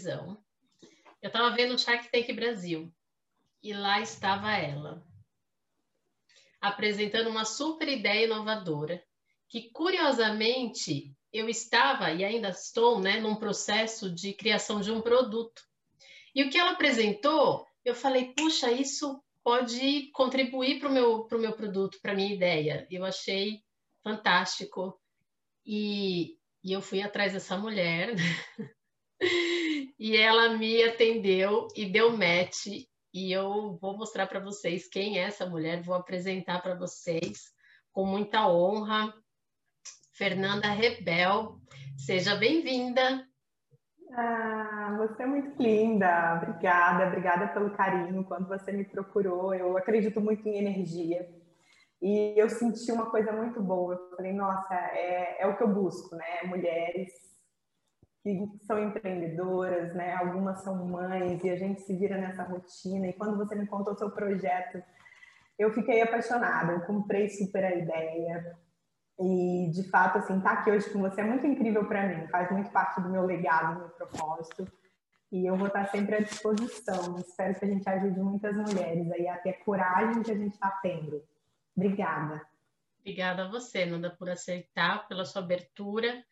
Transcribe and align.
televisão. 0.00 0.42
Eu 1.22 1.28
estava 1.28 1.54
vendo 1.54 1.74
o 1.74 1.78
Shark 1.78 2.10
Tank 2.10 2.32
Brasil 2.32 2.92
e 3.62 3.74
lá 3.74 4.00
estava 4.00 4.52
ela, 4.52 5.04
apresentando 6.60 7.28
uma 7.28 7.44
super 7.44 7.88
ideia 7.88 8.24
inovadora, 8.24 9.02
que 9.48 9.70
curiosamente 9.70 11.14
eu 11.32 11.48
estava 11.48 12.10
e 12.12 12.24
ainda 12.24 12.48
estou, 12.48 13.00
né, 13.00 13.20
num 13.20 13.36
processo 13.36 14.10
de 14.10 14.32
criação 14.32 14.80
de 14.80 14.90
um 14.90 15.00
produto. 15.00 15.62
E 16.34 16.42
o 16.42 16.50
que 16.50 16.58
ela 16.58 16.70
apresentou, 16.70 17.66
eu 17.84 17.94
falei, 17.94 18.32
puxa, 18.34 18.70
isso 18.72 19.22
pode 19.42 20.10
contribuir 20.12 20.78
para 20.78 20.88
o 20.88 20.92
meu, 20.92 21.24
pro 21.24 21.38
meu 21.38 21.52
produto, 21.52 21.98
para 22.00 22.14
minha 22.14 22.32
ideia. 22.32 22.86
Eu 22.90 23.04
achei 23.04 23.62
fantástico. 24.02 24.98
E, 25.66 26.38
e 26.64 26.72
eu 26.72 26.80
fui 26.80 27.02
atrás 27.02 27.32
dessa 27.32 27.56
mulher, 27.56 28.14
e 29.98 30.16
ela 30.16 30.56
me 30.56 30.82
atendeu 30.82 31.68
e 31.76 31.86
deu 31.86 32.16
match. 32.16 32.66
E 33.12 33.32
eu 33.32 33.76
vou 33.80 33.96
mostrar 33.96 34.26
para 34.26 34.40
vocês 34.40 34.88
quem 34.88 35.18
é 35.18 35.22
essa 35.22 35.44
mulher, 35.44 35.82
vou 35.82 35.94
apresentar 35.94 36.62
para 36.62 36.74
vocês 36.74 37.52
com 37.92 38.06
muita 38.06 38.48
honra. 38.48 39.12
Fernanda 40.12 40.68
Rebel, 40.68 41.58
seja 41.96 42.36
bem-vinda. 42.36 43.26
Ah, 44.12 44.96
você 44.98 45.22
é 45.22 45.26
muito 45.26 45.60
linda. 45.62 46.36
Obrigada, 46.36 47.06
obrigada 47.06 47.48
pelo 47.48 47.70
carinho. 47.70 48.24
Quando 48.24 48.48
você 48.48 48.72
me 48.72 48.84
procurou, 48.84 49.54
eu 49.54 49.76
acredito 49.76 50.20
muito 50.20 50.46
em 50.48 50.58
energia. 50.58 51.28
E 52.02 52.34
eu 52.36 52.48
senti 52.48 52.90
uma 52.90 53.10
coisa 53.10 53.32
muito 53.32 53.62
boa. 53.62 53.94
Eu 53.94 54.16
falei, 54.16 54.32
nossa, 54.32 54.74
é, 54.74 55.42
é 55.42 55.46
o 55.46 55.56
que 55.56 55.62
eu 55.62 55.68
busco, 55.68 56.16
né? 56.16 56.42
Mulheres 56.44 57.30
que 58.22 58.48
são 58.66 58.78
empreendedoras, 58.78 59.94
né? 59.94 60.14
Algumas 60.14 60.62
são 60.62 60.86
mães 60.86 61.42
e 61.42 61.50
a 61.50 61.56
gente 61.56 61.80
se 61.82 61.96
vira 61.96 62.18
nessa 62.18 62.42
rotina. 62.42 63.08
E 63.08 63.12
quando 63.12 63.36
você 63.36 63.54
me 63.54 63.66
contou 63.66 63.94
o 63.94 63.96
seu 63.96 64.10
projeto, 64.10 64.82
eu 65.58 65.72
fiquei 65.72 66.02
apaixonada. 66.02 66.72
Eu 66.72 66.80
comprei 66.82 67.28
super 67.28 67.64
a 67.64 67.74
ideia. 67.74 68.56
E, 69.18 69.70
de 69.72 69.88
fato, 69.90 70.18
assim, 70.18 70.38
estar 70.38 70.56
tá 70.56 70.60
aqui 70.60 70.70
hoje 70.70 70.90
com 70.90 71.00
você 71.00 71.20
é 71.20 71.24
muito 71.24 71.46
incrível 71.46 71.86
para 71.86 72.06
mim. 72.06 72.26
Faz 72.28 72.50
muito 72.50 72.70
parte 72.70 73.00
do 73.00 73.10
meu 73.10 73.24
legado, 73.24 73.74
do 73.74 73.80
meu 73.80 73.88
propósito. 73.90 74.66
E 75.32 75.46
eu 75.46 75.56
vou 75.56 75.68
estar 75.68 75.86
sempre 75.88 76.16
à 76.16 76.20
disposição. 76.20 77.16
Espero 77.18 77.58
que 77.58 77.64
a 77.64 77.68
gente 77.68 77.88
ajude 77.88 78.20
muitas 78.20 78.56
mulheres 78.56 79.10
aí 79.12 79.28
a 79.28 79.38
ter 79.38 79.50
a 79.50 79.64
coragem 79.64 80.22
que 80.22 80.30
a 80.30 80.36
gente 80.36 80.54
está 80.54 80.70
tendo 80.82 81.22
Obrigada. 81.76 82.42
Obrigada 83.00 83.44
a 83.44 83.48
você, 83.48 83.86
Nanda, 83.86 84.10
por 84.10 84.28
aceitar, 84.28 85.08
pela 85.08 85.24
sua 85.24 85.40
abertura, 85.40 86.22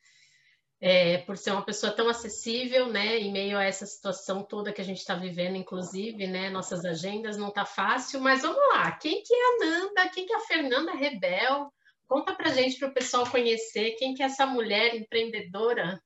é, 0.80 1.18
por 1.18 1.36
ser 1.36 1.50
uma 1.50 1.64
pessoa 1.64 1.92
tão 1.92 2.08
acessível, 2.08 2.88
né, 2.88 3.18
em 3.18 3.32
meio 3.32 3.58
a 3.58 3.64
essa 3.64 3.84
situação 3.84 4.42
toda 4.42 4.72
que 4.72 4.80
a 4.80 4.84
gente 4.84 4.98
está 4.98 5.14
vivendo, 5.14 5.56
inclusive, 5.56 6.26
né, 6.26 6.50
nossas 6.50 6.84
agendas 6.84 7.36
não 7.36 7.50
tá 7.50 7.64
fácil, 7.64 8.20
mas 8.20 8.42
vamos 8.42 8.62
lá, 8.74 8.92
quem 8.92 9.22
que 9.22 9.34
é 9.34 9.36
a 9.36 9.58
Nanda, 9.58 10.08
quem 10.10 10.24
que 10.24 10.32
é 10.32 10.36
a 10.36 10.40
Fernanda 10.40 10.92
Rebel? 10.92 11.72
Conta 12.06 12.34
pra 12.34 12.50
gente, 12.50 12.78
para 12.78 12.88
o 12.88 12.94
pessoal 12.94 13.28
conhecer, 13.28 13.96
quem 13.98 14.14
que 14.14 14.22
é 14.22 14.26
essa 14.26 14.46
mulher 14.46 14.94
empreendedora? 14.94 16.00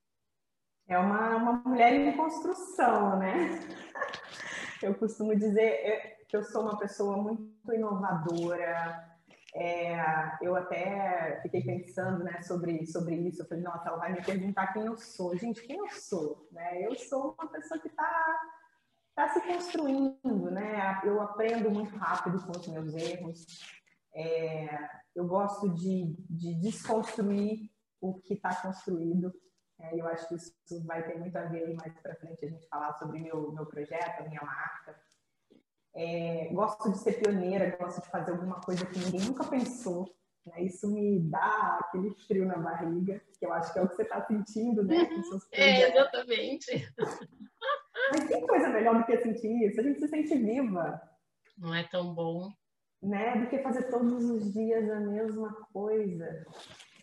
É 0.89 0.99
uma, 0.99 1.37
uma 1.37 1.53
mulher 1.65 1.95
em 1.95 2.17
construção, 2.17 3.19
né? 3.19 3.61
Eu 4.83 4.95
costumo 4.95 5.37
dizer 5.37 6.19
que 6.29 6.37
eu 6.37 6.43
sou 6.43 6.63
uma 6.63 6.77
pessoa 6.77 7.17
muito 7.17 7.73
inovadora, 7.73 9.12
é, 9.55 10.39
eu 10.41 10.57
até 10.57 11.41
fiquei 11.43 11.63
pensando 11.63 12.25
né, 12.25 12.41
sobre, 12.43 12.87
sobre 12.87 13.17
isso. 13.17 13.43
Eu 13.43 13.47
falei, 13.47 13.63
nossa, 13.63 13.89
ela 13.89 13.99
vai 13.99 14.13
me 14.13 14.25
perguntar 14.25 14.73
quem 14.73 14.87
eu 14.87 14.97
sou. 14.97 15.37
Gente, 15.37 15.63
quem 15.63 15.77
eu 15.77 15.91
sou? 15.91 16.49
Né? 16.51 16.87
Eu 16.87 16.95
sou 16.95 17.35
uma 17.39 17.51
pessoa 17.51 17.79
que 17.79 17.89
está 17.89 18.41
tá 19.15 19.29
se 19.29 19.41
construindo, 19.43 20.51
né? 20.51 21.01
Eu 21.05 21.21
aprendo 21.21 21.71
muito 21.71 21.95
rápido 21.97 22.43
com 22.47 22.53
os 22.53 22.67
meus 22.67 22.95
erros. 22.95 23.45
É, 24.15 24.89
eu 25.15 25.27
gosto 25.27 25.69
de, 25.75 26.17
de 26.31 26.55
desconstruir 26.55 27.71
o 28.01 28.15
que 28.21 28.35
está 28.35 28.55
construído. 28.55 29.33
É, 29.79 30.01
eu 30.01 30.07
acho 30.07 30.29
que 30.29 30.35
isso 30.35 30.87
vai 30.87 31.03
ter 31.03 31.19
muito 31.19 31.37
a 31.37 31.45
ver 31.45 31.75
mais 31.75 31.93
para 32.01 32.17
frente 32.17 32.45
a 32.45 32.49
gente 32.49 32.67
falar 32.69 32.95
sobre 32.99 33.21
meu, 33.21 33.53
meu 33.53 33.67
projeto, 33.67 34.21
a 34.21 34.29
minha 34.29 34.43
marca. 34.43 34.99
É, 35.95 36.49
gosto 36.53 36.91
de 36.91 36.99
ser 36.99 37.21
pioneira, 37.21 37.77
gosto 37.77 38.01
de 38.01 38.09
fazer 38.09 38.31
alguma 38.31 38.61
coisa 38.61 38.87
que 38.87 38.99
ninguém 38.99 39.21
nunca 39.21 39.45
pensou. 39.45 40.09
Né? 40.47 40.63
Isso 40.65 40.89
me 40.91 41.21
dá 41.21 41.79
aquele 41.81 42.11
frio 42.27 42.47
na 42.47 42.57
barriga, 42.57 43.21
que 43.39 43.45
eu 43.45 43.53
acho 43.53 43.73
que 43.73 43.79
é 43.79 43.83
o 43.83 43.89
que 43.89 43.97
você 43.97 44.03
está 44.03 44.25
sentindo, 44.25 44.83
né? 44.83 45.03
Uhum. 45.03 45.39
É, 45.53 45.91
exatamente. 45.91 46.71
Mas 48.13 48.27
tem 48.27 48.47
coisa 48.47 48.69
melhor 48.69 48.99
do 48.99 49.05
que 49.05 49.17
sentir 49.19 49.69
isso? 49.69 49.81
A 49.81 49.83
gente 49.83 50.01
se 50.01 50.09
sente 50.09 50.35
viva. 50.37 51.01
Não 51.57 51.75
é 51.75 51.85
tão 51.85 52.15
bom. 52.15 52.51
Né? 53.03 53.37
Do 53.37 53.49
que 53.49 53.59
fazer 53.59 53.91
todos 53.91 54.25
os 54.25 54.53
dias 54.53 54.91
a 54.91 55.01
mesma 55.01 55.53
coisa. 55.73 56.47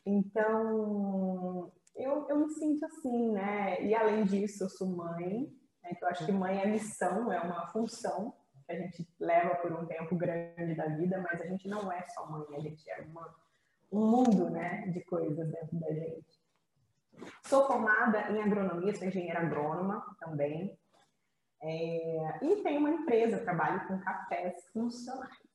Então, 0.06 1.72
eu, 1.96 2.28
eu 2.28 2.40
me 2.40 2.50
sinto 2.50 2.86
assim, 2.86 3.32
né? 3.32 3.82
E 3.84 3.94
além 3.94 4.24
disso, 4.26 4.64
eu 4.64 4.70
sou 4.70 4.88
mãe. 4.88 5.54
Né? 5.84 5.92
Então, 5.92 6.10
eu 6.10 6.12
acho 6.12 6.26
que 6.26 6.32
mãe 6.32 6.60
é 6.60 6.66
missão, 6.66 7.32
é 7.32 7.40
uma 7.40 7.68
função 7.68 8.34
que 8.70 8.74
a 8.74 8.80
gente 8.80 9.08
leva 9.20 9.56
por 9.56 9.72
um 9.72 9.86
tempo 9.86 10.16
grande 10.16 10.76
da 10.76 10.86
vida, 10.86 11.20
mas 11.20 11.42
a 11.42 11.48
gente 11.48 11.68
não 11.68 11.92
é 11.92 12.06
só 12.10 12.30
mãe, 12.30 12.46
a 12.56 12.60
gente 12.60 12.88
é 12.90 13.02
uma, 13.02 13.36
um 13.92 14.06
mundo 14.06 14.50
né, 14.50 14.88
de 14.88 15.02
coisas 15.02 15.50
dentro 15.50 15.80
da 15.80 15.92
gente. 15.92 16.40
Sou 17.46 17.66
formada 17.66 18.32
em 18.32 18.42
agronomia, 18.42 18.96
sou 18.96 19.08
engenheira 19.08 19.40
agrônoma 19.40 20.06
também. 20.20 20.78
É, 21.62 22.40
e 22.42 22.64
tenho 22.64 22.80
uma 22.80 22.92
empresa, 22.92 23.40
trabalho 23.40 23.88
com 23.88 24.00
cafés 24.00 24.66
funcionais. 24.72 25.50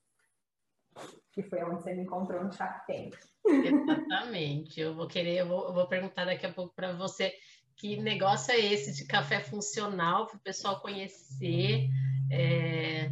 Que 1.33 1.43
foi 1.43 1.63
onde 1.63 1.83
você 1.83 1.95
me 1.95 2.03
encontrou 2.03 2.43
no 2.43 2.51
Tank. 2.51 3.17
Exatamente. 3.47 4.81
Eu 4.81 4.95
vou 4.95 5.07
querer, 5.07 5.39
eu 5.39 5.49
vou, 5.49 5.69
eu 5.69 5.73
vou 5.73 5.89
perguntar 5.89 6.25
daqui 6.25 6.47
a 6.47 6.53
pouco 6.53 6.75
para 6.75 6.93
você 6.93 7.33
que 7.77 7.97
negócio 7.97 8.53
é 8.53 8.61
esse 8.61 8.93
de 8.93 9.07
café 9.07 9.41
funcional 9.41 10.27
para 10.27 10.37
o 10.37 10.41
pessoal 10.41 10.81
conhecer. 10.81 11.89
É... 12.31 13.11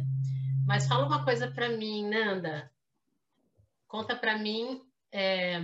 Mas 0.65 0.87
fala 0.87 1.05
uma 1.05 1.23
coisa 1.23 1.49
para 1.51 1.69
mim, 1.69 2.07
Nanda. 2.09 2.71
Conta 3.87 4.15
para 4.15 4.37
mim 4.37 4.81
é... 5.11 5.59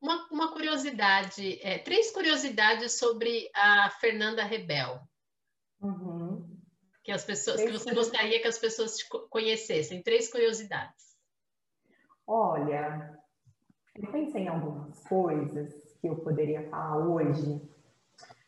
uma, 0.00 0.28
uma, 0.30 0.52
curiosidade, 0.52 1.58
é, 1.62 1.78
três 1.78 2.10
curiosidades 2.12 2.98
sobre 2.98 3.50
a 3.54 3.90
Fernanda 4.00 4.44
Rebel. 4.44 5.00
Uhum. 5.80 6.56
Que 7.02 7.12
as 7.12 7.24
pessoas, 7.24 7.60
que 7.62 7.70
você 7.70 7.94
gostaria 7.94 8.40
que 8.40 8.48
as 8.48 8.58
pessoas 8.58 8.96
te 8.96 9.08
conhecessem. 9.30 10.02
Três 10.02 10.30
curiosidades. 10.30 11.16
Olha, 12.26 13.16
eu 13.94 14.10
pensei 14.10 14.42
em 14.42 14.48
algumas 14.48 15.02
coisas 15.04 15.72
que 16.00 16.08
eu 16.08 16.16
poderia 16.16 16.68
falar 16.68 17.06
hoje 17.06 17.62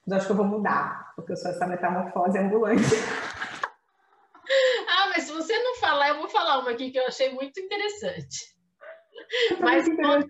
mas 0.08 0.18
acho 0.18 0.26
que 0.26 0.32
eu 0.32 0.36
vou 0.36 0.46
mudar, 0.46 1.12
porque 1.14 1.32
eu 1.32 1.36
sou 1.36 1.50
essa 1.50 1.66
metamorfose 1.66 2.38
ambulante. 2.38 2.80
ah, 4.88 5.10
mas 5.10 5.24
se 5.24 5.32
você 5.32 5.56
não 5.58 5.74
falar, 5.76 6.08
eu 6.08 6.18
vou 6.18 6.28
falar 6.30 6.60
uma 6.60 6.70
aqui 6.70 6.90
que 6.90 6.98
eu 6.98 7.06
achei 7.06 7.32
muito 7.34 7.60
interessante. 7.60 8.56
Mas 9.60 9.84
conta, 9.84 10.26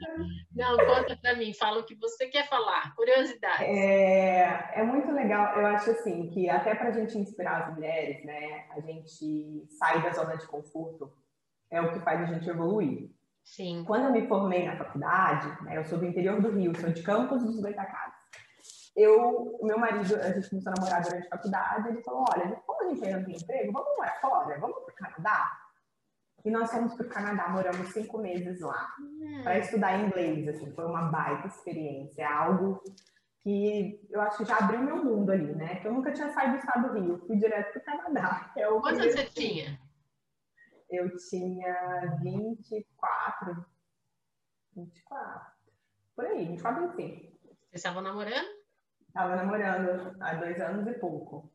não, 0.53 0.77
conta 0.79 1.17
para 1.23 1.37
mim, 1.37 1.55
fala 1.55 1.79
o 1.79 1.85
que 1.85 1.95
você 1.95 2.27
quer 2.27 2.49
falar, 2.49 2.93
curiosidade. 2.97 3.63
É, 3.63 4.73
é 4.75 4.83
muito 4.83 5.13
legal, 5.13 5.57
eu 5.57 5.67
acho 5.67 5.93
assim, 5.93 6.29
que 6.31 6.51
até 6.51 6.75
para 6.75 6.89
a 6.89 6.93
gente 6.93 7.17
inspirar 7.17 7.63
as 7.63 7.75
mulheres, 7.75 8.25
né, 8.25 8.67
a 8.73 8.81
gente 8.81 9.69
sair 9.79 10.03
da 10.03 10.11
zona 10.11 10.37
de 10.37 10.47
conforto 10.49 11.13
é 11.71 11.81
o 11.81 11.93
que 11.93 12.01
faz 12.01 12.23
a 12.23 12.35
gente 12.35 12.49
evoluir. 12.49 13.11
Sim. 13.45 13.85
Quando 13.87 14.07
eu 14.07 14.13
me 14.13 14.27
formei 14.27 14.67
na 14.67 14.77
faculdade, 14.77 15.63
né, 15.63 15.77
eu 15.77 15.85
sou 15.85 15.99
do 15.99 16.07
interior 16.07 16.41
do 16.41 16.51
Rio, 16.51 16.77
sou 16.77 16.91
de 16.91 17.03
Campos 17.03 17.45
dos 17.45 17.61
Goitacazes 17.61 18.18
eu, 18.97 19.59
meu 19.63 19.79
marido, 19.79 20.17
a 20.17 20.33
gente 20.33 20.51
começou 20.51 20.73
a 20.73 20.75
namorar 20.77 21.03
durante 21.03 21.27
a 21.27 21.31
faculdade, 21.31 21.89
ele 21.89 22.03
falou, 22.03 22.25
olha, 22.35 22.57
como 22.67 22.83
a 22.83 22.89
gente 22.89 23.05
ainda 23.05 23.19
não 23.19 23.25
tem 23.27 23.37
emprego, 23.37 23.73
vamos 23.73 23.97
morar 23.97 24.21
fora, 24.21 24.59
vamos 24.59 24.79
para 24.85 24.93
o 24.93 24.97
Canadá? 24.97 25.59
E 26.45 26.51
nós 26.51 26.71
fomos 26.71 26.95
para 26.95 27.07
o 27.07 27.09
Canadá, 27.09 27.49
moramos 27.49 27.93
cinco 27.93 28.19
meses 28.19 28.61
lá, 28.61 28.89
hum. 29.01 29.43
para 29.43 29.59
estudar 29.59 29.99
inglês, 29.99 30.49
assim, 30.49 30.73
foi 30.73 30.85
uma 30.85 31.11
baita 31.11 31.49
experiência, 31.49 32.29
algo 32.29 32.83
que 33.41 34.01
eu 34.11 34.21
acho 34.21 34.39
que 34.39 34.45
já 34.45 34.59
abriu 34.59 34.81
meu 34.81 35.05
mundo 35.05 35.31
ali, 35.31 35.55
né? 35.55 35.77
Que 35.77 35.87
eu 35.87 35.93
nunca 35.93 36.13
tinha 36.13 36.29
saído 36.31 36.53
do 36.53 36.59
estado 36.59 36.89
do 36.89 37.01
Rio, 37.01 37.19
fui 37.27 37.37
direto 37.37 37.81
para 37.81 37.95
o 37.97 38.03
Canadá. 38.03 38.53
É 38.57 38.67
Quantos 38.67 38.99
você 38.99 39.25
tinha? 39.27 39.81
Eu 40.91 41.15
tinha 41.17 42.19
24, 42.23 43.67
24, 44.75 45.53
por 46.17 46.25
aí, 46.25 46.47
24, 46.47 46.89
25. 46.97 47.39
Vocês 47.69 47.75
estavam 47.75 48.03
namorando? 48.03 48.58
Estava 49.19 49.35
namorando 49.35 50.15
há 50.21 50.35
dois 50.35 50.61
anos 50.61 50.87
e 50.87 50.93
pouco. 50.93 51.51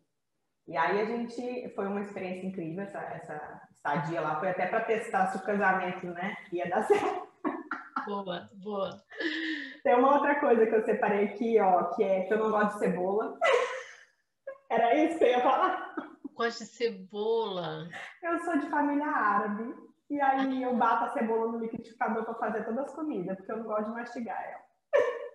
E 0.68 0.76
aí 0.76 1.00
a 1.00 1.06
gente 1.06 1.70
foi 1.74 1.88
uma 1.88 2.02
experiência 2.02 2.46
incrível 2.46 2.84
essa, 2.84 3.00
essa 3.00 3.62
estadia 3.72 4.20
lá. 4.20 4.38
Foi 4.38 4.50
até 4.50 4.68
para 4.68 4.84
testar 4.84 5.28
se 5.28 5.38
o 5.38 5.46
casamento, 5.46 6.08
né, 6.08 6.36
ia 6.52 6.68
dar 6.68 6.84
certo. 6.88 7.26
Boa, 8.06 8.50
boa. 8.56 9.02
Tem 9.82 9.96
uma 9.96 10.16
outra 10.16 10.42
coisa 10.42 10.68
que 10.68 10.76
eu 10.76 10.84
separei 10.84 11.24
aqui, 11.24 11.58
ó, 11.62 11.86
que 11.96 12.04
é 12.04 12.24
que 12.24 12.34
eu 12.34 12.40
não 12.40 12.52
gosto 12.52 12.74
de 12.74 12.80
cebola. 12.80 13.40
Era 14.70 14.96
isso 14.96 15.18
que 15.18 15.24
eu 15.24 15.30
ia 15.30 15.40
falar. 15.40 15.96
Gosto 16.36 16.66
de 16.66 16.66
cebola. 16.66 17.88
Eu 18.22 18.40
sou 18.40 18.58
de 18.60 18.70
família 18.70 19.08
árabe. 19.08 19.74
E 20.10 20.20
aí 20.20 20.64
eu 20.64 20.76
bato 20.76 21.06
a 21.06 21.14
cebola 21.14 21.54
no 21.54 21.60
liquidificador 21.60 22.26
para 22.26 22.34
fazer 22.34 22.66
todas 22.66 22.88
as 22.88 22.94
comidas, 22.94 23.38
porque 23.38 23.54
eu 23.54 23.58
não 23.60 23.64
gosto 23.64 23.86
de 23.86 23.92
mastigar 23.92 24.44
ela. 24.52 24.73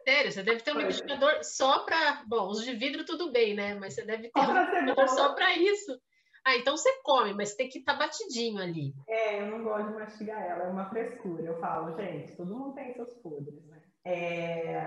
Sério, 0.08 0.32
você 0.32 0.43
deve 0.43 0.62
ter 0.62 0.72
um 0.72 0.81
é. 0.81 0.84
liquidificador 0.84 1.44
só 1.44 1.84
para. 1.84 2.25
Bom, 2.26 2.49
os 2.49 2.64
de 2.64 2.72
vidro 2.72 3.05
tudo 3.05 3.31
bem, 3.31 3.55
né? 3.55 3.75
Mas 3.75 3.93
você 3.93 4.06
deve 4.06 4.31
ter 4.31 4.40
um 4.40 4.58
liquidificador 4.58 5.08
só 5.10 5.34
para 5.34 5.55
isso. 5.55 6.00
Ah, 6.43 6.56
então 6.56 6.78
você 6.78 6.90
come, 7.02 7.34
mas 7.34 7.55
tem 7.55 7.69
que 7.69 7.81
estar 7.81 7.93
tá 7.93 7.99
batidinho 7.99 8.58
ali. 8.58 8.94
É, 9.06 9.43
eu 9.43 9.49
não 9.49 9.62
gosto 9.62 9.88
de 9.88 9.99
mastigar 9.99 10.43
ela, 10.43 10.64
é 10.64 10.69
uma 10.69 10.88
frescura. 10.88 11.43
Eu 11.43 11.60
falo, 11.60 11.94
gente, 11.94 12.34
todo 12.37 12.56
mundo 12.56 12.75
tem 12.75 12.94
seus 12.94 13.12
podres, 13.16 13.62
né? 13.66 13.82
É, 14.02 14.82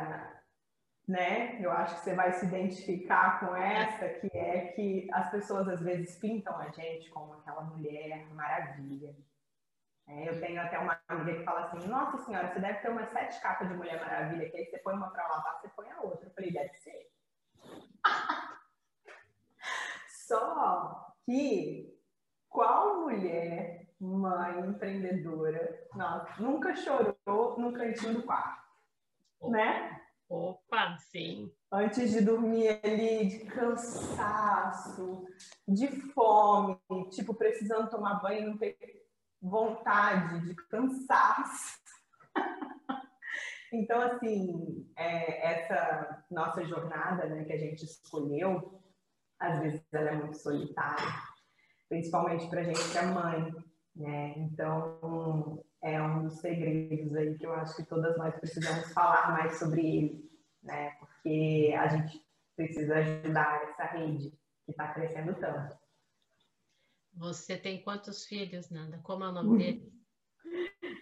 né? 1.08 1.60
Eu 1.62 1.72
acho 1.72 2.00
que 2.00 2.02
você 2.02 2.16
vai 2.16 2.34
se 2.34 2.48
identificar 2.48 3.42
com 3.42 3.56
essa, 3.56 4.10
que 4.10 4.36
é 4.36 4.70
que 4.70 5.08
as 5.14 5.30
pessoas 5.30 5.68
às 5.68 5.82
vezes 5.82 6.18
pintam 6.18 6.58
a 6.58 6.70
gente 6.70 7.12
como 7.12 7.34
aquela 7.34 7.62
mulher 7.62 8.26
maravilha. 8.34 9.16
É, 10.12 10.28
eu 10.28 10.42
tenho 10.42 10.60
até 10.60 10.78
uma 10.78 11.00
amiga 11.08 11.40
que 11.40 11.46
fala 11.46 11.62
assim: 11.62 11.88
Nossa 11.88 12.18
senhora, 12.18 12.52
você 12.52 12.60
deve 12.60 12.80
ter 12.80 12.90
umas 12.90 13.10
sete 13.12 13.42
capas 13.42 13.70
de 13.70 13.76
Mulher 13.76 13.98
Maravilha, 14.02 14.50
que 14.50 14.58
aí 14.58 14.66
você 14.66 14.78
põe 14.80 14.94
uma 14.94 15.10
para 15.10 15.26
lavar, 15.26 15.62
você 15.62 15.70
põe 15.70 15.90
a 15.90 16.02
outra. 16.02 16.28
Eu 16.28 16.34
falei: 16.34 16.52
Deve 16.52 16.76
ser. 16.76 17.10
Só 20.28 21.16
que 21.26 21.98
qual 22.50 23.02
mulher, 23.02 23.88
mãe, 24.02 24.60
empreendedora, 24.68 25.88
nossa, 25.96 26.42
nunca 26.42 26.76
chorou 26.76 27.58
no 27.58 27.72
cantinho 27.72 28.16
do 28.16 28.24
quarto? 28.24 28.62
Opa. 29.40 29.52
Né? 29.52 30.02
Opa, 30.28 30.98
sim. 30.98 31.54
Antes 31.72 32.12
de 32.12 32.22
dormir 32.22 32.82
ali, 32.84 33.28
de 33.28 33.46
cansaço, 33.46 35.26
de 35.66 35.88
fome, 35.88 36.78
tipo, 37.12 37.34
precisando 37.34 37.90
tomar 37.90 38.22
banho, 38.22 38.50
não 38.50 38.58
ter 38.58 39.01
vontade, 39.42 40.46
de 40.46 40.56
cansaço. 40.68 41.80
então, 43.74 44.02
assim, 44.02 44.90
é, 44.96 45.54
essa 45.54 46.24
nossa 46.30 46.64
jornada 46.66 47.26
né, 47.26 47.44
que 47.44 47.54
a 47.54 47.58
gente 47.58 47.84
escolheu, 47.84 48.82
às 49.40 49.60
vezes 49.60 49.82
ela 49.92 50.12
é 50.12 50.16
muito 50.16 50.38
solitária, 50.38 51.08
principalmente 51.90 52.48
para 52.48 52.62
a 52.62 52.64
gente 52.64 52.92
que 52.92 52.98
é 52.98 53.02
mãe, 53.02 53.54
né? 53.96 54.34
Então, 54.38 55.64
é 55.82 56.02
um 56.02 56.24
dos 56.24 56.40
segredos 56.40 57.16
aí 57.16 57.38
que 57.38 57.46
eu 57.46 57.54
acho 57.54 57.76
que 57.76 57.84
todas 57.84 58.16
nós 58.18 58.36
precisamos 58.36 58.94
falar 58.94 59.32
mais 59.32 59.58
sobre 59.58 59.82
ele, 59.82 60.32
né? 60.62 60.92
Porque 61.00 61.76
a 61.78 61.88
gente 61.88 62.24
precisa 62.56 62.96
ajudar 62.98 63.64
essa 63.64 63.84
rede 63.86 64.30
que 64.66 64.72
está 64.72 64.94
crescendo 64.94 65.34
tanto. 65.36 65.81
Você 67.14 67.58
tem 67.58 67.82
quantos 67.84 68.26
filhos, 68.26 68.70
Nanda? 68.70 69.00
Como 69.04 69.24
é 69.24 69.30
o 69.30 69.32
nome 69.32 69.58
dele? 69.58 69.92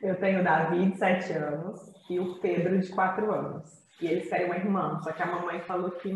Eu 0.02 0.20
tenho 0.20 0.42
o 0.42 0.44
Davi, 0.44 0.92
de 0.92 0.98
7 0.98 1.34
anos, 1.34 1.80
e 2.10 2.20
o 2.20 2.40
Pedro, 2.40 2.80
de 2.80 2.90
4 2.90 3.32
anos. 3.32 3.88
E 4.02 4.08
eles 4.08 4.32
uma 4.32 4.56
irmã, 4.56 5.00
só 5.02 5.12
que 5.12 5.22
a 5.22 5.26
mamãe 5.26 5.62
falou 5.62 5.92
que 5.92 6.10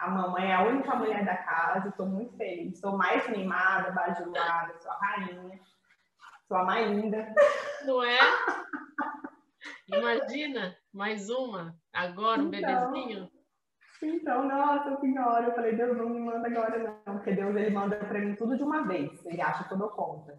a 0.00 0.10
mamãe 0.10 0.50
é 0.50 0.54
a 0.54 0.64
única 0.64 0.94
mulher 0.94 1.24
da 1.24 1.36
casa, 1.36 1.88
estou 1.88 2.06
muito 2.06 2.36
feliz. 2.36 2.74
Estou 2.74 2.96
mais 2.96 3.28
mimada, 3.28 3.90
bajulada, 3.90 4.78
sou 4.78 4.90
a 4.90 4.98
rainha, 4.98 5.60
sou 6.46 6.56
a 6.56 6.64
mais 6.64 6.90
linda. 6.90 7.34
Não 7.84 8.02
é? 8.02 8.18
Imagina, 9.88 10.76
mais 10.92 11.28
uma, 11.30 11.74
agora 11.92 12.42
um 12.42 12.52
então, 12.52 12.92
bebezinho. 12.92 13.30
Então, 14.02 14.46
nossa 14.46 15.00
senhora, 15.00 15.46
eu 15.46 15.54
falei, 15.54 15.74
Deus 15.74 15.96
não 15.96 16.08
me 16.08 16.20
manda 16.20 16.46
agora 16.46 17.00
não, 17.06 17.14
porque 17.16 17.32
Deus 17.32 17.56
ele 17.56 17.70
manda 17.70 17.96
para 17.96 18.18
mim 18.18 18.34
tudo 18.34 18.56
de 18.56 18.62
uma 18.62 18.86
vez, 18.86 19.24
ele 19.24 19.40
acha 19.40 19.64
que 19.64 19.72
eu 19.72 19.78
dou 19.78 19.88
conta. 19.88 20.38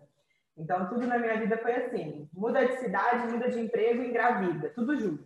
Então, 0.56 0.88
tudo 0.89 1.06
na 1.06 1.18
minha 1.18 1.38
vida 1.38 1.57
foi 1.57 1.74
assim, 1.75 2.30
muda 2.33 2.65
de 2.65 2.77
cidade, 2.77 3.31
muda 3.31 3.50
de 3.50 3.59
emprego, 3.59 4.01
engravida, 4.01 4.69
tudo 4.69 4.98
junto. 5.00 5.25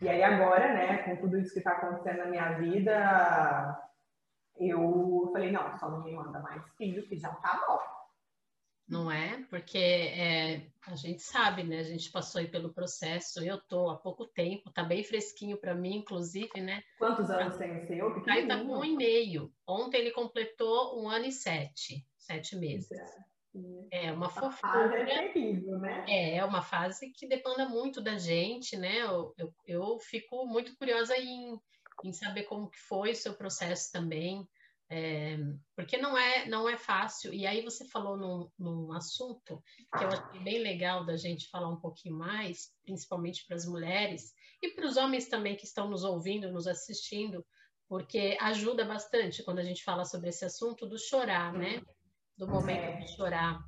E 0.00 0.08
aí 0.08 0.22
agora, 0.22 0.72
né, 0.74 0.98
com 1.04 1.16
tudo 1.16 1.38
isso 1.38 1.52
que 1.52 1.58
está 1.58 1.72
acontecendo 1.72 2.18
na 2.18 2.26
minha 2.26 2.52
vida, 2.58 3.80
eu 4.58 5.30
falei, 5.32 5.50
não, 5.50 5.78
só 5.78 5.90
não 5.90 6.02
me 6.02 6.12
manda 6.12 6.40
mais 6.40 6.62
filho, 6.76 7.06
que 7.06 7.16
já 7.16 7.30
tá 7.30 7.64
não 8.88 9.10
é? 9.10 9.42
Porque 9.48 9.78
é, 9.78 10.66
a 10.86 10.94
gente 10.94 11.22
sabe, 11.22 11.62
né? 11.62 11.78
A 11.78 11.84
gente 11.84 12.10
passou 12.10 12.40
aí 12.40 12.46
pelo 12.46 12.72
processo. 12.72 13.42
Eu 13.42 13.60
tô 13.60 13.88
há 13.88 13.96
pouco 13.96 14.26
tempo, 14.26 14.70
tá 14.70 14.84
bem 14.84 15.02
fresquinho 15.02 15.56
para 15.56 15.74
mim, 15.74 15.96
inclusive, 15.96 16.60
né? 16.60 16.82
Quantos 16.98 17.30
anos 17.30 17.56
tem 17.56 17.76
o 17.76 17.86
seu? 17.86 18.22
Aí 18.28 18.46
tá 18.46 18.58
com 18.58 18.78
um 18.78 18.84
e 18.84 18.94
meio. 18.94 19.52
Ontem 19.66 19.98
ele 19.98 20.10
completou 20.10 21.00
um 21.02 21.08
ano 21.08 21.26
e 21.26 21.32
sete, 21.32 22.06
sete 22.18 22.56
meses. 22.56 22.88
É 23.90 24.12
uma 24.12 24.28
fofura. 24.28 25.00
É 25.00 25.28
terrível, 25.28 25.78
né? 25.78 26.04
É, 26.08 26.36
é 26.38 26.44
uma 26.44 26.60
fase 26.60 27.10
que 27.12 27.26
dependa 27.26 27.68
muito 27.68 28.02
da 28.02 28.18
gente, 28.18 28.76
né? 28.76 29.02
Eu, 29.02 29.32
eu, 29.38 29.54
eu 29.66 29.98
fico 30.00 30.44
muito 30.44 30.76
curiosa 30.76 31.16
em, 31.16 31.58
em 32.02 32.12
saber 32.12 32.42
como 32.44 32.68
que 32.68 32.80
foi 32.80 33.12
o 33.12 33.16
seu 33.16 33.32
processo 33.34 33.92
também. 33.92 34.46
É, 34.90 35.38
porque 35.74 35.96
não 35.96 36.16
é, 36.16 36.46
não 36.46 36.68
é 36.68 36.76
fácil. 36.76 37.32
E 37.32 37.46
aí 37.46 37.62
você 37.62 37.86
falou 37.88 38.16
num, 38.16 38.50
num 38.58 38.92
assunto 38.92 39.62
que 39.96 40.04
eu 40.04 40.08
achei 40.08 40.40
bem 40.40 40.58
legal 40.58 41.04
da 41.04 41.16
gente 41.16 41.48
falar 41.48 41.68
um 41.68 41.80
pouquinho 41.80 42.16
mais, 42.16 42.70
principalmente 42.84 43.44
para 43.46 43.56
as 43.56 43.66
mulheres 43.66 44.34
e 44.62 44.70
para 44.70 44.86
os 44.86 44.96
homens 44.96 45.28
também 45.28 45.56
que 45.56 45.64
estão 45.64 45.88
nos 45.88 46.04
ouvindo, 46.04 46.52
nos 46.52 46.66
assistindo, 46.66 47.44
porque 47.88 48.36
ajuda 48.40 48.84
bastante 48.84 49.42
quando 49.42 49.58
a 49.58 49.64
gente 49.64 49.82
fala 49.82 50.04
sobre 50.04 50.28
esse 50.28 50.44
assunto 50.44 50.86
do 50.86 50.98
chorar, 50.98 51.52
né? 51.52 51.82
Do 52.36 52.46
momento 52.46 52.98
de 52.98 53.16
chorar. 53.16 53.58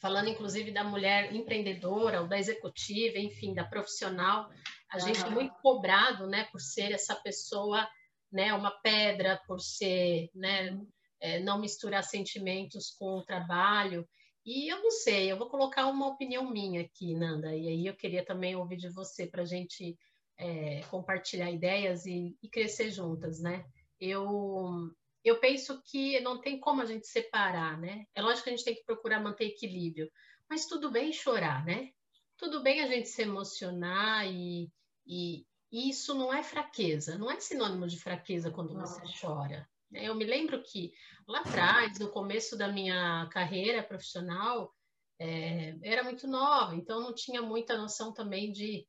Falando 0.00 0.28
inclusive 0.28 0.72
da 0.72 0.82
mulher 0.82 1.32
empreendedora 1.32 2.22
ou 2.22 2.28
da 2.28 2.38
executiva, 2.38 3.18
enfim, 3.18 3.54
da 3.54 3.64
profissional, 3.64 4.48
a 4.90 4.98
gente 4.98 5.22
é 5.24 5.30
muito 5.30 5.54
cobrado, 5.62 6.26
né, 6.26 6.44
por 6.50 6.60
ser 6.60 6.92
essa 6.92 7.14
pessoa 7.14 7.88
né, 8.32 8.52
uma 8.54 8.70
pedra 8.70 9.40
por 9.46 9.60
ser, 9.60 10.30
né, 10.34 10.76
é, 11.20 11.38
não 11.40 11.60
misturar 11.60 12.02
sentimentos 12.02 12.90
com 12.90 13.18
o 13.18 13.24
trabalho. 13.24 14.08
E 14.44 14.72
eu 14.72 14.82
não 14.82 14.90
sei, 14.90 15.30
eu 15.30 15.38
vou 15.38 15.48
colocar 15.48 15.86
uma 15.86 16.08
opinião 16.08 16.50
minha 16.50 16.80
aqui, 16.80 17.14
Nanda, 17.14 17.54
e 17.54 17.68
aí 17.68 17.86
eu 17.86 17.94
queria 17.94 18.24
também 18.24 18.56
ouvir 18.56 18.76
de 18.76 18.88
você 18.88 19.26
para 19.26 19.42
a 19.42 19.46
gente 19.46 19.96
é, 20.36 20.80
compartilhar 20.90 21.50
ideias 21.50 22.06
e, 22.06 22.36
e, 22.42 22.48
crescer 22.48 22.90
juntas, 22.90 23.40
né? 23.40 23.64
Eu, 24.00 24.90
eu 25.24 25.38
penso 25.38 25.80
que 25.84 26.18
não 26.20 26.40
tem 26.40 26.58
como 26.58 26.82
a 26.82 26.86
gente 26.86 27.06
separar, 27.06 27.78
né? 27.80 28.04
É 28.14 28.20
lógico 28.20 28.44
que 28.44 28.50
a 28.50 28.56
gente 28.56 28.64
tem 28.64 28.74
que 28.74 28.84
procurar 28.84 29.20
manter 29.20 29.44
equilíbrio, 29.44 30.10
mas 30.50 30.66
tudo 30.66 30.90
bem 30.90 31.12
chorar, 31.12 31.64
né? 31.64 31.90
Tudo 32.36 32.62
bem 32.62 32.80
a 32.80 32.88
gente 32.88 33.08
se 33.08 33.22
emocionar 33.22 34.26
e, 34.26 34.68
e, 35.06 35.46
e 35.72 35.88
isso 35.88 36.14
não 36.14 36.32
é 36.32 36.42
fraqueza, 36.42 37.16
não 37.16 37.30
é 37.30 37.40
sinônimo 37.40 37.88
de 37.88 37.98
fraqueza 37.98 38.50
quando 38.50 38.74
você 38.74 39.00
chora. 39.18 39.66
Eu 39.90 40.14
me 40.14 40.24
lembro 40.24 40.62
que 40.62 40.92
lá 41.26 41.40
atrás, 41.40 41.98
no 41.98 42.10
começo 42.10 42.56
da 42.56 42.68
minha 42.68 43.26
carreira 43.32 43.82
profissional, 43.82 44.74
é, 45.18 45.74
era 45.82 46.04
muito 46.04 46.26
nova, 46.26 46.74
então 46.76 47.00
não 47.00 47.14
tinha 47.14 47.40
muita 47.40 47.76
noção 47.76 48.12
também 48.12 48.52
de, 48.52 48.86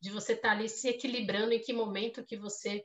de 0.00 0.10
você 0.10 0.32
estar 0.32 0.48
tá 0.48 0.54
ali 0.54 0.68
se 0.68 0.88
equilibrando 0.88 1.52
em 1.52 1.60
que 1.60 1.72
momento 1.72 2.24
que 2.24 2.36
você 2.36 2.84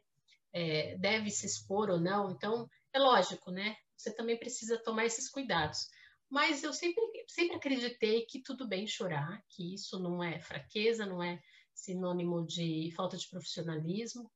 é, 0.54 0.96
deve 0.98 1.32
se 1.32 1.48
expor 1.48 1.90
ou 1.90 2.00
não. 2.00 2.32
Então, 2.32 2.70
é 2.94 3.00
lógico, 3.00 3.52
né? 3.52 3.76
Você 3.98 4.14
também 4.14 4.38
precisa 4.38 4.78
tomar 4.78 5.06
esses 5.06 5.30
cuidados. 5.30 5.88
Mas 6.30 6.64
eu 6.64 6.72
sempre, 6.72 7.02
sempre 7.28 7.56
acreditei 7.56 8.26
que 8.26 8.44
tudo 8.44 8.68
bem 8.68 8.86
chorar, 8.86 9.44
que 9.50 9.74
isso 9.74 9.98
não 9.98 10.24
é 10.24 10.40
fraqueza, 10.40 11.06
não 11.06 11.24
é 11.24 11.42
sinônimo 11.80 12.46
de 12.46 12.92
falta 12.96 13.18
de 13.18 13.28
profissionalismo. 13.30 14.32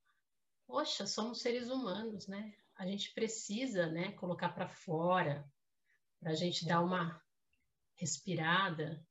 Poxa, 0.67 1.05
somos 1.05 1.41
seres 1.41 1.69
humanos, 1.69 2.27
né? 2.27 2.53
A 2.75 2.85
gente 2.85 3.13
precisa, 3.13 3.87
né, 3.87 4.13
colocar 4.13 4.49
para 4.49 4.67
fora, 4.67 5.45
para 6.19 6.31
a 6.31 6.35
gente 6.35 6.65
dar 6.65 6.81
uma 6.81 7.21
respirada. 7.95 9.05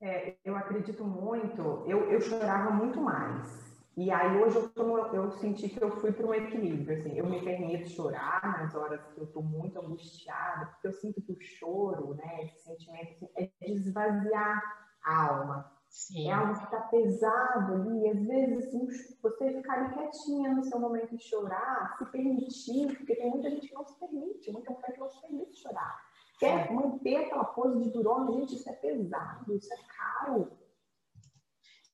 É, 0.00 0.36
eu 0.44 0.56
acredito 0.56 1.04
muito. 1.04 1.84
Eu, 1.86 2.10
eu 2.10 2.20
chorava 2.20 2.70
muito 2.70 3.00
mais. 3.00 3.70
E 3.96 4.10
aí 4.10 4.40
hoje 4.40 4.56
eu, 4.56 4.68
tô, 4.70 4.98
eu 5.08 5.30
senti 5.32 5.68
que 5.68 5.82
eu 5.82 5.90
fui 6.00 6.12
para 6.12 6.26
um 6.26 6.34
equilíbrio. 6.34 6.98
Assim, 6.98 7.16
eu 7.16 7.26
me 7.26 7.42
permito 7.42 7.88
chorar 7.88 8.58
nas 8.58 8.74
horas 8.74 9.00
que 9.12 9.20
eu 9.20 9.24
estou 9.24 9.42
muito 9.42 9.78
angustiada, 9.78 10.66
porque 10.66 10.88
eu 10.88 10.92
sinto 10.92 11.20
que 11.22 11.32
o 11.32 11.40
choro, 11.40 12.14
né, 12.14 12.44
esse 12.44 12.64
sentimento, 12.64 13.12
assim, 13.12 13.28
é 13.36 13.50
esvaziar 13.70 14.62
a 15.02 15.26
alma. 15.26 15.79
Sim. 15.90 16.30
É 16.30 16.32
algo 16.32 16.54
que 16.56 16.64
está 16.64 16.80
pesado 16.82 17.74
ali. 17.74 18.08
Às 18.08 18.24
vezes, 18.24 18.68
assim, 18.68 18.86
você 19.20 19.52
ficar 19.54 19.74
ali 19.74 19.92
quietinha 19.94 20.54
no 20.54 20.62
seu 20.62 20.78
momento 20.78 21.16
de 21.16 21.22
chorar, 21.24 21.96
se 21.98 22.04
permitir, 22.12 22.96
porque 22.96 23.16
tem 23.16 23.28
muita 23.28 23.50
gente 23.50 23.68
que 23.68 23.74
não 23.74 23.84
se 23.84 23.98
permite, 23.98 24.52
muita 24.52 24.72
mulher 24.72 24.92
que 24.92 25.00
não 25.00 25.10
se 25.10 25.20
permite 25.20 25.60
chorar. 25.60 26.00
Quer 26.38 26.72
manter 26.72 27.16
aquela 27.16 27.44
pose 27.44 27.82
de 27.82 27.90
durona, 27.90 28.32
gente, 28.32 28.54
isso 28.54 28.70
é 28.70 28.72
pesado, 28.72 29.54
isso 29.54 29.74
é 29.74 29.76
caro. 29.98 30.52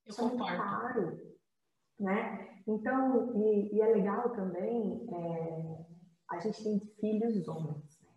Eu 0.05 0.11
isso 0.11 0.21
concordo. 0.23 0.53
É 0.53 0.57
caro. 0.57 1.37
né? 1.99 2.63
Então, 2.67 3.35
e, 3.35 3.75
e 3.75 3.81
é 3.81 3.87
legal 3.87 4.31
também, 4.31 5.07
é, 5.11 5.87
a 6.31 6.39
gente 6.39 6.63
tem 6.63 6.79
filhos 7.01 7.49
homens, 7.49 8.01
né? 8.03 8.11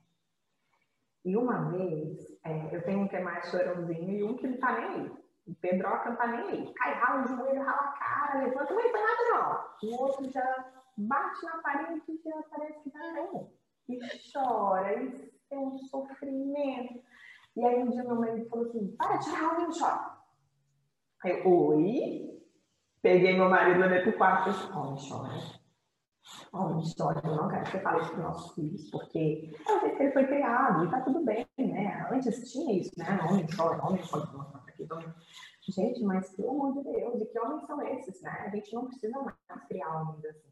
E 1.26 1.38
uma 1.38 1.72
vez, 1.72 2.38
é, 2.44 2.76
eu 2.76 2.84
tenho 2.84 3.00
um 3.02 3.08
que 3.08 3.16
é 3.16 3.24
mais 3.24 3.50
chorãozinho 3.50 4.12
e 4.12 4.24
um 4.24 4.36
que 4.36 4.48
não 4.48 4.60
tá 4.60 4.80
nem 4.80 4.90
aí. 4.90 5.19
O 5.50 5.56
Pedroca 5.56 6.10
não 6.10 6.16
tá 6.16 6.28
nem 6.28 6.48
aí. 6.48 6.74
Cai, 6.76 6.94
rala 6.94 7.24
o 7.24 7.28
joelho, 7.28 7.64
rala 7.64 7.82
a 7.82 7.92
cara, 7.94 8.40
levanta, 8.46 8.74
não 8.74 8.84
nada 8.84 9.72
não. 9.82 9.90
O 9.90 10.02
outro 10.02 10.30
já 10.30 10.72
bate 10.96 11.46
na 11.46 11.58
parede 11.58 12.04
e 12.08 12.22
já 12.24 12.44
parece 12.52 12.84
que 12.84 12.92
cair. 12.92 13.48
E 13.90 14.00
chora, 14.32 15.02
e 15.02 15.32
é 15.50 15.58
um 15.58 15.78
sofrimento. 15.80 17.02
E 17.56 17.66
aí 17.66 17.82
um 17.82 17.90
dia 17.90 18.04
meu 18.04 18.16
marido 18.16 18.48
falou 18.48 18.66
assim, 18.66 18.96
para 18.96 19.18
de 19.18 19.26
tirar 19.26 19.60
o 19.60 19.80
chora. 19.80 20.20
Aí 21.24 21.40
eu, 21.40 21.52
oi? 21.52 22.30
Peguei 23.02 23.36
meu 23.36 23.50
marido, 23.50 23.80
levei 23.80 24.04
pro 24.04 24.18
quarto 24.18 24.50
e 24.50 24.54
disse, 24.54 24.72
homem 24.72 24.98
chora. 25.10 25.60
Homem 26.54 26.84
chora, 26.96 27.22
eu 27.24 27.36
não 27.36 27.48
quero 27.48 27.64
que 27.64 27.72
você 27.72 27.80
fale 27.80 28.02
isso 28.02 28.12
para 28.12 28.24
nossos 28.24 28.54
filhos, 28.54 28.92
porque 28.92 29.52
é 29.68 29.74
o 29.74 29.80
jeito 29.80 29.98
que 29.98 30.04
ele 30.04 30.12
foi 30.12 30.28
criado 30.28 30.86
e 30.86 30.92
tá 30.92 31.02
tudo 31.02 31.26
bem, 31.26 31.48
né? 31.58 32.08
Antes 32.12 32.52
tinha 32.52 32.80
isso, 32.80 32.92
né? 32.98 33.20
Homem 33.28 33.48
chora, 33.56 33.84
homem 33.84 34.02
pode 34.08 34.32
mostrar 34.36 34.59
homem... 34.92 35.14
Gente, 35.68 36.04
mas 36.04 36.36
pelo 36.36 36.52
amor 36.52 36.74
de 36.74 36.84
Deus, 36.84 37.22
e 37.22 37.26
que 37.26 37.40
homens 37.40 37.66
são 37.68 37.82
esses, 37.88 38.22
né? 38.22 38.32
A 38.46 38.50
gente 38.50 38.74
não 38.74 38.88
precisa 38.88 39.20
mais 39.22 39.68
criar 39.68 40.02
homens 40.02 40.26
assim. 40.26 40.50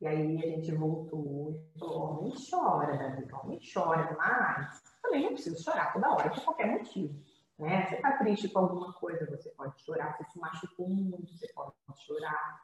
E 0.00 0.06
aí 0.06 0.38
a 0.44 0.46
gente 0.48 0.74
voltou 0.74 1.58
e 1.74 1.78
falou, 1.78 2.18
homem 2.18 2.34
chora, 2.50 2.98
Davi, 2.98 3.26
homem 3.32 3.58
chora, 3.72 4.14
mas 4.18 4.82
também 5.02 5.22
não 5.22 5.32
precisa 5.32 5.58
chorar 5.62 5.92
toda 5.92 6.12
hora 6.12 6.30
por 6.30 6.44
qualquer 6.44 6.66
motivo. 6.66 7.18
Né? 7.58 7.86
Você 7.86 7.94
está 7.94 8.18
triste 8.18 8.48
com 8.50 8.58
alguma 8.58 8.92
coisa, 8.92 9.24
você 9.26 9.48
pode 9.50 9.80
chorar. 9.82 10.16
Você 10.16 10.24
se 10.24 10.38
machucou 10.38 10.88
muito, 10.88 11.32
você 11.32 11.50
pode 11.54 11.72
chorar. 12.04 12.60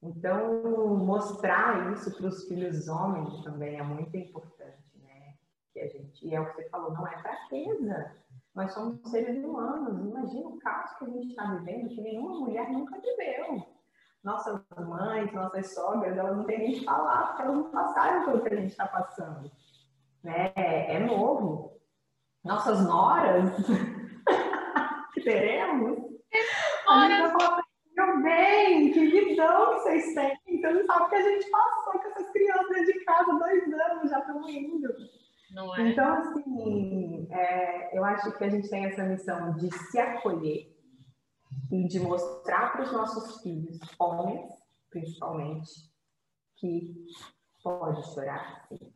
Então, 0.00 0.96
mostrar 0.96 1.92
isso 1.92 2.16
para 2.16 2.26
os 2.26 2.44
filhos 2.46 2.88
homens 2.88 3.42
também 3.42 3.78
é 3.78 3.82
muito 3.82 4.16
importante, 4.16 4.98
né? 5.00 5.36
Que 5.72 5.80
a 5.80 5.88
gente, 5.88 6.26
e 6.26 6.34
é 6.34 6.40
o 6.40 6.46
que 6.46 6.56
você 6.56 6.68
falou, 6.68 6.92
não 6.92 7.06
é 7.06 7.18
fraqueza. 7.20 8.21
Nós 8.54 8.72
somos 8.72 9.00
seres 9.10 9.42
humanos. 9.42 10.04
Imagina 10.04 10.48
o 10.48 10.58
caos 10.58 10.92
que 10.98 11.04
a 11.04 11.08
gente 11.08 11.28
está 11.28 11.54
vivendo, 11.54 11.88
que 11.88 12.00
nenhuma 12.00 12.40
mulher 12.40 12.70
nunca 12.70 13.00
viveu. 13.00 13.66
Nossas 14.22 14.62
mães, 14.78 15.32
nossas 15.32 15.74
sogras, 15.74 16.16
elas 16.16 16.36
não 16.36 16.44
têm 16.44 16.58
nem 16.58 16.72
que 16.72 16.84
falar, 16.84 17.28
porque 17.28 17.42
elas 17.42 17.56
não 17.56 17.70
passaram 17.70 18.24
pelo 18.24 18.42
que 18.42 18.54
a 18.54 18.56
gente 18.56 18.70
está 18.70 18.86
passando. 18.86 19.50
Né? 20.22 20.52
É 20.54 20.98
novo. 21.00 21.80
Nossas 22.44 22.84
noras 22.86 23.50
teremos, 25.24 26.12
a 26.88 27.08
gente 27.08 27.20
vai 27.20 27.30
falar, 27.30 27.62
meu 27.96 28.22
bem, 28.22 28.92
que 28.92 29.06
visão 29.06 29.74
que 29.74 29.80
vocês 29.80 30.14
têm. 30.14 30.38
Então, 30.48 30.74
não 30.74 30.84
sabe 30.84 31.04
o 31.04 31.08
que 31.08 31.14
a 31.14 31.22
gente 31.22 31.50
passou 31.50 31.92
com 31.92 32.08
essas 32.08 32.30
crianças 32.30 32.86
de 32.86 33.04
casa, 33.04 33.38
dois 33.38 33.72
anos, 33.72 34.10
já 34.10 34.18
estão 34.18 34.48
indo. 34.48 34.88
É? 35.76 35.88
Então, 35.88 36.12
assim, 36.14 37.28
é, 37.30 37.96
eu 37.96 38.04
acho 38.04 38.36
que 38.36 38.44
a 38.44 38.48
gente 38.48 38.68
tem 38.70 38.86
essa 38.86 39.04
missão 39.04 39.54
de 39.56 39.70
se 39.70 39.98
acolher 39.98 40.74
e 41.70 41.86
de 41.86 42.00
mostrar 42.00 42.72
para 42.72 42.82
os 42.82 42.92
nossos 42.92 43.42
filhos, 43.42 43.78
homens, 43.98 44.50
principalmente, 44.90 45.70
que 46.56 47.06
pode 47.62 48.02
chorar 48.14 48.66
sim. 48.68 48.92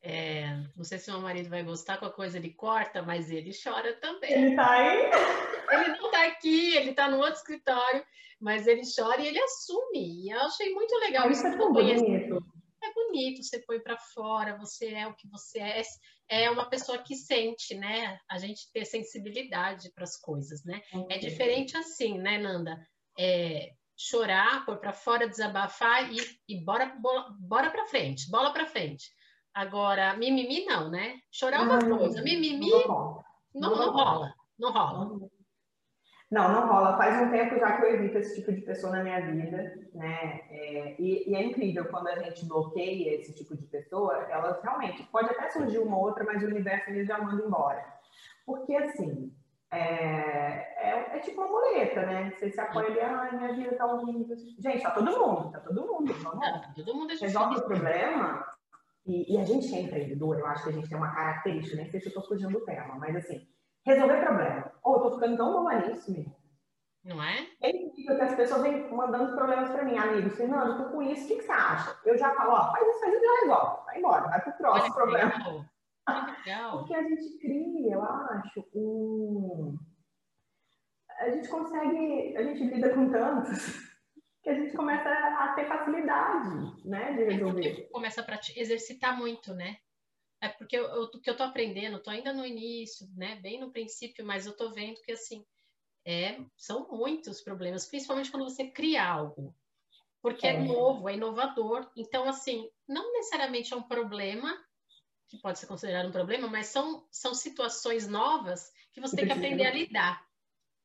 É, 0.00 0.46
não 0.76 0.84
sei 0.84 0.98
se 0.98 1.10
meu 1.10 1.20
marido 1.20 1.50
vai 1.50 1.64
gostar, 1.64 1.98
com 1.98 2.06
a 2.06 2.12
coisa 2.12 2.38
ele 2.38 2.50
corta, 2.50 3.02
mas 3.02 3.30
ele 3.30 3.50
chora 3.52 3.94
também. 3.94 4.32
Ele 4.32 4.56
tá 4.56 4.70
aí? 4.70 5.10
Ele 5.70 6.00
não 6.00 6.10
tá 6.10 6.26
aqui, 6.26 6.76
ele 6.76 6.94
tá 6.94 7.10
no 7.10 7.18
outro 7.18 7.34
escritório, 7.34 8.04
mas 8.40 8.66
ele 8.66 8.82
chora 8.96 9.20
e 9.20 9.26
ele 9.26 9.40
assume. 9.40 10.24
E 10.24 10.30
eu 10.30 10.40
achei 10.40 10.72
muito 10.72 10.94
legal 10.98 11.28
isso. 11.30 11.46
É 11.46 11.56
tão 11.56 11.72
bonito. 11.72 12.42
É 13.08 13.10
bonito, 13.10 13.42
você 13.42 13.58
põe 13.60 13.80
para 13.80 13.96
fora, 13.96 14.56
você 14.58 14.92
é 14.94 15.06
o 15.06 15.14
que 15.14 15.28
você 15.28 15.58
é. 15.58 15.82
É 16.28 16.50
uma 16.50 16.68
pessoa 16.68 16.98
que 16.98 17.14
sente, 17.14 17.74
né? 17.74 18.18
A 18.30 18.38
gente 18.38 18.70
ter 18.72 18.84
sensibilidade 18.84 19.90
para 19.94 20.04
as 20.04 20.16
coisas, 20.20 20.64
né? 20.64 20.82
É 21.08 21.18
diferente 21.18 21.76
assim, 21.76 22.18
né, 22.18 22.38
Nanda? 22.38 22.78
É, 23.18 23.72
chorar, 23.96 24.64
pôr 24.66 24.76
para 24.78 24.92
fora, 24.92 25.28
desabafar 25.28 26.12
e, 26.12 26.18
e 26.46 26.62
bora, 26.62 26.86
bora, 27.00 27.30
bora 27.40 27.70
para 27.70 27.86
frente, 27.86 28.30
bola 28.30 28.52
para 28.52 28.66
frente. 28.66 29.10
Agora, 29.54 30.16
mimimi 30.16 30.64
não, 30.66 30.90
né? 30.90 31.18
Chorar 31.30 31.60
é 31.60 31.62
uma 31.62 31.98
coisa, 31.98 32.22
mimimi 32.22 32.70
não, 32.70 33.24
não, 33.54 33.76
não, 33.76 33.92
rola, 33.92 34.34
não 34.58 34.72
rola. 34.72 35.28
Não, 36.30 36.52
não 36.52 36.68
rola. 36.68 36.96
Faz 36.96 37.22
um 37.22 37.30
tempo 37.30 37.58
já 37.58 37.76
que 37.76 37.84
eu 37.84 37.94
evito 37.94 38.18
esse 38.18 38.36
tipo 38.36 38.52
de 38.52 38.60
pessoa 38.60 38.92
na 38.92 39.02
minha 39.02 39.20
vida, 39.20 39.74
né? 39.94 40.40
É, 40.50 40.96
e, 40.98 41.30
e, 41.30 41.34
é 41.34 41.42
incrível 41.42 41.86
quando 41.86 42.08
a 42.08 42.18
gente 42.18 42.46
bloqueia 42.46 43.14
esse 43.14 43.34
tipo 43.34 43.56
de 43.56 43.66
pessoa, 43.66 44.14
elas 44.30 44.62
realmente 44.62 45.02
pode 45.04 45.30
até 45.30 45.48
surgir 45.50 45.78
uma 45.78 45.98
outra, 45.98 46.24
mas 46.24 46.42
o 46.42 46.46
universo 46.46 46.90
ele 46.90 47.04
já 47.04 47.18
manda 47.18 47.42
embora. 47.42 47.82
Porque 48.44 48.76
assim, 48.76 49.32
é, 49.70 49.78
é, 49.78 51.16
é, 51.16 51.18
tipo 51.20 51.40
uma 51.40 51.48
muleta, 51.48 52.04
né? 52.04 52.30
Você 52.30 52.50
se 52.50 52.60
apoia 52.60 52.88
ali, 52.88 53.00
ai, 53.00 53.36
minha 53.36 53.52
vida 53.54 53.76
tá 53.76 53.86
horrível. 53.86 54.36
Gente, 54.58 54.82
tá 54.82 54.90
todo 54.90 55.18
mundo, 55.18 55.50
tá 55.50 55.60
todo 55.60 55.86
mundo. 55.86 56.12
Vamos. 56.12 56.40
Tá 56.40 56.72
todo 56.76 56.94
mundo 56.94 57.14
Resolve 57.18 57.56
o 57.56 57.62
problema, 57.62 58.46
e, 59.08 59.34
e, 59.34 59.38
a 59.38 59.44
gente 59.44 59.74
é 59.74 59.80
empreendedor, 59.80 60.38
eu 60.38 60.46
acho 60.46 60.64
que 60.64 60.68
a 60.68 60.72
gente 60.72 60.88
tem 60.88 60.98
uma 60.98 61.14
característica, 61.14 61.76
nem 61.76 61.90
sei 61.90 61.98
se 61.98 62.06
eu 62.06 62.10
estou 62.10 62.26
fugindo 62.26 62.52
do 62.52 62.64
tema, 62.66 62.94
mas 62.96 63.16
assim, 63.16 63.48
resolver 63.88 64.24
problema. 64.24 64.72
Ou 64.82 64.92
oh, 64.92 64.96
eu 64.96 65.02
tô 65.02 65.14
ficando 65.16 65.36
tão 65.36 65.52
boa 65.52 65.74
nisso, 65.74 66.12
mesmo. 66.12 66.36
Não 67.04 67.22
é? 67.22 67.46
É 67.62 67.70
incrível 67.70 68.16
que 68.16 68.22
as 68.22 68.34
pessoas 68.34 68.62
vêm 68.62 68.92
mandando 68.92 69.34
problemas 69.34 69.70
para 69.70 69.84
mim, 69.84 69.96
amigo. 69.96 70.30
Fernando, 70.30 70.76
tô 70.76 70.90
com 70.90 71.02
isso, 71.02 71.24
o 71.24 71.28
que, 71.28 71.36
que, 71.36 71.42
você 71.42 71.52
acha? 71.52 71.98
Eu 72.04 72.18
já 72.18 72.34
falo, 72.34 72.52
ó, 72.52 72.72
faz 72.72 72.86
isso, 72.86 73.00
faz 73.00 73.14
isso, 73.14 73.24
já 73.24 73.40
resolve. 73.40 73.86
Vai 73.86 73.98
embora, 73.98 74.28
vai 74.28 74.42
pro 74.42 74.52
próximo 74.52 74.84
Olha, 74.84 74.94
problema. 74.94 75.70
Legal. 76.08 76.78
Porque 76.78 76.94
a 76.94 77.02
gente 77.02 77.38
cria, 77.38 77.94
eu 77.94 78.02
acho, 78.02 78.64
um. 78.74 79.76
A 81.20 81.30
gente 81.30 81.48
consegue, 81.48 82.36
a 82.36 82.42
gente 82.42 82.64
lida 82.64 82.94
com 82.94 83.10
tantos 83.10 83.88
que 84.42 84.50
a 84.50 84.54
gente 84.54 84.76
começa 84.76 85.08
a 85.10 85.52
ter 85.54 85.66
facilidade, 85.66 86.86
né, 86.86 87.12
de 87.12 87.24
resolver. 87.24 87.68
É 87.68 87.88
começa 87.90 88.20
a 88.20 88.60
exercitar 88.60 89.16
muito, 89.16 89.54
né? 89.54 89.76
É 90.40 90.48
porque 90.48 90.76
eu, 90.76 90.84
eu, 90.84 91.02
o 91.02 91.20
que 91.20 91.28
eu 91.28 91.36
tô 91.36 91.42
aprendendo, 91.42 92.02
tô 92.02 92.10
ainda 92.10 92.32
no 92.32 92.46
início, 92.46 93.08
né, 93.16 93.36
bem 93.36 93.60
no 93.60 93.72
princípio, 93.72 94.24
mas 94.24 94.46
eu 94.46 94.56
tô 94.56 94.70
vendo 94.70 95.02
que, 95.02 95.12
assim, 95.12 95.44
é, 96.04 96.40
são 96.56 96.88
muitos 96.90 97.40
problemas, 97.40 97.86
principalmente 97.86 98.30
quando 98.30 98.44
você 98.44 98.68
cria 98.68 99.04
algo. 99.04 99.54
Porque 100.22 100.46
é. 100.46 100.54
é 100.54 100.58
novo, 100.60 101.08
é 101.08 101.14
inovador. 101.14 101.90
Então, 101.96 102.28
assim, 102.28 102.70
não 102.86 103.12
necessariamente 103.12 103.72
é 103.72 103.76
um 103.76 103.82
problema, 103.82 104.56
que 105.28 105.38
pode 105.38 105.58
ser 105.58 105.66
considerado 105.66 106.08
um 106.08 106.12
problema, 106.12 106.48
mas 106.48 106.66
são, 106.68 107.06
são 107.10 107.34
situações 107.34 108.06
novas 108.06 108.72
que 108.92 109.00
você 109.00 109.16
tem 109.16 109.26
que 109.26 109.32
aprender 109.32 109.66
a 109.66 109.72
lidar. 109.72 110.26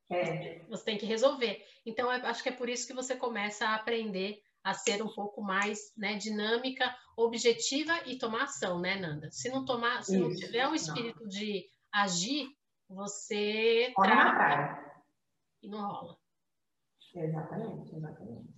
É. 0.09 0.59
Você 0.67 0.83
tem 0.83 0.97
que 0.97 1.05
resolver. 1.05 1.65
Então, 1.85 2.09
acho 2.09 2.43
que 2.43 2.49
é 2.49 2.53
por 2.53 2.69
isso 2.69 2.85
que 2.85 2.93
você 2.93 3.15
começa 3.15 3.67
a 3.67 3.75
aprender 3.75 4.41
a 4.63 4.73
ser 4.73 5.03
um 5.03 5.13
pouco 5.13 5.41
mais 5.41 5.93
né, 5.97 6.15
dinâmica, 6.15 6.95
objetiva 7.17 7.93
e 8.05 8.17
tomar 8.17 8.43
ação, 8.43 8.79
né, 8.79 8.95
Nanda? 8.95 9.29
Se 9.31 9.49
não 9.49 9.65
tomar, 9.65 10.03
se 10.03 10.15
isso. 10.15 10.23
não 10.23 10.35
tiver 10.35 10.67
um 10.67 10.75
espírito 10.75 11.21
não. 11.21 11.27
de 11.27 11.69
agir, 11.91 12.47
você 12.87 13.93
Olha 13.97 14.11
trava 14.11 14.93
e 15.61 15.69
não 15.69 15.85
rola. 15.85 16.17
Exatamente, 17.15 17.95
exatamente. 17.95 18.53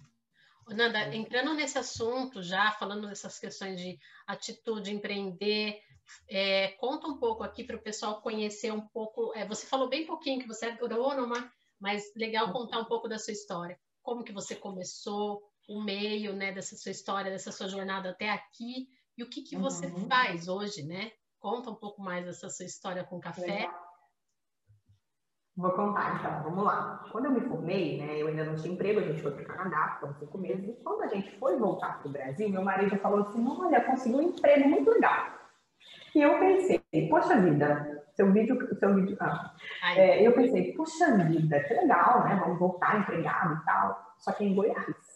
Nanda, 0.69 1.15
entrando 1.15 1.53
nesse 1.53 1.77
assunto 1.77 2.41
já, 2.41 2.71
falando 2.71 3.07
dessas 3.07 3.37
questões 3.37 3.79
de 3.79 3.99
atitude, 4.25 4.91
empreender, 4.93 5.79
é, 6.27 6.69
conta 6.79 7.07
um 7.07 7.17
pouco 7.17 7.43
aqui 7.43 7.63
para 7.63 7.75
o 7.75 7.81
pessoal 7.81 8.21
conhecer 8.21 8.71
um 8.71 8.81
pouco. 8.87 9.31
É, 9.35 9.45
você 9.47 9.67
falou 9.67 9.89
bem 9.89 10.05
pouquinho 10.05 10.39
que 10.39 10.47
você 10.47 10.67
é 10.67 10.71
agrônoma, 10.71 11.51
mas 11.79 12.11
legal 12.15 12.51
contar 12.51 12.79
um 12.79 12.85
pouco 12.85 13.07
da 13.07 13.19
sua 13.19 13.33
história. 13.33 13.79
Como 14.01 14.23
que 14.23 14.31
você 14.31 14.55
começou, 14.55 15.43
o 15.67 15.83
meio 15.83 16.33
né, 16.33 16.51
dessa 16.51 16.75
sua 16.75 16.91
história, 16.91 17.31
dessa 17.31 17.51
sua 17.51 17.67
jornada 17.67 18.09
até 18.09 18.29
aqui, 18.29 18.87
e 19.17 19.23
o 19.23 19.29
que, 19.29 19.41
que 19.41 19.57
você 19.57 19.87
uhum. 19.87 20.07
faz 20.07 20.47
hoje, 20.47 20.83
né? 20.83 21.11
Conta 21.39 21.69
um 21.69 21.75
pouco 21.75 22.01
mais 22.01 22.25
dessa 22.25 22.49
sua 22.49 22.65
história 22.65 23.03
com 23.03 23.19
café. 23.19 23.45
Legal. 23.45 23.85
Vou 25.57 25.71
contar 25.71 26.19
então, 26.19 26.43
vamos 26.43 26.65
lá. 26.65 27.05
Quando 27.13 27.25
eu 27.25 27.31
me 27.31 27.39
formei, 27.47 27.97
né, 27.97 28.21
eu 28.21 28.27
ainda 28.27 28.43
não 28.43 28.55
tinha 28.55 28.73
emprego, 28.73 28.99
a 28.99 29.03
gente 29.03 29.21
foi 29.21 29.31
para 29.31 29.43
o 29.43 29.45
Canadá, 29.47 29.93
ficamos 29.93 30.17
cinco 30.17 30.37
meses, 30.37 30.67
e 30.67 30.73
quando 30.83 31.03
a 31.03 31.07
gente 31.07 31.31
foi 31.39 31.57
voltar 31.57 31.99
para 31.99 32.09
o 32.09 32.11
Brasil, 32.11 32.49
meu 32.49 32.61
marido 32.61 32.97
falou 32.97 33.21
assim: 33.21 33.47
olha, 33.47 33.85
consegui 33.85 34.15
um 34.15 34.21
emprego 34.21 34.67
muito 34.67 34.91
legal. 34.91 35.27
E 36.13 36.21
eu 36.21 36.37
pensei, 36.39 36.81
poxa 37.09 37.39
vida, 37.39 38.03
seu 38.15 38.33
vídeo, 38.33 38.57
seu 38.77 38.95
vídeo, 38.95 39.17
ah, 39.21 39.53
é, 39.95 40.27
eu 40.27 40.33
pensei, 40.33 40.73
poxa 40.73 41.23
vida, 41.23 41.59
que 41.61 41.73
legal, 41.73 42.25
né? 42.25 42.35
Vamos 42.35 42.59
voltar 42.59 42.99
empregado 42.99 43.61
e 43.61 43.65
tal. 43.65 44.13
Só 44.17 44.33
que 44.33 44.43
em 44.43 44.55
Goiás. 44.55 45.14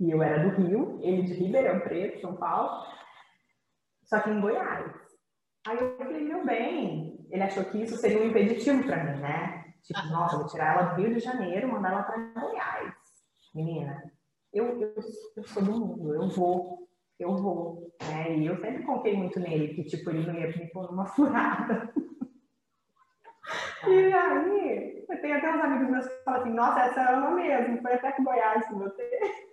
E 0.00 0.10
eu 0.10 0.22
era 0.22 0.42
do 0.42 0.62
Rio, 0.62 0.98
ele 1.02 1.22
de 1.22 1.34
Ribeirão 1.34 1.80
Preto, 1.80 2.20
São 2.20 2.36
Paulo. 2.36 2.86
Só 4.04 4.20
que 4.20 4.30
em 4.30 4.40
Goiás. 4.40 4.92
Aí 5.66 5.78
eu 5.78 5.96
falei, 5.98 6.22
meu 6.22 6.44
bem, 6.44 7.26
ele 7.30 7.42
achou 7.42 7.64
que 7.64 7.82
isso 7.82 7.96
seria 7.96 8.20
um 8.22 8.28
impeditivo 8.28 8.84
para 8.84 9.04
mim, 9.04 9.20
né? 9.20 9.74
Tipo, 9.82 10.00
nossa, 10.08 10.38
vou 10.38 10.46
tirar 10.46 10.74
ela 10.74 10.94
do 10.94 11.02
Rio 11.02 11.14
de 11.14 11.20
Janeiro, 11.20 11.68
mandar 11.68 11.92
ela 11.92 12.02
para 12.02 12.40
Goiás. 12.40 12.94
Menina, 13.54 14.12
eu, 14.52 14.80
eu, 14.80 14.94
eu 15.36 15.44
sou 15.44 15.62
do 15.62 15.72
mundo, 15.72 16.14
eu 16.14 16.28
vou, 16.28 16.88
eu 17.18 17.36
vou. 17.36 17.92
Né? 18.08 18.38
E 18.38 18.46
eu 18.46 18.56
sempre 18.58 18.84
confiei 18.84 19.16
muito 19.16 19.40
nele, 19.40 19.74
que 19.74 19.84
tipo, 19.84 20.10
ele 20.10 20.26
não 20.26 20.34
ia 20.34 20.48
me 20.48 20.70
pôr 20.70 20.90
numa 20.90 21.06
furada. 21.12 21.92
e 23.86 24.12
aí, 24.12 25.06
tenho 25.20 25.36
até 25.36 25.50
uns 25.50 25.60
amigos 25.60 25.90
meus 25.90 26.06
que 26.06 26.24
falam 26.24 26.40
assim, 26.40 26.52
nossa, 26.52 26.80
essa 26.80 27.00
é 27.02 27.16
uma 27.16 27.30
mesmo, 27.32 27.82
foi 27.82 27.92
até 27.92 28.12
que 28.12 28.22
Goiás 28.22 28.66
com 28.68 28.78
você. 28.78 29.47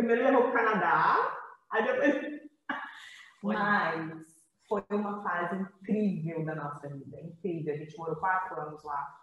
Primeiro 0.00 0.24
levou 0.24 0.50
para 0.50 0.50
o 0.50 0.52
Canadá, 0.54 1.38
aí 1.70 1.84
depois. 1.84 2.40
Mas 3.44 4.30
foi 4.66 4.82
uma 4.92 5.22
fase 5.22 5.56
incrível 5.56 6.42
da 6.42 6.54
nossa 6.54 6.88
vida, 6.88 7.20
incrível. 7.20 7.74
A 7.74 7.76
gente 7.76 7.98
morou 7.98 8.16
quatro 8.16 8.58
anos 8.58 8.82
lá, 8.82 9.14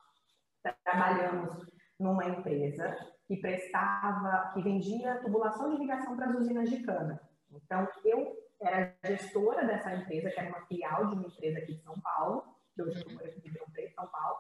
trabalhamos 0.84 1.66
numa 2.00 2.26
empresa 2.26 2.96
que 3.28 3.38
prestava, 3.38 4.52
que 4.54 4.62
vendia 4.62 5.20
tubulação 5.20 5.70
de 5.70 5.78
irrigação 5.78 6.16
para 6.16 6.28
as 6.28 6.36
usinas 6.36 6.70
de 6.70 6.84
cana. 6.84 7.20
Então, 7.52 7.88
eu 8.06 8.38
era 8.62 8.96
gestora 9.04 9.66
dessa 9.66 9.96
empresa, 9.96 10.30
que 10.30 10.40
era 10.40 10.50
uma 10.50 10.66
filial 10.68 11.08
de 11.08 11.16
uma 11.16 11.26
empresa 11.26 11.58
aqui 11.58 11.74
de 11.74 11.82
São 11.82 12.00
Paulo, 12.02 12.44
que 12.76 12.84
hoje 12.84 13.04
eu 13.04 13.14
moro 13.14 13.26
aqui 13.26 13.52
Preto, 13.74 13.96
São 13.96 14.08
Paulo, 14.08 14.38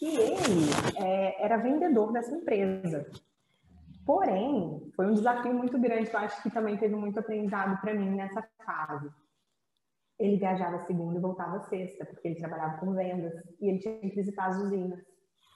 e 0.00 0.16
ele 0.16 1.04
é, 1.04 1.44
era 1.44 1.58
vendedor 1.58 2.12
dessa 2.12 2.34
empresa. 2.34 3.10
Porém, 4.06 4.88
foi 4.94 5.06
um 5.08 5.14
desafio 5.14 5.52
muito 5.52 5.76
grande, 5.80 6.08
eu 6.12 6.18
acho 6.20 6.40
que 6.40 6.48
também 6.48 6.76
teve 6.76 6.94
muito 6.94 7.18
aprendizado 7.18 7.80
para 7.80 7.92
mim 7.92 8.10
nessa 8.10 8.40
fase. 8.64 9.10
Ele 10.16 10.36
viajava 10.36 10.86
segunda 10.86 11.18
e 11.18 11.20
voltava 11.20 11.58
sexta, 11.64 12.06
porque 12.06 12.28
ele 12.28 12.36
trabalhava 12.36 12.78
com 12.78 12.94
vendas 12.94 13.34
e 13.60 13.68
ele 13.68 13.80
tinha 13.80 13.98
que 13.98 14.14
visitar 14.14 14.46
as 14.46 14.58
usinas. 14.58 15.04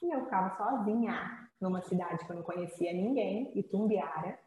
E 0.03 0.13
eu 0.13 0.25
ficava 0.25 0.55
sozinha 0.57 1.47
numa 1.61 1.81
cidade 1.81 2.25
que 2.25 2.31
eu 2.31 2.35
não 2.35 2.43
conhecia 2.43 2.91
ninguém, 2.91 3.57
Itumbiara. 3.57 4.37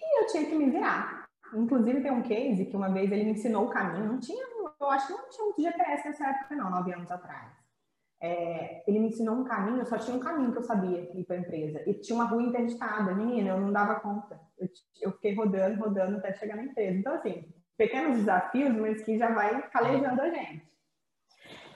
E 0.00 0.22
eu 0.22 0.26
tinha 0.28 0.46
que 0.46 0.54
me 0.54 0.70
virar. 0.70 1.28
Inclusive, 1.54 2.00
tem 2.00 2.10
um 2.10 2.22
case 2.22 2.64
que 2.64 2.76
uma 2.76 2.88
vez 2.88 3.12
ele 3.12 3.24
me 3.24 3.32
ensinou 3.32 3.66
o 3.66 3.70
caminho. 3.70 4.06
Não 4.06 4.18
tinha, 4.18 4.42
eu 4.80 4.90
acho 4.90 5.06
que 5.06 5.12
não 5.12 5.28
tinha 5.28 5.44
muito 5.44 5.62
GPS 5.62 6.08
nessa 6.08 6.28
época, 6.28 6.56
não, 6.56 6.70
nove 6.70 6.94
anos 6.94 7.10
atrás. 7.10 7.61
É, 8.24 8.84
ele 8.86 9.00
me 9.00 9.08
ensinou 9.08 9.34
um 9.34 9.42
caminho, 9.42 9.84
só 9.84 9.98
tinha 9.98 10.16
um 10.16 10.20
caminho 10.20 10.52
que 10.52 10.58
eu 10.58 10.62
sabia 10.62 11.10
ir 11.12 11.24
para 11.24 11.34
a 11.34 11.40
empresa. 11.40 11.82
E 11.90 11.94
tinha 11.94 12.14
uma 12.14 12.26
rua 12.26 12.40
interditada. 12.40 13.12
Menina, 13.12 13.50
eu 13.50 13.60
não 13.60 13.72
dava 13.72 13.98
conta. 13.98 14.40
Eu, 14.56 14.68
eu 15.00 15.12
fiquei 15.12 15.34
rodando, 15.34 15.82
rodando 15.82 16.18
até 16.18 16.32
chegar 16.34 16.54
na 16.54 16.62
empresa. 16.62 16.96
Então, 16.96 17.14
assim, 17.14 17.52
pequenos 17.76 18.18
desafios, 18.18 18.76
mas 18.76 19.02
que 19.02 19.18
já 19.18 19.34
vai 19.34 19.68
calejando 19.70 20.22
a 20.22 20.30
gente. 20.30 20.70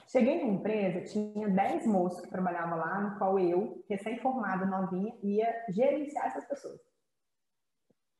Cheguei 0.07 0.41
na 0.41 0.53
empresa, 0.53 1.01
tinha 1.01 1.49
10 1.49 1.85
moços 1.85 2.21
que 2.21 2.29
trabalhavam 2.29 2.77
lá, 2.77 3.01
no 3.01 3.17
qual 3.17 3.37
eu, 3.37 3.83
recém-formada, 3.89 4.65
novinha, 4.65 5.13
ia 5.21 5.65
gerenciar 5.67 6.27
essas 6.27 6.45
pessoas. 6.45 6.79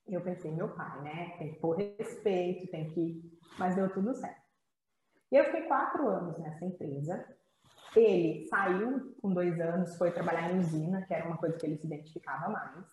E 0.05 0.13
eu 0.13 0.21
pensei, 0.21 0.51
meu 0.51 0.67
pai, 0.75 1.01
né? 1.01 1.35
Tem 1.37 1.53
que 1.53 1.59
pôr 1.59 1.77
respeito, 1.77 2.69
tem 2.69 2.89
que. 2.89 3.39
Mas 3.57 3.75
deu 3.75 3.89
tudo 3.89 4.13
certo. 4.13 4.41
E 5.31 5.37
eu 5.37 5.45
fiquei 5.45 5.63
quatro 5.63 6.07
anos 6.09 6.37
nessa 6.39 6.65
empresa. 6.65 7.36
Ele 7.97 8.47
saiu 8.47 9.15
com 9.21 9.33
dois 9.33 9.59
anos, 9.59 9.97
foi 9.97 10.11
trabalhar 10.11 10.51
em 10.51 10.59
usina, 10.59 11.01
que 11.05 11.13
era 11.13 11.25
uma 11.25 11.37
coisa 11.37 11.57
que 11.57 11.65
ele 11.65 11.77
se 11.77 11.87
identificava 11.87 12.49
mais. 12.49 12.85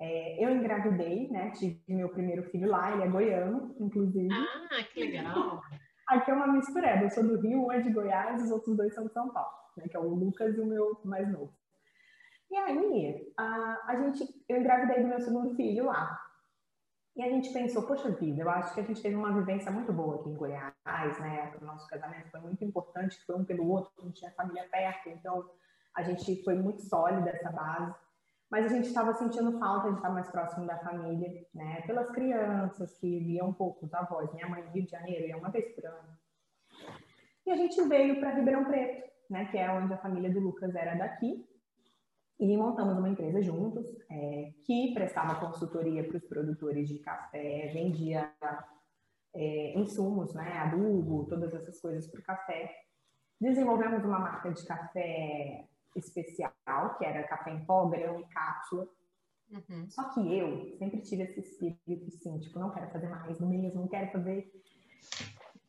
É, 0.00 0.44
eu 0.44 0.50
engravidei, 0.50 1.28
né? 1.30 1.50
Tive 1.50 1.80
meu 1.88 2.08
primeiro 2.08 2.42
filho 2.50 2.68
lá, 2.68 2.92
ele 2.92 3.02
é 3.02 3.08
goiano, 3.08 3.74
inclusive. 3.78 4.28
Ah, 4.32 4.82
que 4.92 5.00
legal! 5.00 5.60
Aqui 6.08 6.30
é 6.30 6.34
uma 6.34 6.48
mistura, 6.48 7.02
eu 7.02 7.10
sou 7.10 7.22
do 7.22 7.40
Rio, 7.40 7.66
um 7.66 7.72
é 7.72 7.80
de 7.80 7.90
Goiás, 7.90 8.42
os 8.42 8.50
outros 8.50 8.76
dois 8.76 8.94
são 8.94 9.06
de 9.06 9.12
São 9.12 9.30
Paulo, 9.30 9.56
né? 9.76 9.86
Que 9.88 9.96
é 9.96 10.00
o 10.00 10.08
Lucas 10.08 10.56
e 10.56 10.60
o 10.60 10.66
meu 10.66 11.00
mais 11.04 11.30
novo. 11.30 11.54
E 12.50 12.56
aí, 12.56 13.32
a, 13.36 13.80
a 13.86 13.96
gente, 13.96 14.24
eu 14.48 14.58
engravidei 14.58 15.02
do 15.02 15.08
meu 15.08 15.20
segundo 15.20 15.54
filho 15.54 15.86
lá. 15.86 16.18
E 17.16 17.22
a 17.22 17.28
gente 17.28 17.52
pensou, 17.52 17.86
poxa 17.86 18.10
vida, 18.10 18.42
eu 18.42 18.50
acho 18.50 18.74
que 18.74 18.80
a 18.80 18.82
gente 18.82 19.00
teve 19.00 19.14
uma 19.14 19.32
vivência 19.32 19.70
muito 19.70 19.92
boa 19.92 20.16
aqui 20.16 20.28
em 20.28 20.34
Goiás, 20.34 21.20
né? 21.20 21.54
O 21.60 21.64
nosso 21.64 21.86
casamento 21.88 22.28
foi 22.30 22.40
muito 22.40 22.64
importante, 22.64 23.24
foi 23.24 23.36
um 23.36 23.44
pelo 23.44 23.68
outro, 23.68 23.92
a 23.98 24.02
gente 24.02 24.18
tinha 24.18 24.32
família 24.32 24.66
perto, 24.68 25.08
então 25.10 25.48
a 25.94 26.02
gente 26.02 26.42
foi 26.42 26.54
muito 26.54 26.82
sólida 26.82 27.30
essa 27.30 27.52
base. 27.52 27.94
Mas 28.50 28.66
a 28.66 28.68
gente 28.68 28.88
estava 28.88 29.14
sentindo 29.14 29.58
falta 29.58 29.90
de 29.90 29.96
estar 29.96 30.10
mais 30.10 30.28
próximo 30.28 30.66
da 30.66 30.76
família, 30.78 31.46
né? 31.54 31.82
Pelas 31.82 32.10
crianças 32.10 32.96
que 32.98 33.20
viam 33.20 33.48
um 33.48 33.54
pouco 33.54 33.86
os 33.86 33.94
avós. 33.94 34.32
Minha 34.32 34.48
mãe 34.48 34.64
Rio 34.72 34.84
de 34.84 34.90
Janeiro 34.90 35.26
ia 35.26 35.36
uma 35.36 35.50
vez 35.50 35.72
por 35.74 35.86
ano. 35.86 36.18
E 37.46 37.50
a 37.50 37.56
gente 37.56 37.80
veio 37.88 38.18
para 38.20 38.34
Ribeirão 38.34 38.64
Preto, 38.64 39.08
né? 39.30 39.46
Que 39.46 39.58
é 39.58 39.70
onde 39.70 39.94
a 39.94 39.98
família 39.98 40.32
do 40.32 40.40
Lucas 40.40 40.74
era 40.74 40.94
daqui. 40.94 41.46
E 42.38 42.56
montamos 42.56 42.98
uma 42.98 43.08
empresa 43.08 43.40
juntos, 43.40 43.86
é, 44.10 44.52
que 44.64 44.92
prestava 44.92 45.40
consultoria 45.40 46.02
para 46.04 46.16
os 46.16 46.24
produtores 46.24 46.88
de 46.88 46.98
café, 46.98 47.70
vendia 47.72 48.32
é, 49.34 49.78
insumos, 49.78 50.34
né? 50.34 50.58
Adubo, 50.58 51.26
todas 51.26 51.54
essas 51.54 51.80
coisas 51.80 52.06
para 52.08 52.20
o 52.20 52.24
café. 52.24 52.74
Desenvolvemos 53.40 54.04
uma 54.04 54.18
marca 54.18 54.50
de 54.52 54.64
café 54.66 55.68
especial, 55.94 56.96
que 56.98 57.04
era 57.04 57.22
café 57.24 57.52
em 57.52 57.64
pó, 57.64 57.86
grão 57.86 58.20
e 58.20 58.24
cápsula. 58.26 58.88
Uhum. 59.50 59.88
Só 59.88 60.08
que 60.10 60.36
eu 60.36 60.76
sempre 60.78 61.00
tive 61.02 61.24
esse 61.24 61.40
espírito 61.40 62.08
assim, 62.08 62.38
tipo, 62.40 62.58
não 62.58 62.70
quero 62.70 62.90
fazer 62.90 63.08
mais 63.08 63.40
mesmo, 63.40 63.82
não 63.82 63.88
quero 63.88 64.10
fazer. 64.10 64.50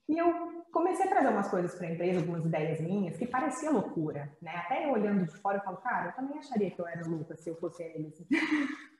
E 0.07 0.17
eu 0.17 0.63
comecei 0.71 1.05
a 1.05 1.09
trazer 1.09 1.29
umas 1.29 1.49
coisas 1.49 1.73
para 1.75 1.87
a 1.87 1.91
empresa, 1.91 2.19
algumas 2.19 2.45
ideias 2.45 2.79
minhas, 2.79 3.17
que 3.17 3.25
parecia 3.25 3.71
loucura, 3.71 4.31
né? 4.41 4.51
Até 4.55 4.85
eu 4.85 4.91
olhando 4.91 5.25
de 5.25 5.35
fora, 5.37 5.57
eu 5.57 5.63
falo, 5.63 5.77
cara, 5.77 6.09
eu 6.09 6.13
também 6.13 6.37
acharia 6.37 6.69
que 6.69 6.79
eu 6.79 6.87
era 6.87 7.07
louca 7.07 7.35
se 7.35 7.49
eu 7.49 7.55
fosse 7.55 7.81
eles. 7.83 8.23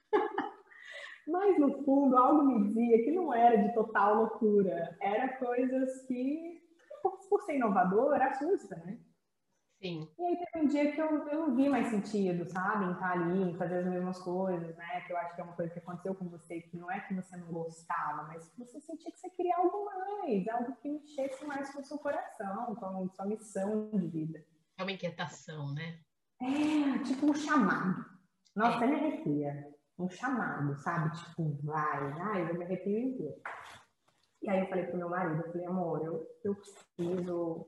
Mas 1.28 1.60
no 1.60 1.84
fundo, 1.84 2.18
algo 2.18 2.44
me 2.44 2.68
dizia 2.68 3.04
que 3.04 3.12
não 3.12 3.34
era 3.34 3.58
de 3.58 3.74
total 3.74 4.16
loucura, 4.16 4.96
era 5.02 5.38
coisas 5.38 6.02
que, 6.08 6.62
por, 7.02 7.20
por 7.30 7.42
ser 7.44 7.56
inovador, 7.56 8.22
assusta, 8.22 8.76
né? 8.78 9.00
Sim. 9.86 10.10
E 10.18 10.26
aí 10.26 10.38
teve 10.38 10.66
um 10.66 10.68
dia 10.68 10.92
que 10.92 11.00
eu, 11.00 11.28
eu 11.28 11.48
não 11.48 11.56
vi 11.56 11.70
mais 11.70 11.90
sentido, 11.90 12.44
sabe? 12.46 12.86
Em 12.86 12.92
estar 12.94 13.12
ali, 13.12 13.52
em 13.52 13.56
fazer 13.56 13.80
as 13.80 13.86
mesmas 13.86 14.18
coisas, 14.18 14.76
né? 14.76 15.02
Que 15.02 15.14
eu 15.14 15.18
acho 15.18 15.36
que 15.36 15.42
é 15.42 15.44
uma 15.44 15.54
coisa 15.54 15.72
que 15.72 15.78
aconteceu 15.78 16.16
com 16.16 16.28
você, 16.28 16.62
que 16.62 16.76
não 16.76 16.90
é 16.90 17.02
que 17.02 17.14
você 17.14 17.38
não 17.38 17.52
gostava, 17.52 18.24
mas 18.24 18.50
que 18.50 18.58
você 18.58 18.82
sentia 18.82 19.12
que 19.12 19.20
você 19.20 19.30
queria 19.30 19.56
algo 19.58 19.86
mais, 19.86 20.48
algo 20.48 20.76
que 20.78 20.90
mexesse 20.90 21.46
mais 21.46 21.72
com 21.72 21.82
o 21.82 21.86
seu 21.86 22.00
coração, 22.00 22.74
com 22.74 22.86
a 22.86 23.10
sua 23.10 23.26
missão 23.28 23.92
de 23.94 24.08
vida. 24.08 24.44
É 24.76 24.82
uma 24.82 24.92
inquietação, 24.92 25.72
né? 25.72 26.00
É, 26.42 27.04
tipo 27.04 27.28
um 27.28 27.36
chamado. 27.36 28.04
Nossa, 28.56 28.74
é. 28.74 28.78
até 28.78 28.88
me 28.88 28.96
arrepia. 28.96 29.72
Um 30.00 30.10
chamado, 30.10 30.76
sabe? 30.80 31.16
Tipo, 31.16 31.60
vai, 31.64 32.12
ai, 32.22 32.50
eu 32.50 32.56
me 32.56 32.66
arrepio 32.66 32.98
inteiro. 32.98 33.36
E 34.42 34.50
aí 34.50 34.62
eu 34.62 34.68
falei 34.68 34.86
pro 34.86 34.98
meu 34.98 35.10
marido, 35.10 35.44
eu 35.44 35.52
falei, 35.52 35.68
amor, 35.68 36.04
eu, 36.04 36.28
eu 36.44 36.56
preciso 36.56 37.68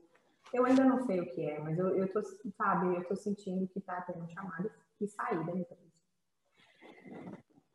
eu 0.52 0.64
ainda 0.64 0.84
não 0.84 1.00
sei 1.06 1.20
o 1.20 1.30
que 1.30 1.42
é, 1.44 1.58
mas 1.58 1.78
eu, 1.78 1.96
eu 1.96 2.12
tô, 2.12 2.22
sabe, 2.56 2.96
eu 2.96 3.04
tô 3.04 3.14
sentindo 3.16 3.68
que 3.68 3.80
tá 3.80 4.00
tendo 4.02 4.24
um 4.24 4.28
chamado 4.28 4.70
de 5.00 5.06
sair 5.06 5.44
da 5.44 5.52
empresa. 5.52 5.88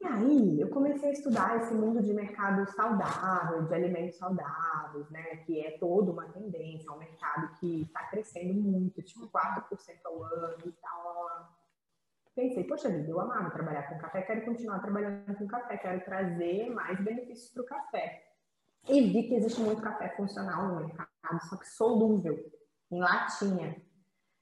E 0.01 0.05
aí, 0.05 0.59
eu 0.59 0.69
comecei 0.69 1.09
a 1.09 1.13
estudar 1.13 1.55
esse 1.61 1.73
mundo 1.73 2.01
de 2.01 2.13
mercado 2.13 2.69
saudável, 2.73 3.63
de 3.63 3.73
alimentos 3.73 4.17
saudáveis, 4.17 5.09
né? 5.09 5.37
Que 5.45 5.65
é 5.65 5.77
toda 5.77 6.11
uma 6.11 6.27
tendência, 6.27 6.89
é 6.89 6.91
um 6.91 6.97
mercado 6.97 7.55
que 7.57 7.83
está 7.83 8.03
crescendo 8.07 8.53
muito, 8.53 9.01
tipo 9.01 9.29
4% 9.29 9.63
ao 10.03 10.23
ano 10.23 10.63
e 10.65 10.71
tal. 10.73 11.53
Pensei, 12.35 12.65
poxa 12.65 12.89
vida, 12.89 13.09
eu 13.09 13.19
amava 13.19 13.51
trabalhar 13.51 13.83
com 13.83 13.97
café, 13.99 14.23
quero 14.23 14.43
continuar 14.43 14.79
trabalhando 14.79 15.37
com 15.37 15.47
café, 15.47 15.77
quero 15.77 16.03
trazer 16.03 16.69
mais 16.71 16.99
benefícios 16.99 17.49
para 17.51 17.63
o 17.63 17.65
café. 17.65 18.23
E 18.89 18.99
vi 18.99 19.23
que 19.29 19.35
existe 19.35 19.61
muito 19.61 19.81
café 19.81 20.09
funcional 20.17 20.67
no 20.67 20.87
mercado, 20.87 21.39
só 21.47 21.55
que 21.55 21.69
solúvel 21.69 22.37
em 22.93 22.99
latinha. 22.99 23.81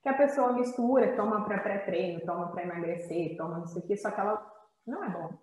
Que 0.02 0.10
a 0.10 0.14
pessoa 0.14 0.54
mistura, 0.54 1.16
toma 1.16 1.46
para 1.46 1.60
pré-treino, 1.60 2.26
toma 2.26 2.52
para 2.52 2.64
emagrecer, 2.64 3.38
toma 3.38 3.60
não 3.60 3.68
sei 3.68 3.84
o 3.88 3.98
só 3.98 4.12
que 4.12 4.20
ela 4.20 4.52
não 4.86 5.04
é 5.04 5.10
bom. 5.10 5.38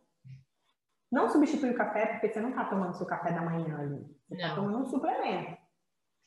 Não 1.10 1.28
substitui 1.28 1.70
o 1.70 1.76
café 1.76 2.06
porque 2.06 2.28
você 2.28 2.40
não 2.40 2.50
está 2.50 2.64
tomando 2.64 2.96
seu 2.96 3.06
café 3.06 3.32
da 3.32 3.40
manhã 3.40 3.78
ali. 3.78 4.04
Você 4.28 4.34
está 4.34 4.54
tomando 4.54 4.78
um 4.78 4.86
suplemento. 4.86 5.56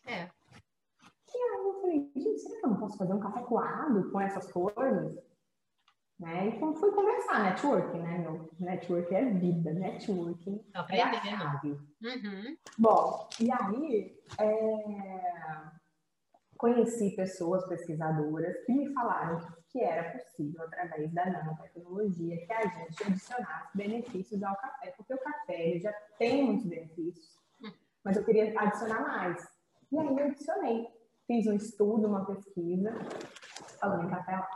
É. 0.06 0.24
E 0.24 1.38
aí 1.38 1.66
eu 1.66 1.82
falei, 1.82 2.12
gente, 2.16 2.40
será 2.40 2.60
que 2.60 2.66
eu 2.66 2.70
não 2.72 2.80
posso 2.80 2.98
fazer 2.98 3.14
um 3.14 3.20
café 3.20 3.42
coado 3.42 4.12
com 4.12 4.20
essas 4.20 4.52
coisas? 4.52 5.16
Né? 6.20 6.48
E 6.50 6.60
fui 6.60 6.92
conversar, 6.92 7.44
networking, 7.44 8.00
né? 8.00 8.20
Meu 8.20 8.50
networking 8.60 9.16
é 9.16 9.26
vida, 9.26 9.74
networking. 9.74 10.60
Tá 10.72 10.82
aprendendo. 10.82 11.88
É 12.04 12.08
uhum. 12.08 12.58
Bom, 12.78 13.30
e 13.40 13.52
aí 13.52 14.20
é 14.40 15.81
conheci 16.62 17.10
pessoas 17.16 17.68
pesquisadoras 17.68 18.56
que 18.66 18.72
me 18.72 18.94
falaram 18.94 19.40
que 19.70 19.80
era 19.82 20.12
possível, 20.12 20.62
através 20.62 21.12
da 21.12 21.26
nanotecnologia, 21.26 22.46
que 22.46 22.54
a 22.54 22.68
gente 22.68 23.04
adicionasse 23.04 23.76
benefícios 23.76 24.44
ao 24.44 24.56
café, 24.58 24.94
porque 24.96 25.12
o 25.12 25.18
café 25.18 25.80
já 25.80 25.92
tem 26.20 26.46
muitos 26.46 26.68
benefícios, 26.68 27.36
mas 28.04 28.16
eu 28.16 28.24
queria 28.24 28.54
adicionar 28.60 29.02
mais. 29.02 29.44
E 29.92 29.98
aí 29.98 30.06
eu 30.06 30.26
adicionei. 30.26 30.88
Fiz 31.26 31.48
um 31.48 31.56
estudo, 31.56 32.08
uma 32.08 32.26
pesquisa, 32.26 32.94
falando 33.80 34.06
em 34.06 34.10
café 34.12 34.34
lá. 34.34 34.50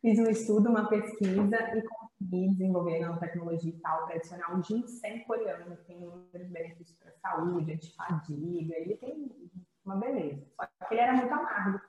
Fiz 0.00 0.18
um 0.20 0.30
estudo, 0.30 0.68
uma 0.68 0.88
pesquisa 0.88 1.76
e 1.76 1.82
consegui 1.82 2.48
desenvolver 2.50 3.00
nanotecnologia 3.00 3.72
e 3.72 3.80
tal 3.80 4.06
tradicional 4.06 4.60
de 4.60 4.68
ginseng 4.68 5.24
coreano, 5.24 5.76
que 5.76 5.84
tem 5.86 5.96
inúmeros 5.96 6.48
benefícios 6.50 6.96
para 6.98 7.10
a 7.10 7.14
saúde, 7.14 7.72
antifadiga, 7.72 8.76
ele 8.76 8.96
tem 8.96 9.50
uma 9.84 9.96
beleza. 9.96 10.44
Só 10.56 10.86
que 10.86 10.94
ele 10.94 11.00
era 11.00 11.12
muito 11.12 11.32
amargo. 11.32 11.80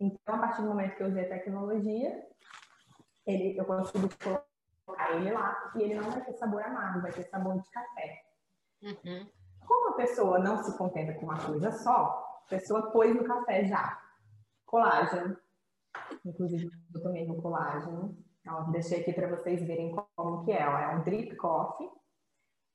Então, 0.00 0.34
a 0.34 0.38
partir 0.38 0.62
do 0.62 0.68
momento 0.68 0.96
que 0.96 1.02
eu 1.02 1.08
usei 1.08 1.24
a 1.24 1.28
tecnologia, 1.28 2.26
ele, 3.26 3.58
eu 3.58 3.64
consegui 3.64 4.08
colocar 4.16 5.12
ele 5.14 5.30
lá 5.30 5.72
e 5.74 5.82
ele 5.82 5.94
não 5.96 6.10
vai 6.10 6.24
ter 6.24 6.32
sabor 6.34 6.62
amargo, 6.62 7.02
vai 7.02 7.12
ter 7.12 7.24
sabor 7.24 7.60
de 7.60 7.70
café. 7.70 8.24
Uhum. 8.82 9.28
Como 9.66 9.90
a 9.90 9.96
pessoa 9.96 10.38
não 10.38 10.62
se 10.62 10.76
contenta 10.78 11.12
com 11.14 11.26
uma 11.26 11.38
coisa 11.38 11.72
só, 11.72 12.42
a 12.46 12.48
pessoa 12.48 12.90
pôs 12.90 13.14
no 13.14 13.24
café 13.24 13.64
já 13.64 14.00
colágeno. 14.68 15.36
Inclusive, 16.24 16.70
eu 16.94 17.02
tomei 17.02 17.26
no 17.26 17.40
colágeno. 17.42 18.16
Ó, 18.46 18.62
deixei 18.70 19.00
aqui 19.00 19.12
para 19.12 19.28
vocês 19.28 19.62
verem 19.62 19.94
como 20.14 20.44
que 20.44 20.52
é. 20.52 20.66
Ó, 20.66 20.78
é 20.78 20.96
um 20.96 21.02
drip 21.02 21.34
coffee. 21.36 21.90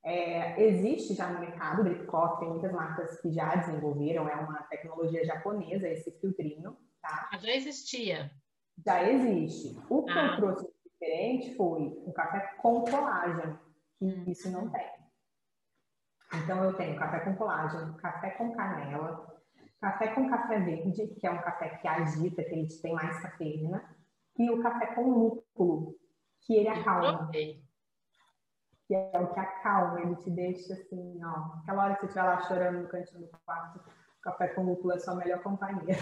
É, 0.06 0.62
existe 0.62 1.14
já 1.14 1.30
no 1.30 1.40
mercado 1.40 1.82
o 1.82 1.84
drip 1.86 2.06
coffee, 2.06 2.40
tem 2.40 2.50
muitas 2.50 2.74
marcas 2.74 3.22
que 3.22 3.32
já 3.32 3.56
desenvolveram, 3.56 4.28
é 4.28 4.36
uma 4.36 4.62
tecnologia 4.64 5.24
japonesa, 5.24 5.88
esse 5.88 6.12
filtrinho, 6.20 6.78
tá? 7.02 7.30
Já 7.40 7.56
existia. 7.56 8.32
Já 8.86 9.10
existe. 9.10 9.80
O 9.90 10.04
que 10.04 10.12
ah. 10.12 10.26
eu 10.26 10.36
trouxe 10.36 10.74
diferente 10.84 11.56
foi 11.56 11.82
um 12.06 12.12
café 12.12 12.40
com 12.62 12.84
colágeno, 12.84 13.58
que 13.98 14.06
hum. 14.06 14.24
isso 14.28 14.52
não 14.52 14.70
tem. 14.70 14.92
Então 16.34 16.64
eu 16.64 16.74
tenho 16.74 16.98
café 16.98 17.20
com 17.20 17.36
colágeno, 17.36 17.96
café 17.96 18.32
com 18.32 18.52
canela, 18.54 19.42
café 19.80 20.08
com 20.08 20.30
café 20.30 20.60
verde, 20.60 21.08
que 21.20 21.28
é 21.28 21.32
um 21.32 21.42
café 21.42 21.78
que 21.78 21.88
agita, 21.88 22.44
que 22.44 22.56
ele 22.56 22.68
tem 22.82 22.94
mais 22.94 23.22
cafeína, 23.22 23.96
e 24.38 24.50
o 24.50 24.62
café 24.62 24.88
com 24.88 25.10
lúpulo, 25.10 25.96
que 26.42 26.56
ele 26.56 26.70
acalma. 26.70 27.30
Que 28.88 28.96
é 28.96 29.20
o 29.20 29.28
que 29.34 29.40
acalma, 29.40 30.02
ele 30.02 30.16
te 30.18 30.30
deixa 30.30 30.74
assim, 30.74 31.24
ó. 31.24 31.60
Aquela 31.62 31.86
hora 31.86 31.96
que 31.96 32.02
você 32.02 32.06
estiver 32.08 32.24
lá 32.24 32.42
chorando 32.42 32.82
no 32.82 32.88
cantinho 32.88 33.22
do 33.22 33.30
quarto, 33.46 33.80
o 33.80 34.22
café 34.22 34.48
com 34.50 34.64
lúpulo 34.64 34.94
é 34.94 35.00
sua 35.00 35.16
melhor 35.16 35.42
companhia. 35.42 35.96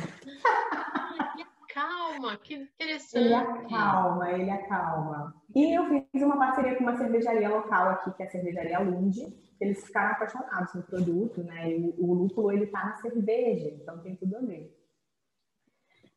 Calma, 1.73 2.37
que 2.37 2.55
interessante. 2.55 3.25
Ele 3.25 3.33
acalma, 3.33 4.31
ele 4.31 4.49
acalma. 4.49 5.33
E 5.55 5.77
eu 5.77 5.85
fiz 5.87 6.21
uma 6.21 6.37
parceria 6.37 6.75
com 6.75 6.83
uma 6.83 6.97
cervejaria 6.97 7.49
local 7.49 7.89
aqui, 7.89 8.11
que 8.11 8.23
é 8.23 8.25
a 8.25 8.29
cervejaria 8.29 8.79
Lund, 8.79 9.15
eles 9.59 9.85
ficaram 9.85 10.13
apaixonados 10.13 10.73
no 10.73 10.83
produto, 10.83 11.43
né? 11.43 11.71
E 11.71 11.95
o, 11.97 12.13
lúpulo 12.13 12.51
ele 12.51 12.67
tá 12.67 12.83
na 12.83 12.95
cerveja, 12.97 13.69
então 13.69 13.99
tem 13.99 14.15
tudo 14.15 14.37
a 14.37 14.41
ver. 14.41 14.75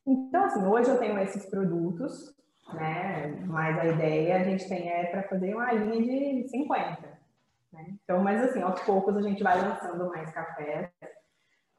Então, 0.07 0.45
assim, 0.45 0.67
hoje 0.67 0.91
eu 0.91 0.99
tenho 0.99 1.19
esses 1.21 1.47
produtos, 1.47 2.34
né? 2.73 3.29
Mas 3.47 3.79
a 3.79 3.87
ideia 3.87 4.37
a 4.37 4.45
gente 4.45 4.69
tem 4.69 4.89
é 4.89 5.07
para 5.07 5.23
fazer 5.25 5.55
uma 5.55 5.73
linha 5.73 6.43
de 6.43 6.49
50. 6.49 7.19
Né? 7.73 7.97
Então, 8.03 8.23
mas 8.23 8.43
assim, 8.43 8.63
aos 8.63 8.81
poucos 8.83 9.17
a 9.17 9.23
gente 9.23 9.43
vai 9.43 9.61
lançando 9.61 10.09
mais 10.09 10.31
cafés. 10.31 10.91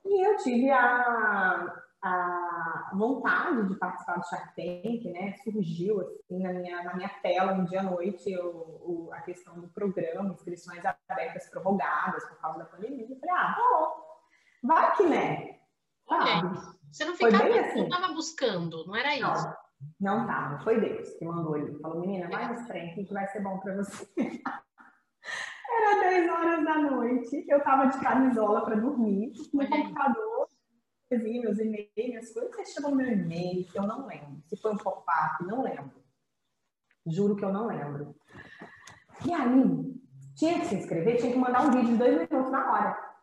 E 0.06 0.28
eu 0.28 0.38
tive 0.38 0.70
a, 0.70 1.84
a 2.02 2.92
vontade 2.94 3.68
de 3.68 3.76
participar 3.76 4.20
do 4.20 4.28
Shark 4.28 4.56
Tank, 4.56 5.12
né, 5.12 5.34
surgiu 5.44 6.02
assim 6.02 6.40
na 6.40 6.54
minha, 6.54 6.84
na 6.84 6.94
minha 6.94 7.10
tela 7.24 7.54
um 7.54 7.66
dia 7.66 7.80
à 7.80 7.84
noite 7.84 8.38
o, 8.38 8.48
o, 8.48 9.10
a 9.12 9.22
questão 9.22 9.60
do 9.60 9.68
programa, 9.70 10.30
inscrições 10.30 10.84
abertas 10.86 11.50
prorrogadas 11.50 12.24
por 12.26 12.38
causa 12.40 12.60
da 12.60 12.66
pandemia. 12.66 13.08
Eu 13.10 13.20
falei, 13.20 13.36
ah, 13.36 13.56
bom, 13.58 14.68
vai 14.68 14.96
que 14.96 15.04
né. 15.04 15.60
Sabe? 16.08 16.76
Você 16.92 17.06
não 17.06 17.16
ficava, 17.16 17.44
assim. 17.44 17.80
não 17.80 17.84
estava 17.86 18.14
buscando, 18.14 18.86
não 18.86 18.96
era 18.96 19.16
isso? 19.16 19.48
Não, 19.48 19.58
não 20.00 20.26
tava, 20.26 20.60
foi 20.64 20.80
Deus 20.80 21.10
que 21.16 21.26
mandou 21.26 21.58
ele. 21.58 21.80
Falou, 21.80 22.02
menina, 22.02 22.30
vai 22.30 22.50
nesse 22.50 22.68
trem 22.68 22.94
que 22.94 23.14
vai 23.14 23.28
ser 23.28 23.42
bom 23.42 23.60
para 23.60 23.76
você. 23.76 24.08
Era 25.68 26.00
10 26.10 26.32
horas 26.32 26.64
da 26.64 26.78
noite, 26.78 27.46
eu 27.48 27.62
tava 27.64 27.88
de 27.88 28.00
camisola 28.00 28.64
para 28.64 28.76
dormir, 28.76 29.34
no 29.54 29.60
Olha 29.60 29.70
computador, 29.70 30.48
vi 31.12 31.40
meus 31.40 31.60
e-mails, 31.60 31.90
minhas 31.98 32.32
coisas, 32.32 32.56
você 32.56 32.66
chegou 32.66 32.92
no 32.92 32.98
meu 32.98 33.12
e-mail, 33.12 33.66
que 33.66 33.78
eu 33.78 33.84
não 33.84 34.06
lembro. 34.08 34.42
Se 34.48 34.58
foi 34.58 34.74
um 34.74 34.78
pop-up, 34.78 35.44
não 35.46 35.64
lembro. 35.64 36.04
Juro 37.06 37.36
que 37.36 37.46
eu 37.46 37.54
não 37.54 37.68
lembro. 37.68 38.16
E 39.26 39.34
aí, 39.34 39.96
tinha 40.36 40.60
que 40.60 40.66
se 40.66 40.76
inscrever, 40.76 41.18
tinha 41.18 41.32
que 41.32 41.38
mandar 41.38 41.62
um 41.62 41.72
vídeo 41.72 41.92
de 41.92 41.98
dois 41.98 42.30
minutos 42.30 42.52
na 42.52 42.72
hora. 42.72 43.16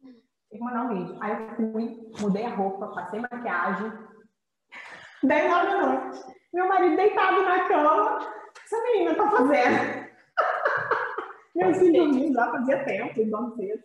Tinha 0.00 0.58
que 0.58 0.60
mandar 0.60 0.84
um 0.84 0.94
vídeo. 0.94 1.18
Aí 1.20 1.32
eu 1.32 1.56
fui, 1.56 2.12
mudei 2.20 2.46
a 2.46 2.54
roupa, 2.54 2.88
passei 2.88 3.20
maquiagem. 3.20 3.92
10 5.22 5.52
horas 5.52 5.70
da 5.70 5.86
noite. 5.86 6.36
Meu 6.52 6.68
marido 6.68 6.96
deitado 6.96 7.42
na 7.42 7.68
cama. 7.68 8.16
O 8.16 8.52
que 8.52 8.60
essa 8.64 8.82
menina 8.82 9.14
tá 9.14 9.30
fazendo? 9.30 10.10
Meus 11.54 11.78
filhos 11.78 12.06
dormindo 12.06 12.36
lá 12.36 12.50
fazia 12.50 12.84
tempo, 12.84 13.20
igual 13.20 13.54
cedo. 13.54 13.82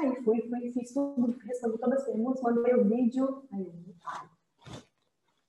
Aí 0.00 0.22
fui, 0.22 0.40
fui, 0.48 0.72
fiz 0.72 0.94
tudo, 0.94 1.36
respondi 1.44 1.78
todas 1.78 2.00
as 2.00 2.06
perguntas, 2.06 2.42
mandei 2.42 2.74
o 2.74 2.88
vídeo. 2.88 3.42
Aí 3.52 3.66
eu, 3.66 3.74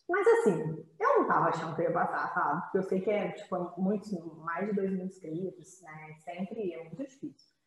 Mas 0.09 0.27
assim, 0.27 0.85
eu 0.99 1.19
não 1.19 1.27
tava 1.27 1.49
achando 1.49 1.75
que 1.75 1.81
eu 1.81 1.85
ia 1.85 1.91
passar, 1.91 2.33
sabe? 2.33 2.61
Porque 2.63 2.77
eu 2.79 2.83
sei 2.83 3.01
que 3.01 3.11
é, 3.11 3.31
tipo, 3.31 3.73
muitos, 3.77 4.11
mais 4.37 4.67
de 4.67 4.73
dois 4.75 4.91
mil 4.91 5.05
inscritos, 5.05 5.81
né? 5.83 6.15
Sempre 6.23 6.73
é 6.73 6.83
muito 6.83 7.03
difícil. 7.03 7.59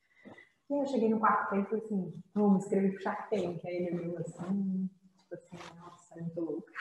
E 0.69 0.75
eu 0.75 0.87
cheguei 0.87 1.09
no 1.09 1.21
quarto 1.21 1.51
dele 1.51 1.63
e 1.63 1.67
falei 1.67 1.85
assim, 1.85 2.23
vou 2.35 2.51
me 2.51 2.59
inscrever 2.59 2.93
pro 2.93 3.03
Shark 3.03 3.31
Tank. 3.31 3.61
Aí 3.65 3.77
ele 3.77 4.01
olhou 4.01 4.19
assim, 4.19 4.91
tipo 5.19 5.35
assim, 5.35 5.79
nossa, 5.79 6.02
é 6.19 6.23
muito 6.23 6.41
louca. 6.41 6.73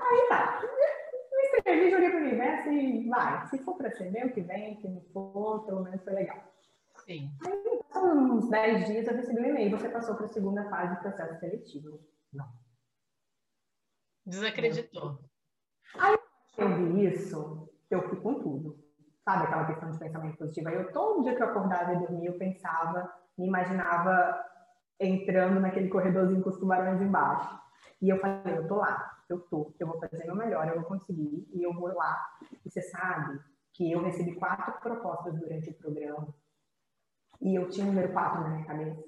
Aí 0.00 0.28
tá, 0.28 0.60
me 0.62 1.56
inscrevi, 1.56 1.90
joguei 1.90 2.10
pro 2.10 2.18
universo 2.20 2.68
e 2.70 3.08
vai. 3.08 3.46
Se 3.48 3.58
for 3.58 3.76
pra 3.76 3.90
ser 3.90 4.10
meu 4.10 4.32
que 4.32 4.40
vem, 4.40 4.76
que 4.76 4.88
não 4.88 5.02
for, 5.12 5.64
pelo 5.66 5.82
menos 5.82 6.02
foi 6.02 6.14
legal. 6.14 6.42
Sim. 7.04 7.30
Aí, 7.44 7.78
uns 7.96 8.48
10 8.48 8.86
dias, 8.86 9.06
eu 9.06 9.16
recebi 9.16 9.40
um 9.40 9.46
e-mail. 9.46 9.70
Você 9.70 9.88
passou 9.88 10.14
para 10.14 10.26
a 10.26 10.28
segunda 10.28 10.68
fase 10.68 10.94
do 10.94 11.00
processo 11.00 11.38
seletivo. 11.40 12.00
Não. 12.32 12.46
Desacreditou. 14.26 15.18
Aí 15.98 16.18
eu 16.58 16.76
vi 16.76 17.06
isso, 17.06 17.70
eu 17.90 18.06
fui 18.08 18.20
com 18.20 18.34
tudo. 18.40 18.78
Sabe 19.24 19.44
aquela 19.44 19.66
questão 19.66 19.90
de 19.90 19.98
pensamento 19.98 20.36
positivo? 20.36 20.68
Aí 20.68 20.74
eu, 20.74 20.92
todo 20.92 21.22
dia 21.22 21.34
que 21.34 21.42
eu 21.42 21.48
acordava 21.48 21.94
e 21.94 21.98
dormia, 21.98 22.30
eu 22.30 22.38
pensava, 22.38 23.12
me 23.36 23.46
imaginava 23.46 24.44
entrando 25.00 25.60
naquele 25.60 25.88
corredorzinho 25.88 26.42
com 26.42 26.50
os 26.50 26.58
tubarões 26.58 27.00
embaixo. 27.00 27.58
E 28.00 28.08
eu 28.08 28.18
falei, 28.18 28.58
eu 28.58 28.68
tô 28.68 28.76
lá, 28.76 29.18
eu 29.28 29.40
tô, 29.40 29.74
eu 29.78 29.86
vou 29.86 29.98
fazer 29.98 30.24
meu 30.24 30.36
melhor, 30.36 30.68
eu 30.68 30.76
vou 30.76 30.84
conseguir, 30.84 31.48
e 31.52 31.62
eu 31.62 31.72
vou 31.72 31.88
lá. 31.94 32.38
E 32.64 32.70
você 32.70 32.80
sabe 32.82 33.40
que 33.72 33.90
eu 33.90 34.02
recebi 34.02 34.34
quatro 34.34 34.80
propostas 34.80 35.38
durante 35.38 35.70
o 35.70 35.74
programa 35.74 36.34
e 37.40 37.54
eu 37.54 37.68
tinha 37.68 37.86
o 37.86 37.88
número 37.88 38.12
4 38.12 38.40
na 38.40 38.48
minha 38.48 38.66
cabeça. 38.66 39.04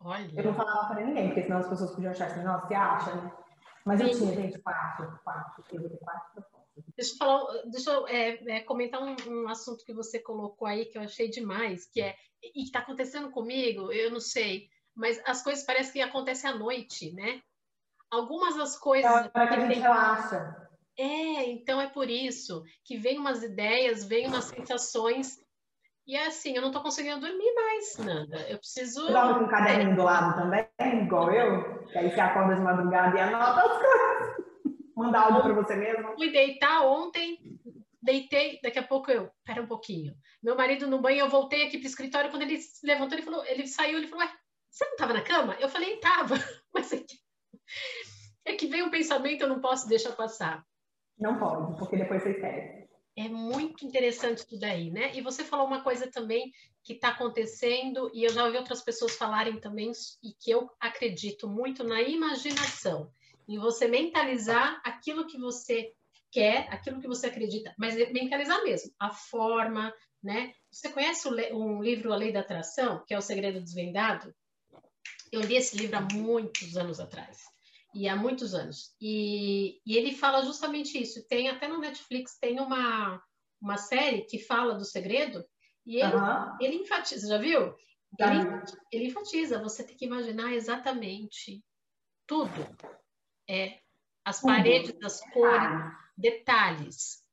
Olha. 0.00 0.30
Eu 0.34 0.44
não 0.44 0.54
falava 0.54 0.88
para 0.88 1.04
ninguém, 1.04 1.28
porque 1.28 1.42
senão 1.42 1.58
as 1.58 1.68
pessoas 1.68 1.94
podiam 1.94 2.10
achar 2.10 2.26
assim, 2.26 2.42
nossa, 2.42 2.66
você 2.66 2.74
acha, 2.74 3.14
né? 3.14 3.32
Mas 3.84 4.00
Sim. 4.00 4.06
eu 4.06 4.16
tinha, 4.16 4.34
gente, 4.34 4.58
4, 4.58 5.20
4, 5.22 5.64
eu 5.72 5.80
vou 5.80 5.90
ter 5.90 5.98
4 5.98 6.32
propostas. 6.32 6.84
Deixa 6.94 7.14
eu, 7.14 7.18
falar, 7.18 7.62
deixa 7.70 7.90
eu 7.90 8.08
é, 8.08 8.56
é, 8.56 8.60
comentar 8.60 9.02
um, 9.02 9.16
um, 9.28 9.48
assunto 9.48 9.84
que 9.84 9.94
você 9.94 10.18
colocou 10.18 10.68
aí 10.68 10.86
que 10.86 10.98
eu 10.98 11.02
achei 11.02 11.30
demais, 11.30 11.86
que 11.86 12.02
é, 12.02 12.14
e 12.42 12.52
que 12.52 12.60
está 12.62 12.80
acontecendo 12.80 13.30
comigo, 13.30 13.90
eu 13.92 14.10
não 14.10 14.20
sei, 14.20 14.68
mas 14.96 15.20
as 15.26 15.42
coisas 15.42 15.64
parecem 15.64 15.92
que 15.92 16.00
acontecem 16.00 16.50
à 16.50 16.54
noite, 16.54 17.12
né? 17.12 17.40
Algumas 18.10 18.56
das 18.56 18.78
coisas. 18.78 19.10
É 19.10 19.28
para 19.28 19.48
que 19.48 19.54
a 19.54 19.60
gente 19.60 19.78
relaxa. 19.78 20.68
É, 20.98 21.50
então 21.50 21.80
é 21.80 21.88
por 21.88 22.08
isso 22.08 22.64
que 22.82 22.96
vem 22.96 23.18
umas 23.18 23.42
ideias, 23.42 24.04
vem 24.04 24.26
umas 24.26 24.44
sensações 24.44 25.38
e 26.06 26.14
é 26.14 26.26
assim, 26.28 26.54
eu 26.54 26.62
não 26.62 26.70
tô 26.70 26.80
conseguindo 26.80 27.18
dormir 27.18 27.52
mais, 27.52 27.98
Nanda. 27.98 28.48
Eu 28.48 28.58
preciso. 28.58 29.06
Você 29.06 29.12
dorme 29.12 29.34
com 29.40 29.44
um 29.44 29.48
caderninho 29.48 29.96
do 29.96 30.04
lado 30.04 30.36
também, 30.36 30.68
igual 31.02 31.32
eu? 31.32 31.84
Que 31.88 31.98
aí 31.98 32.10
você 32.10 32.20
acorda 32.20 32.54
de 32.54 32.60
madrugada 32.60 33.16
e 33.16 33.20
anota 33.20 33.60
as 33.60 33.78
coisas. 33.78 34.46
Manda 34.96 35.18
áudio 35.18 35.42
para 35.42 35.52
você 35.54 35.74
mesmo. 35.74 36.14
Fui 36.14 36.30
deitar 36.30 36.86
ontem, 36.86 37.38
deitei, 38.00 38.60
daqui 38.62 38.78
a 38.78 38.84
pouco 38.84 39.10
eu, 39.10 39.28
pera 39.44 39.60
um 39.60 39.66
pouquinho. 39.66 40.14
Meu 40.40 40.56
marido 40.56 40.86
no 40.86 41.00
banho, 41.00 41.18
eu 41.18 41.28
voltei 41.28 41.66
aqui 41.66 41.76
pro 41.76 41.88
escritório, 41.88 42.30
quando 42.30 42.42
ele 42.42 42.58
se 42.58 42.86
levantou, 42.86 43.18
ele 43.18 43.26
falou, 43.26 43.44
ele 43.44 43.66
saiu, 43.66 43.98
ele 43.98 44.06
falou, 44.06 44.24
ué, 44.24 44.32
você 44.76 44.84
não 44.84 44.96
tava 44.96 45.14
na 45.14 45.22
cama? 45.22 45.56
Eu 45.58 45.70
falei, 45.70 45.96
tava, 45.96 46.34
mas 46.74 46.92
é 46.92 46.98
que, 46.98 47.18
é 48.44 48.54
que 48.54 48.66
vem 48.66 48.82
um 48.82 48.90
pensamento, 48.90 49.40
eu 49.40 49.48
não 49.48 49.60
posso 49.60 49.88
deixar 49.88 50.12
passar. 50.12 50.62
Não 51.18 51.38
pode, 51.38 51.78
porque 51.78 51.96
depois 51.96 52.22
você 52.22 52.32
esquece. 52.32 52.86
É 53.16 53.26
muito 53.26 53.86
interessante 53.86 54.46
tudo 54.46 54.64
aí, 54.64 54.90
né? 54.90 55.16
E 55.16 55.22
você 55.22 55.42
falou 55.42 55.66
uma 55.66 55.82
coisa 55.82 56.10
também 56.10 56.52
que 56.84 56.92
está 56.92 57.08
acontecendo, 57.08 58.10
e 58.12 58.24
eu 58.24 58.28
já 58.30 58.44
ouvi 58.44 58.58
outras 58.58 58.84
pessoas 58.84 59.16
falarem 59.16 59.58
também, 59.58 59.90
e 60.22 60.34
que 60.38 60.50
eu 60.50 60.70
acredito 60.78 61.48
muito 61.48 61.82
na 61.82 62.02
imaginação, 62.02 63.10
em 63.48 63.58
você 63.58 63.88
mentalizar 63.88 64.78
aquilo 64.84 65.26
que 65.26 65.38
você 65.38 65.94
quer, 66.30 66.68
aquilo 66.70 67.00
que 67.00 67.08
você 67.08 67.28
acredita, 67.28 67.74
mas 67.78 67.94
mentalizar 68.12 68.62
mesmo, 68.62 68.92
a 69.00 69.10
forma, 69.10 69.90
né? 70.22 70.52
Você 70.70 70.90
conhece 70.90 71.26
um 71.26 71.82
livro 71.82 72.12
A 72.12 72.16
Lei 72.16 72.30
da 72.30 72.40
Atração, 72.40 73.02
que 73.06 73.14
é 73.14 73.18
O 73.18 73.22
Segredo 73.22 73.62
Desvendado? 73.62 74.34
Eu 75.32 75.40
li 75.40 75.56
esse 75.56 75.76
livro 75.76 75.96
há 75.96 76.08
muitos 76.12 76.76
anos 76.76 77.00
atrás. 77.00 77.44
E 77.94 78.08
há 78.08 78.14
muitos 78.14 78.54
anos. 78.54 78.94
E, 79.00 79.80
e 79.86 79.96
ele 79.96 80.14
fala 80.14 80.44
justamente 80.44 81.00
isso. 81.00 81.26
Tem 81.28 81.48
até 81.48 81.66
no 81.66 81.78
Netflix, 81.78 82.38
tem 82.38 82.60
uma, 82.60 83.22
uma 83.60 83.76
série 83.78 84.22
que 84.22 84.38
fala 84.38 84.74
do 84.74 84.84
segredo. 84.84 85.44
E 85.84 85.96
ele, 85.96 86.14
uhum. 86.14 86.56
ele 86.60 86.76
enfatiza, 86.76 87.28
já 87.28 87.38
viu? 87.38 87.74
Ele, 88.18 88.62
ele 88.92 89.06
enfatiza, 89.06 89.62
você 89.62 89.84
tem 89.84 89.96
que 89.96 90.04
imaginar 90.04 90.52
exatamente 90.52 91.62
tudo. 92.26 92.76
É, 93.48 93.78
as 94.24 94.40
paredes, 94.40 94.94
as 95.02 95.20
cores, 95.32 95.92
detalhes. 96.16 97.24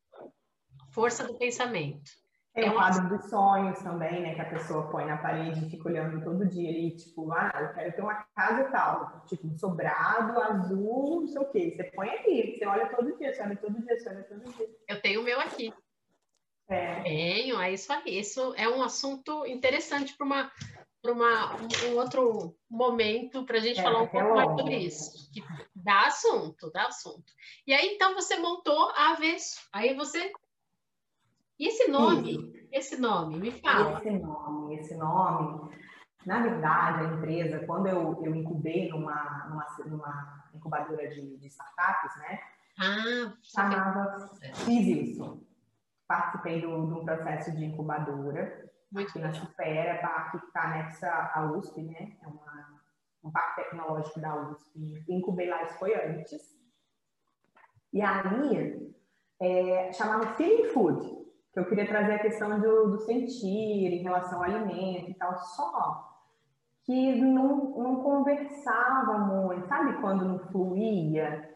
Força 0.91 1.25
do 1.25 1.37
pensamento. 1.37 2.11
Tem 2.53 2.65
é 2.65 2.69
o 2.69 2.75
quadro 2.75 3.09
dos 3.09 3.29
sonhos 3.29 3.79
também, 3.79 4.21
né? 4.21 4.35
Que 4.35 4.41
a 4.41 4.49
pessoa 4.49 4.87
põe 4.91 5.05
na 5.05 5.17
parede 5.17 5.65
e 5.65 5.69
fica 5.71 5.89
olhando 5.89 6.23
todo 6.23 6.45
dia 6.45 6.69
ali, 6.69 6.95
tipo, 6.95 7.31
ah, 7.31 7.51
eu 7.59 7.73
quero 7.73 7.95
ter 7.95 8.01
uma 8.01 8.23
casa 8.35 8.65
tal. 8.65 9.23
Tipo, 9.25 9.47
um 9.47 9.57
sobrado, 9.57 10.39
azul, 10.39 11.21
não 11.21 11.27
sei 11.27 11.41
o 11.41 11.51
quê. 11.51 11.73
Você 11.75 11.83
põe 11.85 12.09
aqui, 12.09 12.55
você 12.55 12.65
olha 12.67 12.95
todo 12.95 13.17
dia, 13.17 13.33
você 13.33 13.41
olha 13.41 13.55
todo 13.55 13.81
dia, 13.81 13.99
você 13.99 14.09
olha 14.09 14.23
todo 14.23 14.53
dia. 14.53 14.69
Eu 14.87 15.01
tenho 15.01 15.21
o 15.21 15.23
meu 15.23 15.39
aqui. 15.39 15.73
É. 16.69 17.01
Tenho, 17.01 17.59
é 17.59 17.71
isso 17.73 17.91
aí. 17.91 18.19
Isso 18.19 18.53
é 18.55 18.69
um 18.69 18.83
assunto 18.83 19.47
interessante 19.47 20.15
para 20.15 20.25
uma 20.25 20.51
para 21.01 21.11
um, 21.11 21.91
um 21.91 21.97
outro 21.97 22.55
momento 22.69 23.45
para 23.45 23.57
a 23.57 23.59
gente 23.59 23.77
é, 23.77 23.83
falar 23.83 24.03
um 24.03 24.07
pouco 24.07 24.25
é 24.25 24.33
mais 24.33 24.59
sobre 24.59 24.77
isso. 24.77 25.31
Que 25.33 25.43
dá 25.75 26.07
assunto, 26.07 26.71
dá 26.71 26.87
assunto. 26.87 27.33
E 27.67 27.73
aí, 27.73 27.95
então, 27.95 28.15
você 28.15 28.37
montou 28.37 28.89
a 28.91 29.11
avesso. 29.11 29.59
Aí 29.73 29.93
você 29.95 30.31
e 31.59 31.67
esse 31.67 31.87
nome, 31.89 32.31
Isso. 32.31 32.67
esse 32.71 32.97
nome, 32.99 33.37
me 33.37 33.51
fala. 33.51 33.99
Esse 33.99 34.11
nome, 34.11 34.75
esse 34.75 34.95
nome, 34.95 35.71
na 36.25 36.41
verdade, 36.41 37.05
a 37.05 37.13
empresa, 37.13 37.65
quando 37.65 37.87
eu, 37.87 38.19
eu 38.23 38.35
incubei 38.35 38.89
numa, 38.89 39.45
numa, 39.49 39.65
numa 39.85 40.45
incubadora 40.53 41.07
de, 41.09 41.37
de 41.37 41.47
startups, 41.47 42.15
né? 42.17 42.39
Ah, 42.79 43.33
chamava, 43.41 44.29
fiz 44.65 44.87
isso. 44.87 45.45
Participei 46.07 46.61
do, 46.61 46.87
de 46.87 46.93
um 46.93 47.05
processo 47.05 47.51
de 47.55 47.65
incubadora 47.65 48.69
Muito 48.91 49.09
aqui 49.09 49.19
na 49.19 49.33
Supera, 49.33 50.29
que 50.31 50.37
está 50.37 50.63
anexa 50.63 51.31
à 51.35 51.51
USP, 51.51 51.83
né? 51.83 52.17
É 52.21 52.27
uma, 52.27 52.81
um 53.23 53.31
parque 53.31 53.63
tecnológico 53.63 54.19
da 54.19 54.35
USP. 54.49 55.03
Incubei 55.07 55.49
lá, 55.49 55.63
isso 55.63 55.77
foi 55.77 55.93
antes. 55.95 56.41
E 57.91 58.01
aí, 58.01 58.91
é, 59.39 59.93
chamava 59.93 60.33
Feeling 60.33 60.69
Food 60.69 61.22
que 61.53 61.59
eu 61.59 61.65
queria 61.65 61.87
trazer 61.87 62.13
a 62.13 62.19
questão 62.19 62.59
do, 62.59 62.91
do 62.91 62.99
sentir 62.99 63.93
em 63.93 64.01
relação 64.01 64.39
ao 64.39 64.45
alimento 64.45 65.11
e 65.11 65.13
tal, 65.13 65.37
só 65.37 66.11
que 66.83 67.15
não, 67.21 67.77
não 67.77 68.03
conversava 68.03 69.19
muito, 69.19 69.67
sabe 69.67 70.01
quando 70.01 70.25
não 70.25 70.39
fluía? 70.39 71.49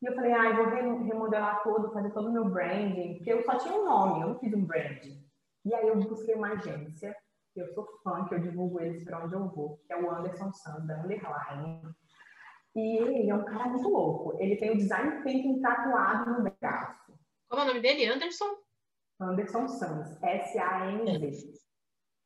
E 0.00 0.06
eu 0.06 0.14
falei, 0.14 0.32
ah, 0.32 0.52
vou 0.54 0.66
remodelar 0.66 1.62
tudo, 1.62 1.92
fazer 1.92 2.10
todo 2.10 2.28
o 2.28 2.32
meu 2.32 2.48
branding, 2.48 3.16
porque 3.16 3.32
eu 3.32 3.42
só 3.42 3.58
tinha 3.58 3.74
um 3.74 3.84
nome, 3.84 4.22
eu 4.22 4.28
não 4.28 4.38
fiz 4.38 4.54
um 4.54 4.64
branding. 4.64 5.22
E 5.64 5.74
aí 5.74 5.88
eu 5.88 5.96
busquei 5.96 6.34
uma 6.34 6.52
agência, 6.52 7.14
eu 7.54 7.66
sou 7.74 7.86
fã, 8.02 8.24
que 8.24 8.34
eu 8.34 8.38
divulgo 8.38 8.80
eles 8.80 9.04
para 9.04 9.22
onde 9.22 9.34
eu 9.34 9.48
vou, 9.48 9.78
que 9.86 9.92
é 9.92 10.00
o 10.00 10.10
Anderson 10.10 10.52
Sands, 10.52 10.86
da 10.86 11.02
Underline. 11.02 11.94
E 12.74 12.98
ele 12.98 13.28
é 13.28 13.34
um 13.34 13.44
cara 13.44 13.68
muito 13.68 13.88
louco. 13.88 14.36
Ele 14.40 14.56
tem 14.56 14.70
o 14.70 14.76
design 14.76 15.22
thinking 15.22 15.60
tatuado 15.60 16.30
no 16.30 16.50
braço. 16.60 17.12
Qual 17.48 17.60
é 17.60 17.64
o 17.64 17.66
nome 17.66 17.80
dele? 17.80 18.06
Anderson? 18.06 18.59
Anderson 19.20 19.68
Sanz, 19.68 20.18
S-A-N-Z. 20.22 21.52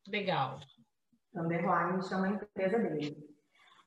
Legal. 0.09 0.61
Underline 1.35 2.02
chama 2.02 2.26
a 2.26 2.30
empresa 2.30 2.78
dele. 2.78 3.35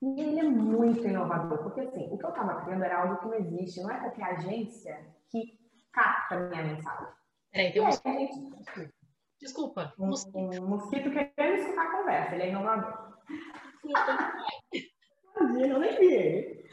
E 0.02 0.20
ele 0.20 0.40
é 0.40 0.42
muito 0.44 1.06
inovador, 1.06 1.58
porque 1.62 1.80
assim, 1.80 2.08
o 2.10 2.18
que 2.18 2.24
eu 2.24 2.30
estava 2.30 2.62
criando 2.62 2.84
era 2.84 3.02
algo 3.02 3.18
que 3.20 3.26
não 3.26 3.34
existe, 3.34 3.80
não 3.80 3.90
é 3.90 3.98
qualquer 3.98 4.24
agência 4.24 5.14
que 5.30 5.58
capta 5.92 6.36
a 6.36 6.40
minha 6.40 6.62
mensagem. 6.62 7.08
Peraí, 7.50 7.72
tem 7.72 7.82
um 7.82 7.86
mosquito. 7.86 8.94
Desculpa. 9.40 9.94
Um 9.98 10.06
mosquito. 10.08 10.36
um 10.38 10.68
mosquito 10.68 11.10
querendo 11.10 11.58
escutar 11.58 11.86
a 11.86 11.98
conversa, 11.98 12.34
ele 12.34 12.44
é 12.44 12.48
inovador. 12.50 13.16
Imagina, 15.40 15.74
eu 15.74 15.80
nem 15.80 15.98
vi 15.98 16.14
ele. 16.14 16.68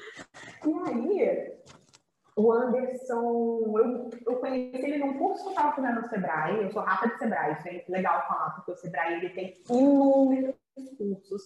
E 0.66 1.22
aí, 1.22 1.55
o 2.36 2.52
Anderson, 2.52 3.64
eu, 3.78 4.10
eu 4.28 4.40
conheci 4.40 4.76
ele 4.76 4.98
num 4.98 5.18
curso 5.18 5.42
que 5.44 5.48
eu 5.50 5.52
estava 5.52 5.76
fazendo 5.76 6.02
no 6.02 6.10
Sebrae, 6.10 6.64
eu 6.64 6.72
sou 6.72 6.82
rata 6.82 7.08
de 7.08 7.18
Sebrae, 7.18 7.54
isso 7.54 7.68
é 7.68 7.86
legal 7.88 8.28
falar, 8.28 8.52
porque 8.52 8.72
o 8.72 8.76
Sebrae 8.76 9.14
ele 9.14 9.30
tem 9.30 9.54
inúmeros 9.70 10.56
cursos, 10.98 11.44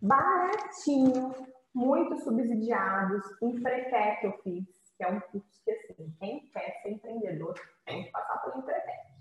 baratinho, 0.00 1.34
muito 1.74 2.16
subsidiados, 2.18 3.22
Empretec 3.42 4.20
que 4.20 4.26
eu 4.26 4.32
fiz, 4.44 4.64
que 4.96 5.04
é 5.04 5.08
um 5.08 5.20
curso 5.20 5.62
que, 5.64 5.70
assim, 5.72 6.14
quem 6.20 6.46
quer 6.50 6.80
ser 6.82 6.92
empreendedor 6.92 7.54
tem 7.84 8.04
que 8.04 8.10
passar 8.10 8.38
pelo 8.42 8.58
Empretec. 8.58 9.16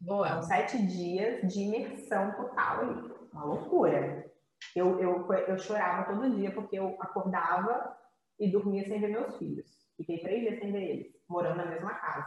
Boa. 0.00 0.28
São 0.28 0.42
sete 0.42 0.86
dias 0.86 1.40
de 1.50 1.62
imersão 1.62 2.32
total 2.32 2.80
ali, 2.80 3.14
uma 3.32 3.44
loucura. 3.44 4.30
Eu, 4.74 5.00
eu, 5.00 5.32
eu 5.32 5.56
chorava 5.56 6.12
todo 6.12 6.34
dia 6.34 6.50
porque 6.52 6.78
eu 6.78 6.96
acordava 7.00 7.96
e 8.38 8.50
dormia 8.50 8.84
sem 8.86 9.00
ver 9.00 9.08
meus 9.08 9.36
filhos. 9.38 9.83
Fiquei 9.96 10.18
três 10.20 10.40
dias 10.40 10.58
sem 10.58 10.72
ver 10.72 10.82
eles, 10.82 11.12
morando 11.28 11.56
na 11.56 11.66
mesma 11.66 11.94
casa. 11.94 12.26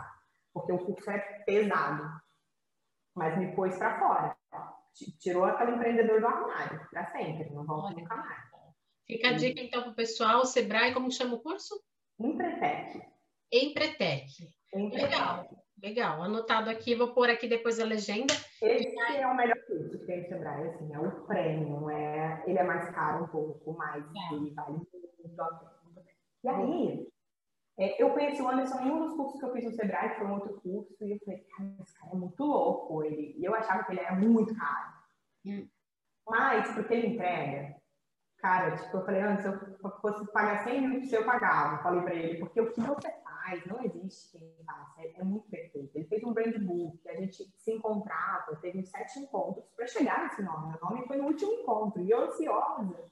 Porque 0.53 0.71
o 0.71 0.79
curso 0.79 1.09
é 1.11 1.19
pesado. 1.45 2.03
Mas 3.15 3.37
me 3.37 3.55
pôs 3.55 3.77
para 3.77 3.99
fora. 3.99 4.37
Tirou 5.19 5.45
aquele 5.45 5.71
empreendedor 5.71 6.19
do 6.19 6.27
armário, 6.27 6.87
para 6.89 7.05
sempre. 7.07 7.49
Não 7.51 7.65
volta 7.65 7.93
nunca 7.93 8.15
mais. 8.15 8.47
Fica 9.07 9.29
a 9.29 9.33
dica 9.33 9.61
então 9.61 9.83
para 9.83 9.91
o 9.91 9.95
pessoal, 9.95 10.41
o 10.41 10.45
Sebrae, 10.45 10.93
como 10.93 11.09
chama 11.09 11.35
o 11.35 11.39
curso? 11.39 11.73
Empretec. 12.19 13.01
Empretec. 13.51 14.25
Empretec. 14.73 15.01
Legal, 15.01 15.49
legal. 15.81 16.23
Anotado 16.23 16.69
aqui, 16.69 16.93
vou 16.93 17.13
pôr 17.13 17.29
aqui 17.29 17.47
depois 17.47 17.79
a 17.79 17.85
legenda. 17.85 18.33
Esse 18.61 18.99
é 18.99 19.25
o 19.25 19.35
melhor 19.35 19.57
curso 19.65 19.97
que 19.97 20.05
tem 20.05 20.23
no 20.23 20.27
Sebrae, 20.27 20.67
assim, 20.67 20.93
é 20.93 20.99
o 20.99 21.25
prêmio, 21.25 21.89
é, 21.89 22.43
ele 22.45 22.59
é 22.59 22.63
mais 22.63 22.89
caro 22.89 23.23
um 23.23 23.27
pouco, 23.27 23.73
mas 23.77 24.03
é. 24.03 24.35
ele 24.35 24.53
vale 24.53 24.73
muito 24.73 24.89
E 26.43 26.49
aí, 26.49 27.07
é, 27.79 28.01
eu 28.01 28.09
conheci 28.09 28.41
o 28.41 28.49
Anderson 28.49 28.79
em 28.79 28.91
um 28.91 28.99
dos 28.99 29.15
cursos 29.15 29.39
que 29.39 29.45
eu 29.45 29.53
fiz 29.53 29.65
no 29.65 29.71
Sebrae, 29.71 30.09
que 30.09 30.17
foi 30.17 30.25
um 30.27 30.33
outro 30.33 30.59
curso, 30.61 30.95
e 30.99 31.11
eu 31.11 31.19
falei, 31.19 31.39
cara, 31.55 31.75
esse 31.79 31.99
cara 31.99 32.11
é 32.11 32.15
muito 32.15 32.43
louco. 32.43 33.03
Ele, 33.03 33.35
e 33.37 33.45
eu 33.45 33.53
achava 33.53 33.83
que 33.83 33.91
ele 33.91 33.99
era 33.99 34.15
muito 34.15 34.55
caro. 34.55 34.93
Hum. 35.45 35.67
Mas, 36.27 36.73
porque 36.73 36.93
ele 36.93 37.15
entrega, 37.15 37.75
cara, 38.39 38.75
tipo, 38.75 38.97
eu 38.97 39.05
falei, 39.05 39.21
antes, 39.21 39.43
se 39.43 39.49
eu 39.49 39.91
fosse 40.01 40.31
pagar 40.31 40.63
100 40.63 40.87
mil, 40.87 41.01
eu 41.09 41.25
pagava. 41.25 41.83
Falei 41.83 42.01
pra 42.01 42.15
ele, 42.15 42.39
porque 42.39 42.59
o 42.59 42.71
que 42.71 42.81
você 42.81 43.11
faz, 43.23 43.63
não 43.67 43.83
existe 43.83 44.39
quem 44.39 44.65
faça, 44.65 45.01
é, 45.01 45.19
é 45.19 45.23
muito 45.23 45.47
perfeito. 45.47 45.95
Ele 45.95 46.07
fez 46.07 46.23
um 46.23 46.33
brand 46.33 46.57
book, 46.57 47.07
a 47.07 47.15
gente 47.15 47.43
se 47.57 47.71
encontrava, 47.71 48.55
teve 48.55 48.83
sete 48.83 49.19
encontros 49.19 49.63
para 49.75 49.85
chegar 49.85 50.23
nesse 50.23 50.41
nome. 50.41 50.75
O 50.81 50.85
nome 50.89 51.05
foi 51.05 51.17
no 51.17 51.27
último 51.27 51.53
encontro, 51.53 52.01
e 52.01 52.09
eu 52.09 52.23
ansiosa 52.23 53.05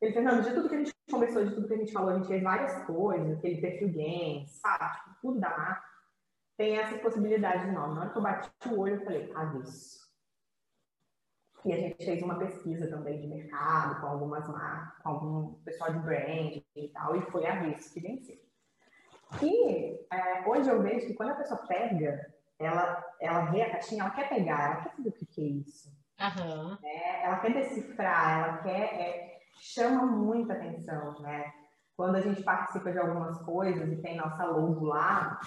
ele, 0.00 0.12
Fernando, 0.12 0.42
de 0.42 0.54
tudo 0.54 0.68
que 0.68 0.74
a 0.74 0.78
gente 0.78 0.94
conversou, 1.10 1.44
de 1.44 1.54
tudo 1.54 1.68
que 1.68 1.74
a 1.74 1.78
gente 1.78 1.92
falou, 1.92 2.10
a 2.10 2.14
gente 2.16 2.28
fez 2.28 2.42
várias 2.42 2.84
coisas, 2.84 3.38
aquele 3.38 3.60
perfil 3.60 3.88
games, 3.88 4.50
sabe? 4.52 4.92
Tipo, 4.94 5.16
tudo 5.22 5.40
da 5.40 5.50
marca. 5.50 5.84
Tem 6.56 6.76
essa 6.76 6.98
possibilidade 6.98 7.66
de 7.66 7.72
nome. 7.72 7.94
Na 7.94 8.02
hora 8.02 8.10
que 8.10 8.18
eu 8.18 8.22
bati 8.22 8.50
o 8.68 8.78
olho, 8.78 8.94
eu 8.94 9.04
falei, 9.04 9.32
avesso. 9.34 10.04
E 11.64 11.72
a 11.72 11.76
gente 11.76 12.04
fez 12.04 12.22
uma 12.22 12.38
pesquisa 12.38 12.88
também 12.88 13.20
de 13.20 13.26
mercado 13.26 14.00
com 14.00 14.06
algumas 14.06 14.46
marcas, 14.48 15.02
com 15.02 15.08
algum 15.08 15.54
pessoal 15.64 15.92
de 15.92 15.98
brand 16.00 16.62
e 16.76 16.88
tal, 16.88 17.16
e 17.16 17.22
foi 17.30 17.46
avesso 17.46 17.92
que 17.92 18.00
venceu. 18.00 18.38
E 19.42 19.98
é, 20.12 20.46
hoje 20.46 20.68
eu 20.68 20.82
vejo 20.82 21.06
que 21.06 21.14
quando 21.14 21.30
a 21.30 21.36
pessoa 21.36 21.66
pega, 21.66 22.32
ela, 22.58 23.02
ela 23.18 23.46
vê 23.46 23.62
a 23.62 23.70
caixinha, 23.70 24.02
ela 24.02 24.10
quer 24.10 24.28
pegar, 24.28 24.72
ela 24.72 24.82
quer 24.82 24.90
saber 24.90 25.08
o 25.08 25.12
que, 25.12 25.26
que 25.26 25.40
é 25.40 25.46
isso. 25.46 25.88
Uhum. 26.20 26.78
É, 26.84 27.24
ela 27.24 27.38
quer 27.38 27.54
decifrar, 27.54 28.38
ela 28.38 28.58
quer. 28.58 28.94
É, 29.00 29.33
chama 29.60 30.06
muita 30.06 30.54
atenção, 30.54 31.20
né? 31.20 31.52
Quando 31.96 32.16
a 32.16 32.20
gente 32.20 32.42
participa 32.42 32.90
de 32.90 32.98
algumas 32.98 33.38
coisas 33.42 33.90
e 33.92 33.96
tem 33.96 34.16
nossa 34.16 34.44
logo 34.44 34.86
lá, 34.86 35.40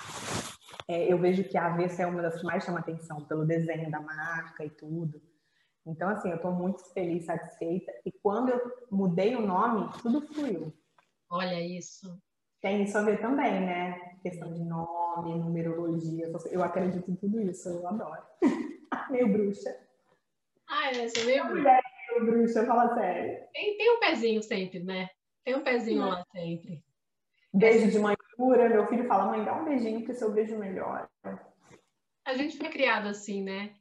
é, 0.88 1.12
eu 1.12 1.18
vejo 1.18 1.44
que 1.44 1.58
a 1.58 1.68
Avessa 1.68 2.04
é 2.04 2.08
uma 2.08 2.22
das 2.22 2.40
que 2.40 2.46
mais 2.46 2.64
chama 2.64 2.80
atenção, 2.80 3.26
pelo 3.26 3.46
desenho 3.46 3.92
da 3.92 4.00
marca 4.00 4.64
e 4.64 4.70
tudo. 4.70 5.22
Então, 5.86 6.10
assim, 6.10 6.30
eu 6.30 6.38
estou 6.38 6.52
muito 6.52 6.84
feliz, 6.94 7.26
satisfeita. 7.26 7.92
E 8.06 8.12
quando 8.12 8.50
eu 8.50 8.62
mudei 8.92 9.36
o 9.36 9.46
nome, 9.46 9.90
tudo 10.02 10.22
fluiu. 10.22 10.74
Olha 11.30 11.60
isso. 11.62 12.22
Tem 12.62 12.84
isso 12.84 12.98
a 12.98 13.04
ver 13.04 13.22
também, 13.22 13.66
né? 13.66 14.16
Questão 14.22 14.54
de 14.54 14.64
nome, 14.64 15.36
numerologia. 15.36 16.32
Eu 16.50 16.64
acredito 16.64 17.10
em 17.12 17.16
tudo 17.16 17.40
isso, 17.42 17.70
eu 17.70 17.88
adoro. 17.88 18.22
meio 19.12 19.32
bruxa. 19.32 19.78
Ah, 20.70 20.92
é, 20.92 21.08
sou 21.08 21.26
meio 21.26 21.48
bruxa 21.48 21.80
bruxa, 22.20 22.66
fala 22.66 22.94
sério. 22.96 23.46
Tem, 23.54 23.78
tem 23.78 23.96
um 23.96 24.00
pezinho 24.00 24.42
sempre, 24.44 24.80
né? 24.80 25.10
Tem 25.44 25.56
um 25.56 25.64
pezinho 25.64 26.06
lá 26.06 26.24
sempre. 26.32 26.84
Beijo 27.54 27.90
de 27.90 28.00
mãe 28.00 28.16
pura, 28.38 28.70
meu 28.70 28.86
filho 28.88 29.08
fala, 29.08 29.26
mãe, 29.26 29.44
dá 29.44 29.60
um 29.60 29.66
beijinho 29.66 30.06
que 30.06 30.14
seu 30.14 30.32
beijo 30.32 30.58
melhor. 30.58 31.10
A 32.26 32.36
gente 32.36 32.58
foi 32.58 32.70
criado 32.70 33.08
assim, 33.08 33.42
né? 33.42 33.74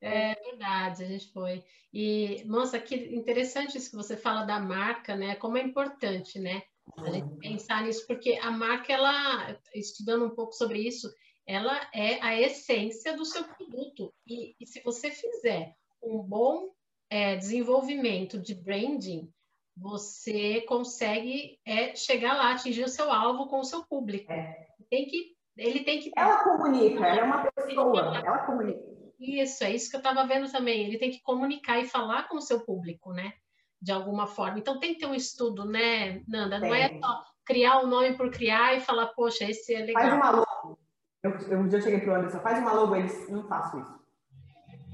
É 0.00 0.34
verdade, 0.34 1.02
a 1.02 1.06
gente 1.06 1.32
foi. 1.32 1.64
E, 1.92 2.44
nossa, 2.44 2.78
que 2.78 2.94
interessante 2.94 3.78
isso 3.78 3.90
que 3.90 3.96
você 3.96 4.16
fala 4.16 4.44
da 4.44 4.60
marca, 4.60 5.16
né? 5.16 5.34
Como 5.36 5.56
é 5.56 5.62
importante, 5.62 6.38
né? 6.38 6.62
A 6.98 7.10
gente 7.10 7.24
uhum. 7.24 7.38
pensar 7.38 7.82
nisso, 7.82 8.06
porque 8.06 8.38
a 8.42 8.50
marca, 8.50 8.92
ela, 8.92 9.58
estudando 9.74 10.26
um 10.26 10.34
pouco 10.34 10.52
sobre 10.52 10.86
isso, 10.86 11.10
ela 11.46 11.80
é 11.94 12.20
a 12.22 12.38
essência 12.38 13.16
do 13.16 13.24
seu 13.24 13.44
produto. 13.44 14.12
E, 14.26 14.54
e 14.60 14.66
se 14.66 14.82
você 14.82 15.10
fizer 15.10 15.74
um 16.02 16.18
bom 16.18 16.68
é, 17.14 17.36
desenvolvimento 17.36 18.40
de 18.40 18.56
branding, 18.56 19.32
você 19.76 20.62
consegue 20.62 21.60
é, 21.64 21.94
chegar 21.94 22.36
lá, 22.36 22.50
atingir 22.50 22.82
o 22.82 22.88
seu 22.88 23.08
alvo 23.08 23.46
com 23.46 23.60
o 23.60 23.64
seu 23.64 23.84
público. 23.84 24.32
É. 24.32 24.66
Tem 24.90 25.06
que, 25.06 25.36
ele 25.56 25.84
tem 25.84 26.00
que. 26.00 26.10
Ela 26.16 26.42
comunica, 26.42 27.06
ela 27.06 27.20
é 27.20 27.22
uma 27.22 27.44
pessoa, 27.44 28.18
ela 28.18 28.38
comunica. 28.38 28.80
Isso, 29.20 29.62
é 29.62 29.70
isso 29.70 29.90
que 29.90 29.94
eu 29.94 30.00
estava 30.00 30.26
vendo 30.26 30.50
também. 30.50 30.84
Ele 30.84 30.98
tem 30.98 31.12
que 31.12 31.22
comunicar 31.22 31.78
e 31.78 31.86
falar 31.86 32.28
com 32.28 32.36
o 32.36 32.40
seu 32.40 32.64
público, 32.64 33.12
né? 33.12 33.32
De 33.80 33.92
alguma 33.92 34.26
forma. 34.26 34.58
Então 34.58 34.80
tem 34.80 34.94
que 34.94 34.98
ter 34.98 35.06
um 35.06 35.14
estudo, 35.14 35.64
né, 35.64 36.20
Nanda? 36.26 36.58
Não 36.58 36.74
é 36.74 36.98
só 36.98 37.24
criar 37.46 37.78
o 37.78 37.84
um 37.84 37.86
nome 37.86 38.16
por 38.16 38.28
criar 38.32 38.76
e 38.76 38.80
falar, 38.80 39.06
poxa, 39.14 39.44
esse 39.44 39.72
é 39.72 39.84
legal. 39.84 40.02
Faz 40.02 40.14
uma 40.14 40.30
logo. 40.30 40.78
Eu, 41.22 41.30
eu 41.48 41.58
um 41.60 41.68
dia 41.68 41.78
eu 41.78 41.82
cheguei 41.82 42.00
pro 42.00 42.16
Anderson, 42.16 42.40
faz 42.40 42.58
uma 42.58 42.72
logo, 42.72 42.96
eles 42.96 43.30
não 43.30 43.46
faço 43.46 43.78
isso. 43.78 44.03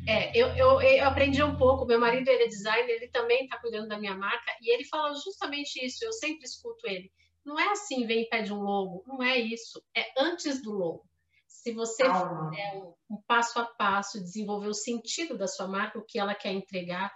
É, 0.06 0.36
eu, 0.36 0.48
eu, 0.48 0.80
eu, 0.80 1.04
aprendi 1.06 1.42
um 1.42 1.56
pouco. 1.56 1.86
Meu 1.86 2.00
marido 2.00 2.28
ele 2.28 2.44
é 2.44 2.48
designer, 2.48 2.90
ele 2.90 3.08
também 3.08 3.44
está 3.44 3.58
cuidando 3.58 3.88
da 3.88 3.98
minha 3.98 4.16
marca 4.16 4.50
e 4.60 4.72
ele 4.72 4.84
fala 4.84 5.14
justamente 5.14 5.84
isso. 5.84 6.04
Eu 6.04 6.12
sempre 6.12 6.44
escuto 6.44 6.86
ele. 6.86 7.10
Não 7.44 7.58
é 7.58 7.70
assim, 7.70 8.06
vem 8.06 8.22
e 8.22 8.28
pede 8.28 8.52
um 8.52 8.60
logo. 8.60 9.02
Não 9.06 9.22
é 9.22 9.38
isso. 9.38 9.82
É 9.96 10.06
antes 10.18 10.62
do 10.62 10.72
logo. 10.72 11.04
Se 11.46 11.72
você 11.72 12.04
fizer 12.04 12.74
um, 12.76 12.94
um, 13.10 13.22
passo 13.26 13.58
a 13.58 13.64
passo, 13.64 14.22
desenvolver 14.22 14.68
o 14.68 14.74
sentido 14.74 15.36
da 15.36 15.46
sua 15.46 15.68
marca, 15.68 15.98
o 15.98 16.04
que 16.04 16.18
ela 16.18 16.34
quer 16.34 16.52
entregar, 16.52 17.12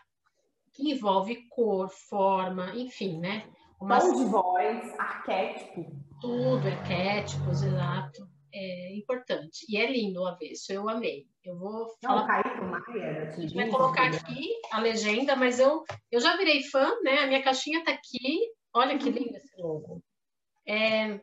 que 0.73 0.91
envolve 0.91 1.49
cor, 1.49 1.89
forma, 1.89 2.75
enfim, 2.75 3.19
né? 3.19 3.49
Uma... 3.81 4.01
Tom 4.01 4.15
de 4.15 4.25
voz, 4.25 4.99
arquétipo. 4.99 5.87
Tudo, 6.21 6.67
arquétipos, 6.67 7.63
exato. 7.63 8.29
É 8.53 8.95
importante. 8.97 9.65
E 9.69 9.77
é 9.77 9.91
lindo 9.91 10.21
o 10.21 10.27
avesso, 10.27 10.73
eu 10.73 10.89
amei. 10.89 11.27
Eu 11.45 11.59
vou 11.59 11.95
falar. 12.03 12.21
Não, 12.21 12.27
Caíto 12.27 12.65
Maia, 12.65 13.29
a 13.29 13.41
gente 13.41 13.55
vai 13.55 13.69
colocar 13.69 14.07
aqui 14.07 14.49
a 14.73 14.81
legenda, 14.81 15.37
mas 15.37 15.59
eu, 15.59 15.85
eu 16.11 16.21
já 16.21 16.37
virei 16.37 16.63
fã, 16.65 16.91
né? 17.03 17.19
A 17.19 17.27
minha 17.27 17.43
caixinha 17.43 17.85
tá 17.85 17.93
aqui. 17.93 18.51
Olha 18.73 18.99
que 18.99 19.11
lindo 19.11 19.37
esse 19.37 19.55
logo. 19.61 20.03
É 20.67 21.21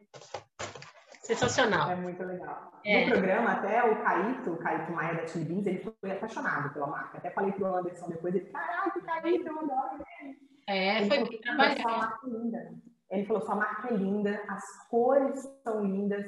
sensacional. 1.21 1.89
É 1.89 1.95
muito 1.95 2.23
legal. 2.23 2.71
É. 2.83 3.05
No 3.05 3.11
programa, 3.11 3.51
até 3.51 3.83
o 3.83 4.03
Caíto, 4.03 4.51
o 4.51 4.57
Caíto 4.57 4.91
Maia 4.91 5.15
da 5.15 5.27
Chili 5.27 5.45
Beans, 5.45 5.67
ele 5.67 5.79
foi 5.79 6.11
apaixonado 6.11 6.73
pela 6.73 6.87
marca. 6.87 7.17
Até 7.17 7.31
falei 7.31 7.51
pro 7.53 7.75
Anderson 7.75 8.09
depois, 8.09 8.35
ele, 8.35 8.45
caraca, 8.45 9.01
Caíto, 9.01 9.47
eu 9.47 9.59
adoro 9.59 10.03
ele. 10.21 10.37
É, 10.67 10.97
ele 10.97 11.07
foi 11.07 11.29
bem 11.29 11.41
trabalhado. 11.41 12.19
É 12.23 12.29
linda. 12.29 12.73
Ele 13.09 13.25
falou, 13.25 13.41
sua 13.41 13.55
marca 13.55 13.93
é 13.93 13.97
linda, 13.97 14.43
as 14.47 14.87
cores 14.87 15.41
são 15.63 15.83
lindas, 15.83 16.25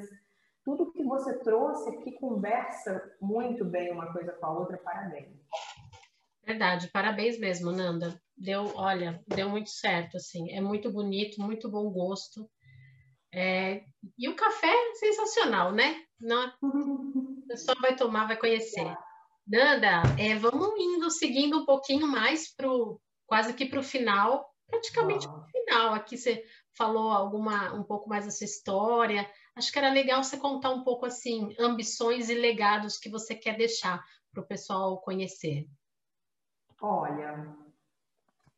tudo 0.64 0.92
que 0.92 1.02
você 1.02 1.38
trouxe 1.40 1.90
aqui 1.90 2.12
conversa 2.12 3.14
muito 3.20 3.64
bem 3.64 3.92
uma 3.92 4.12
coisa 4.12 4.32
com 4.32 4.46
a 4.46 4.58
outra, 4.58 4.78
parabéns. 4.78 5.28
Verdade, 6.44 6.88
parabéns 6.88 7.38
mesmo, 7.38 7.70
Nanda. 7.70 8.20
Deu, 8.36 8.72
olha, 8.74 9.22
deu 9.28 9.48
muito 9.48 9.70
certo, 9.70 10.16
assim, 10.16 10.50
é 10.52 10.60
muito 10.60 10.90
bonito, 10.90 11.40
muito 11.40 11.70
bom 11.70 11.90
gosto. 11.90 12.48
É, 13.32 13.82
e 14.18 14.28
o 14.28 14.36
café 14.36 14.72
é 14.72 14.94
sensacional, 14.94 15.72
né? 15.72 15.96
Não, 16.20 16.52
o 16.62 17.46
pessoal 17.46 17.76
vai 17.80 17.96
tomar, 17.96 18.26
vai 18.26 18.38
conhecer. 18.38 18.96
Nanda, 19.46 20.02
é, 20.18 20.34
vamos 20.36 20.72
indo, 20.78 21.10
seguindo 21.10 21.58
um 21.58 21.64
pouquinho 21.66 22.06
mais 22.06 22.54
pro, 22.54 23.00
quase 23.26 23.52
que 23.54 23.66
para 23.66 23.80
o 23.80 23.84
final, 23.84 24.48
praticamente 24.74 25.26
para 25.28 25.38
o 25.38 25.44
final. 25.44 25.94
Aqui 25.94 26.16
você 26.16 26.44
falou 26.76 27.10
alguma 27.10 27.72
um 27.74 27.82
pouco 27.82 28.08
mais 28.08 28.24
dessa 28.24 28.44
história, 28.44 29.28
acho 29.54 29.72
que 29.72 29.78
era 29.78 29.92
legal 29.92 30.22
você 30.22 30.36
contar 30.36 30.70
um 30.70 30.82
pouco 30.82 31.06
assim, 31.06 31.54
ambições 31.58 32.28
e 32.28 32.34
legados 32.34 32.98
que 32.98 33.08
você 33.08 33.34
quer 33.34 33.56
deixar 33.56 34.02
para 34.32 34.42
o 34.42 34.46
pessoal 34.46 35.00
conhecer. 35.00 35.66
Olha, 36.80 37.56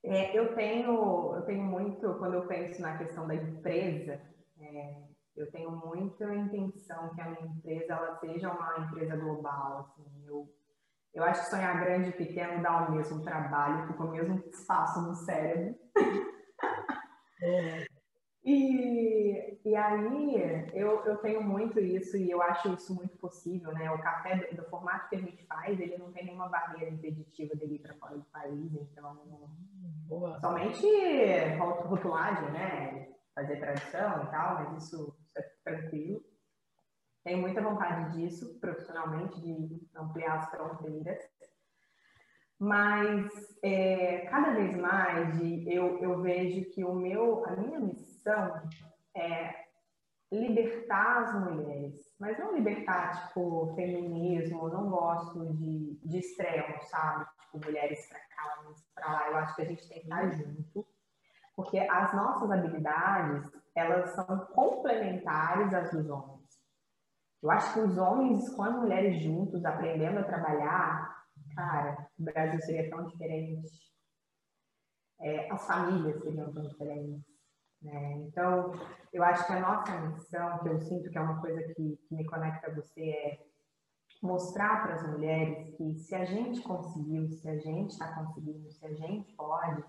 é, 0.02 0.36
eu 0.36 0.54
tenho 0.54 1.34
eu 1.34 1.42
tenho 1.42 1.62
muito 1.62 2.14
quando 2.14 2.34
eu 2.34 2.46
penso 2.46 2.80
na 2.80 2.96
questão 2.96 3.26
da 3.26 3.34
empresa, 3.34 4.20
é, 4.58 5.02
eu 5.36 5.50
tenho 5.52 5.70
muita 5.70 6.34
intenção 6.34 7.14
que 7.14 7.20
a 7.20 7.30
minha 7.30 7.46
empresa 7.46 7.92
ela 7.92 8.18
seja 8.20 8.50
uma 8.50 8.86
empresa 8.86 9.16
global. 9.16 9.80
Assim, 9.80 10.24
eu 10.26 10.48
eu 11.16 11.24
acho 11.24 11.44
que 11.44 11.50
sonhar 11.50 11.80
grande 11.80 12.10
e 12.10 12.12
pequeno 12.12 12.62
dá 12.62 12.86
o 12.86 12.92
mesmo 12.92 13.22
trabalho, 13.22 13.86
fica 13.86 14.04
o 14.04 14.10
mesmo 14.10 14.38
espaço 14.50 15.00
no 15.00 15.14
cérebro. 15.14 15.74
É. 17.42 17.86
E, 18.48 19.58
e 19.64 19.74
aí 19.74 20.70
eu, 20.72 21.04
eu 21.04 21.16
tenho 21.16 21.42
muito 21.42 21.80
isso 21.80 22.16
e 22.16 22.30
eu 22.30 22.40
acho 22.40 22.72
isso 22.74 22.94
muito 22.94 23.16
possível, 23.16 23.72
né? 23.72 23.90
O 23.90 24.00
café 24.00 24.36
do, 24.36 24.56
do 24.56 24.70
formato 24.70 25.08
que 25.08 25.16
a 25.16 25.18
gente 25.18 25.44
faz, 25.48 25.80
ele 25.80 25.98
não 25.98 26.12
tem 26.12 26.26
nenhuma 26.26 26.48
barreira 26.48 26.94
impeditiva 26.94 27.56
dele 27.56 27.74
ir 27.74 27.78
para 27.80 27.96
fora 27.96 28.16
do 28.16 28.24
país, 28.26 28.72
então 28.72 29.18
Boa. 30.06 30.38
somente 30.38 30.86
rotulagem, 31.58 32.52
né? 32.52 33.08
Fazer 33.34 33.56
tradição 33.56 34.22
e 34.22 34.26
tal, 34.30 34.54
mas 34.54 34.84
isso, 34.84 35.18
isso 35.26 35.38
é 35.38 35.42
tranquilo. 35.64 36.24
Tenho 37.26 37.40
muita 37.40 37.60
vontade 37.60 38.12
disso 38.12 38.56
profissionalmente, 38.60 39.40
de 39.40 39.84
ampliar 39.96 40.38
as 40.38 40.48
fronteiras. 40.48 41.18
Mas 42.56 43.28
é, 43.64 44.18
cada 44.30 44.52
vez 44.52 44.76
mais 44.76 45.36
eu, 45.66 45.98
eu 45.98 46.22
vejo 46.22 46.70
que 46.70 46.84
o 46.84 46.94
meu, 46.94 47.44
a 47.44 47.56
minha 47.56 47.80
missão 47.80 48.62
é 49.12 49.52
libertar 50.30 51.24
as 51.24 51.34
mulheres, 51.34 52.14
mas 52.20 52.38
não 52.38 52.54
libertar, 52.54 53.26
tipo, 53.26 53.74
feminismo, 53.74 54.68
eu 54.68 54.72
não 54.72 54.88
gosto 54.88 55.52
de, 55.54 55.98
de 56.04 56.18
extremo, 56.18 56.80
sabe? 56.82 57.26
Tipo, 57.40 57.66
mulheres 57.66 58.08
para 58.08 58.20
cá, 58.20 58.56
mulheres 58.58 58.84
para 58.94 59.12
lá, 59.12 59.30
eu 59.30 59.36
acho 59.38 59.56
que 59.56 59.62
a 59.62 59.64
gente 59.64 59.88
tem 59.88 59.98
que 59.98 60.04
estar 60.04 60.30
junto, 60.30 60.86
porque 61.56 61.80
as 61.80 62.14
nossas 62.14 62.52
habilidades, 62.52 63.50
elas 63.74 64.10
são 64.10 64.46
complementares 64.54 65.74
às 65.74 65.90
dos 65.90 66.08
homens. 66.08 66.35
Eu 67.42 67.50
acho 67.50 67.74
que 67.74 67.80
os 67.80 67.98
homens 67.98 68.48
com 68.54 68.62
as 68.62 68.76
mulheres 68.76 69.22
juntos, 69.22 69.64
aprendendo 69.64 70.18
a 70.18 70.24
trabalhar, 70.24 71.24
cara, 71.54 72.08
o 72.18 72.24
Brasil 72.24 72.60
seria 72.62 72.90
tão 72.90 73.06
diferente. 73.06 73.70
É, 75.20 75.50
as 75.50 75.66
famílias 75.66 76.20
seriam 76.22 76.52
tão 76.52 76.62
diferentes. 76.62 77.24
Né? 77.82 78.12
Então, 78.26 78.72
eu 79.12 79.22
acho 79.22 79.46
que 79.46 79.52
a 79.52 79.60
nossa 79.60 80.00
missão, 80.00 80.58
que 80.58 80.68
eu 80.68 80.80
sinto 80.80 81.10
que 81.10 81.18
é 81.18 81.20
uma 81.20 81.40
coisa 81.40 81.62
que, 81.74 81.96
que 81.96 82.14
me 82.14 82.26
conecta 82.26 82.70
a 82.70 82.74
você, 82.74 83.10
é 83.10 83.46
mostrar 84.22 84.82
para 84.82 84.94
as 84.94 85.06
mulheres 85.10 85.76
que 85.76 85.94
se 85.94 86.14
a 86.14 86.24
gente 86.24 86.62
conseguiu, 86.62 87.28
se 87.30 87.48
a 87.48 87.58
gente 87.58 87.90
está 87.90 88.14
conseguindo, 88.14 88.70
se 88.70 88.84
a 88.84 88.92
gente 88.92 89.32
pode, 89.34 89.84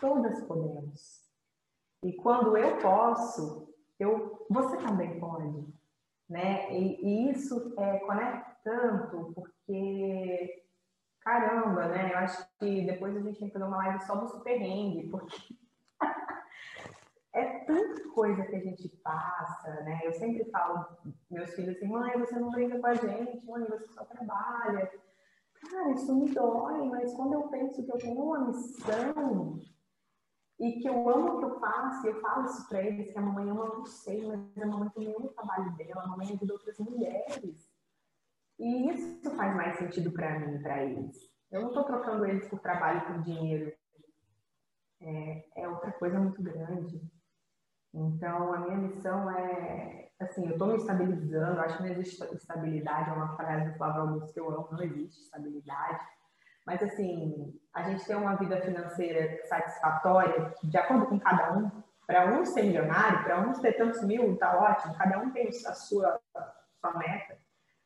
todas 0.00 0.42
podemos. 0.44 1.28
E 2.02 2.12
quando 2.14 2.56
eu 2.56 2.78
posso, 2.78 3.74
eu, 3.98 4.46
você 4.48 4.76
também 4.76 5.18
pode. 5.18 5.66
Né? 6.28 6.70
E, 6.72 7.00
e 7.02 7.30
isso 7.30 7.74
é, 7.78 7.98
conecta 8.00 8.56
tanto, 8.62 9.32
porque 9.34 10.64
caramba, 11.28 11.88
né? 11.88 12.12
Eu 12.12 12.18
acho 12.18 12.46
que 12.58 12.86
depois 12.86 13.16
a 13.16 13.20
gente 13.20 13.38
tem 13.38 13.48
que 13.48 13.52
fazer 13.52 13.64
uma 13.64 13.76
live 13.76 14.04
só 14.04 14.14
do 14.14 14.40
perrengue, 14.40 15.08
porque 15.10 15.54
é 17.34 17.64
tanta 17.64 18.08
coisa 18.10 18.44
que 18.44 18.56
a 18.56 18.60
gente 18.60 18.88
passa, 19.02 19.70
né? 19.82 20.00
Eu 20.04 20.12
sempre 20.12 20.44
falo 20.50 20.86
meus 21.30 21.50
filhos 21.54 21.76
assim, 21.76 21.86
mãe, 21.86 22.18
você 22.18 22.38
não 22.38 22.50
brinca 22.50 22.78
com 22.78 22.86
a 22.86 22.94
gente, 22.94 23.44
mãe, 23.46 23.64
você 23.64 23.88
só 23.88 24.04
trabalha. 24.04 24.90
Cara, 25.70 25.90
isso 25.90 26.14
me 26.14 26.30
dói, 26.30 26.88
mas 26.88 27.12
quando 27.14 27.34
eu 27.34 27.48
penso 27.48 27.84
que 27.84 27.92
eu 27.92 27.98
tenho 27.98 28.20
uma 28.20 28.46
missão 28.46 29.58
e 30.58 30.80
que 30.80 30.88
eu 30.88 31.08
amo 31.08 31.34
o 31.34 31.38
que 31.38 31.44
eu 31.44 31.60
faço, 31.60 32.04
e 32.04 32.10
eu 32.10 32.20
falo 32.20 32.46
isso 32.46 32.68
para 32.68 32.82
eles, 32.82 33.12
que 33.12 33.18
a 33.18 33.22
mamãe 33.22 33.48
ama 33.48 33.76
você, 33.76 34.20
mas 34.26 34.58
a 34.62 34.66
mamãe 34.66 34.88
também 34.90 35.14
ama 35.14 35.26
o 35.26 35.32
trabalho 35.32 35.76
dela, 35.76 36.02
a 36.02 36.06
mamãe 36.08 36.32
ajuda 36.32 36.52
outras 36.52 36.78
mulheres. 36.78 37.70
E 38.58 38.90
isso 38.90 39.30
faz 39.36 39.54
mais 39.54 39.78
sentido 39.78 40.10
para 40.10 40.40
mim, 40.40 40.60
para 40.60 40.84
eles. 40.84 41.16
Eu 41.50 41.62
não 41.62 41.68
estou 41.68 41.84
trocando 41.84 42.26
eles 42.26 42.48
por 42.48 42.58
trabalho, 42.58 43.06
por 43.06 43.22
dinheiro. 43.22 43.72
É, 45.00 45.44
é, 45.56 45.68
outra 45.68 45.92
coisa 45.92 46.18
muito 46.18 46.42
grande. 46.42 47.00
Então, 47.94 48.52
a 48.52 48.58
minha 48.58 48.76
missão 48.76 49.30
é, 49.30 50.10
assim, 50.18 50.44
eu 50.44 50.52
estou 50.52 50.68
me 50.68 50.76
estabilizando, 50.76 51.60
acho 51.60 51.76
que 51.76 51.82
não 51.84 51.90
existe 51.90 52.22
estabilidade, 52.34 53.10
é 53.10 53.12
uma 53.12 53.36
frase 53.36 53.70
do 53.70 53.78
Flávio 53.78 54.02
Augusto 54.02 54.32
que 54.32 54.40
eu 54.40 54.50
amo, 54.50 54.68
não 54.72 54.82
existe 54.82 55.22
estabilidade. 55.22 56.04
Mas, 56.68 56.82
assim, 56.82 57.58
a 57.72 57.82
gente 57.84 58.04
tem 58.04 58.14
uma 58.14 58.36
vida 58.36 58.60
financeira 58.60 59.40
satisfatória, 59.46 60.52
de 60.62 60.76
acordo 60.76 61.06
com 61.06 61.18
cada 61.18 61.56
um. 61.56 61.70
Para 62.06 62.26
um 62.26 62.44
ser 62.44 62.62
milionário, 62.62 63.24
para 63.24 63.40
um 63.40 63.54
ter 63.54 63.72
tantos 63.72 64.02
mil, 64.04 64.36
tá 64.36 64.54
ótimo, 64.54 64.94
cada 64.98 65.18
um 65.18 65.30
tem 65.30 65.48
a 65.48 65.72
sua, 65.72 66.20
a 66.36 66.52
sua 66.78 66.98
meta. 66.98 67.38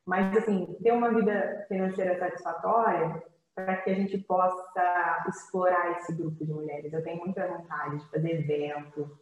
Mas, 0.04 0.36
assim, 0.36 0.76
ter 0.82 0.90
uma 0.90 1.10
vida 1.14 1.64
financeira 1.68 2.18
satisfatória 2.18 3.22
para 3.54 3.76
que 3.76 3.90
a 3.90 3.94
gente 3.94 4.18
possa 4.18 5.24
explorar 5.28 5.92
esse 5.92 6.12
grupo 6.16 6.44
de 6.44 6.52
mulheres. 6.52 6.92
Eu 6.92 7.04
tenho 7.04 7.24
muita 7.24 7.46
vontade 7.46 7.98
de 7.98 8.10
fazer 8.10 8.30
evento, 8.30 9.16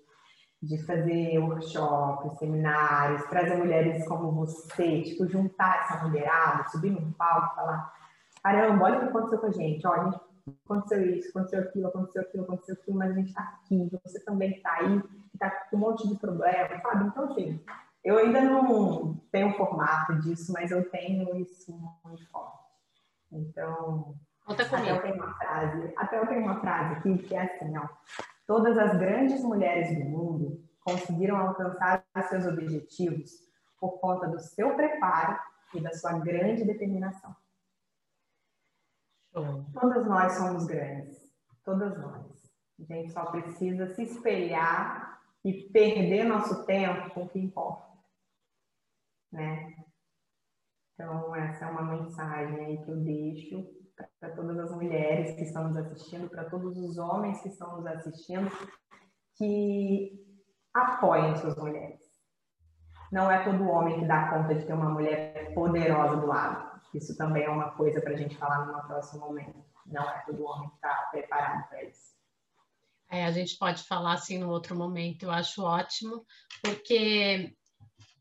de 0.62 0.78
fazer 0.86 1.38
workshops, 1.38 2.38
seminários, 2.38 3.24
trazer 3.24 3.56
mulheres 3.56 4.08
como 4.08 4.32
você, 4.32 5.02
tipo, 5.02 5.28
juntar 5.28 5.80
essa 5.80 6.02
mulherada, 6.02 6.66
subir 6.70 6.90
no 6.92 7.12
palco 7.12 7.52
e 7.52 7.56
falar: 7.56 7.99
caramba, 8.42 8.84
olha 8.84 8.96
o 8.96 9.00
que 9.00 9.06
aconteceu 9.06 9.38
com 9.38 9.46
a 9.46 9.52
gente, 9.52 9.86
ó, 9.86 9.92
a 9.92 10.04
gente 10.04 10.20
aconteceu 10.64 11.10
isso, 11.10 11.28
aconteceu 11.30 11.60
aquilo, 11.60 11.88
aconteceu 11.88 12.22
aquilo, 12.22 12.44
aconteceu 12.44 12.74
aquilo, 12.74 12.98
mas 12.98 13.10
a 13.10 13.14
gente 13.14 13.28
está 13.28 13.42
aqui, 13.42 13.90
você 14.04 14.20
também 14.20 14.50
está 14.52 14.72
aí, 14.76 15.02
está 15.34 15.50
com 15.50 15.76
um 15.76 15.80
monte 15.80 16.08
de 16.08 16.16
problema, 16.16 16.80
sabe? 16.80 17.04
Então, 17.06 17.24
assim, 17.24 17.60
eu 18.04 18.18
ainda 18.18 18.40
não 18.40 19.14
tenho 19.30 19.56
formato 19.56 20.18
disso, 20.20 20.52
mas 20.52 20.70
eu 20.70 20.88
tenho 20.90 21.36
isso 21.36 21.72
muito 22.04 22.30
forte. 22.30 22.58
Então, 23.30 24.14
Conta 24.44 24.64
até 24.64 24.90
eu 24.90 25.02
tenho 25.02 25.14
uma 25.14 25.34
frase, 25.34 25.92
até 25.96 26.18
eu 26.18 26.26
tenho 26.26 26.42
uma 26.42 26.60
frase 26.60 26.94
aqui 26.94 27.18
que 27.18 27.34
é 27.34 27.42
assim, 27.42 27.76
ó. 27.78 27.88
Todas 28.46 28.76
as 28.76 28.98
grandes 28.98 29.44
mulheres 29.44 29.96
do 29.96 30.04
mundo 30.04 30.64
conseguiram 30.84 31.36
alcançar 31.36 32.04
os 32.16 32.24
seus 32.24 32.46
objetivos 32.46 33.30
por 33.78 34.00
conta 34.00 34.26
do 34.26 34.40
seu 34.40 34.74
preparo 34.74 35.38
e 35.74 35.80
da 35.80 35.92
sua 35.92 36.18
grande 36.18 36.64
determinação. 36.64 37.34
Todas 39.32 40.06
nós 40.06 40.32
somos 40.32 40.66
grandes, 40.66 41.32
todas 41.64 41.96
nós. 41.98 42.50
A 42.80 42.82
gente 42.82 43.12
só 43.12 43.26
precisa 43.26 43.86
se 43.94 44.02
espelhar 44.02 45.20
e 45.44 45.68
perder 45.70 46.24
nosso 46.24 46.64
tempo 46.64 47.10
com 47.10 47.24
o 47.24 47.28
que 47.28 47.38
importa, 47.38 47.86
né? 49.32 49.74
Então 50.94 51.34
essa 51.34 51.66
é 51.66 51.70
uma 51.70 51.82
mensagem 51.82 52.64
aí 52.64 52.84
que 52.84 52.90
eu 52.90 52.96
deixo 52.96 53.80
para 54.18 54.30
todas 54.30 54.58
as 54.58 54.70
mulheres 54.72 55.34
que 55.34 55.42
estão 55.42 55.68
nos 55.68 55.76
assistindo, 55.76 56.28
para 56.28 56.48
todos 56.48 56.76
os 56.76 56.98
homens 56.98 57.40
que 57.42 57.48
estão 57.48 57.76
nos 57.76 57.86
assistindo, 57.86 58.50
que 59.36 60.26
apoiem 60.74 61.36
suas 61.36 61.56
mulheres. 61.56 62.00
Não 63.12 63.30
é 63.30 63.42
todo 63.44 63.68
homem 63.68 64.00
que 64.00 64.06
dá 64.06 64.30
conta 64.30 64.54
de 64.54 64.64
ter 64.64 64.72
uma 64.72 64.90
mulher 64.90 65.52
poderosa 65.54 66.16
do 66.16 66.26
lado. 66.26 66.69
Isso 66.94 67.16
também 67.16 67.44
é 67.44 67.48
uma 67.48 67.70
coisa 67.72 68.00
para 68.00 68.12
a 68.12 68.16
gente 68.16 68.36
falar 68.36 68.66
num 68.66 68.86
próximo 68.86 69.20
momento. 69.20 69.64
Não 69.86 70.08
é 70.08 70.22
todo 70.26 70.44
homem 70.44 70.68
que 70.68 70.74
está 70.76 71.08
preparado 71.10 71.68
para 71.68 71.84
isso. 71.84 72.10
É, 73.10 73.24
a 73.24 73.32
gente 73.32 73.56
pode 73.58 73.82
falar 73.84 74.14
assim 74.14 74.38
no 74.38 74.50
outro 74.50 74.76
momento, 74.76 75.24
eu 75.24 75.32
acho 75.32 75.64
ótimo, 75.64 76.24
porque 76.62 77.52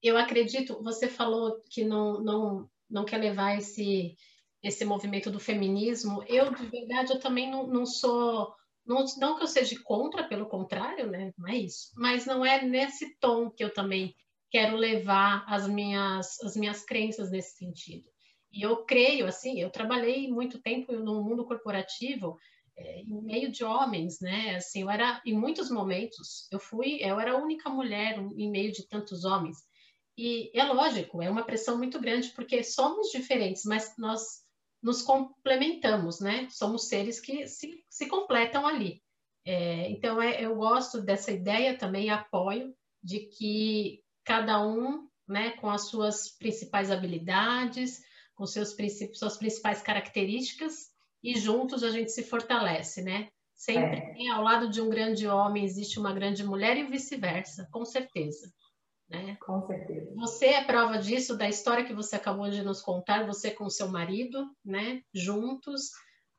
eu 0.01 0.17
acredito, 0.17 0.81
você 0.81 1.07
falou 1.07 1.61
que 1.69 1.85
não, 1.85 2.19
não, 2.21 2.69
não 2.89 3.05
quer 3.05 3.17
levar 3.17 3.55
esse, 3.57 4.17
esse 4.63 4.83
movimento 4.83 5.29
do 5.29 5.39
feminismo. 5.39 6.23
Eu, 6.27 6.53
de 6.53 6.65
verdade, 6.65 7.11
eu 7.11 7.19
também 7.19 7.51
não, 7.51 7.67
não 7.67 7.85
sou. 7.85 8.55
Não, 8.85 9.05
não 9.19 9.37
que 9.37 9.43
eu 9.43 9.47
seja 9.47 9.79
contra, 9.83 10.27
pelo 10.27 10.47
contrário, 10.47 11.07
né? 11.07 11.31
Não 11.37 11.47
é 11.47 11.55
isso. 11.55 11.91
Mas 11.95 12.25
não 12.25 12.43
é 12.43 12.63
nesse 12.63 13.15
tom 13.19 13.51
que 13.51 13.63
eu 13.63 13.71
também 13.71 14.15
quero 14.49 14.75
levar 14.75 15.45
as 15.47 15.67
minhas, 15.67 16.41
as 16.41 16.55
minhas 16.55 16.83
crenças 16.83 17.29
nesse 17.29 17.57
sentido. 17.57 18.08
E 18.51 18.61
eu 18.61 18.83
creio, 18.85 19.27
assim, 19.27 19.59
eu 19.59 19.69
trabalhei 19.69 20.27
muito 20.27 20.61
tempo 20.61 20.91
no 20.93 21.23
mundo 21.23 21.45
corporativo 21.45 22.37
é, 22.75 23.01
em 23.01 23.21
meio 23.21 23.51
de 23.51 23.63
homens, 23.63 24.19
né? 24.19 24.55
Assim, 24.55 24.81
eu 24.81 24.89
era, 24.89 25.21
em 25.25 25.33
muitos 25.33 25.69
momentos, 25.69 26.47
eu 26.51 26.59
fui, 26.59 26.99
eu 27.01 27.19
era 27.19 27.33
a 27.33 27.37
única 27.37 27.69
mulher 27.69 28.17
em 28.17 28.49
meio 28.49 28.71
de 28.71 28.87
tantos 28.87 29.25
homens. 29.25 29.57
E 30.17 30.51
é 30.53 30.63
lógico, 30.63 31.21
é 31.21 31.29
uma 31.29 31.43
pressão 31.43 31.77
muito 31.77 31.99
grande, 31.99 32.29
porque 32.29 32.63
somos 32.63 33.09
diferentes, 33.09 33.63
mas 33.65 33.93
nós 33.97 34.21
nos 34.81 35.01
complementamos, 35.01 36.19
né? 36.19 36.47
Somos 36.49 36.87
seres 36.87 37.19
que 37.19 37.47
se, 37.47 37.83
se 37.89 38.07
completam 38.07 38.65
ali. 38.65 39.01
É, 39.45 39.89
então, 39.89 40.21
é, 40.21 40.41
eu 40.41 40.55
gosto 40.55 41.01
dessa 41.01 41.31
ideia 41.31 41.77
também, 41.77 42.09
apoio 42.09 42.73
de 43.01 43.19
que 43.19 44.01
cada 44.23 44.65
um, 44.65 45.07
né, 45.27 45.51
com 45.51 45.69
as 45.69 45.87
suas 45.87 46.29
principais 46.37 46.91
habilidades, 46.91 48.01
com 48.39 48.47
seus 48.47 48.73
suas 49.15 49.35
principais 49.35 49.81
características, 49.81 50.89
e 51.21 51.37
juntos 51.37 51.83
a 51.83 51.91
gente 51.91 52.09
se 52.09 52.23
fortalece, 52.23 53.01
né? 53.01 53.27
Sempre 53.53 53.97
é. 54.25 54.29
ao 54.29 54.41
lado 54.41 54.69
de 54.69 54.79
um 54.79 54.89
grande 54.89 55.27
homem 55.27 55.65
existe 55.65 55.99
uma 55.99 56.13
grande 56.13 56.41
mulher 56.45 56.77
e 56.77 56.85
vice-versa, 56.85 57.67
com 57.69 57.83
certeza. 57.83 58.49
Né? 59.09 59.35
Com 59.41 59.61
certeza. 59.67 60.13
Você 60.15 60.45
é 60.45 60.63
prova 60.63 60.97
disso, 60.97 61.35
da 61.35 61.49
história 61.49 61.83
que 61.83 61.93
você 61.93 62.15
acabou 62.15 62.49
de 62.49 62.63
nos 62.63 62.81
contar, 62.81 63.27
você 63.27 63.51
com 63.51 63.69
seu 63.69 63.89
marido, 63.89 64.49
né? 64.63 65.01
Juntos, 65.13 65.91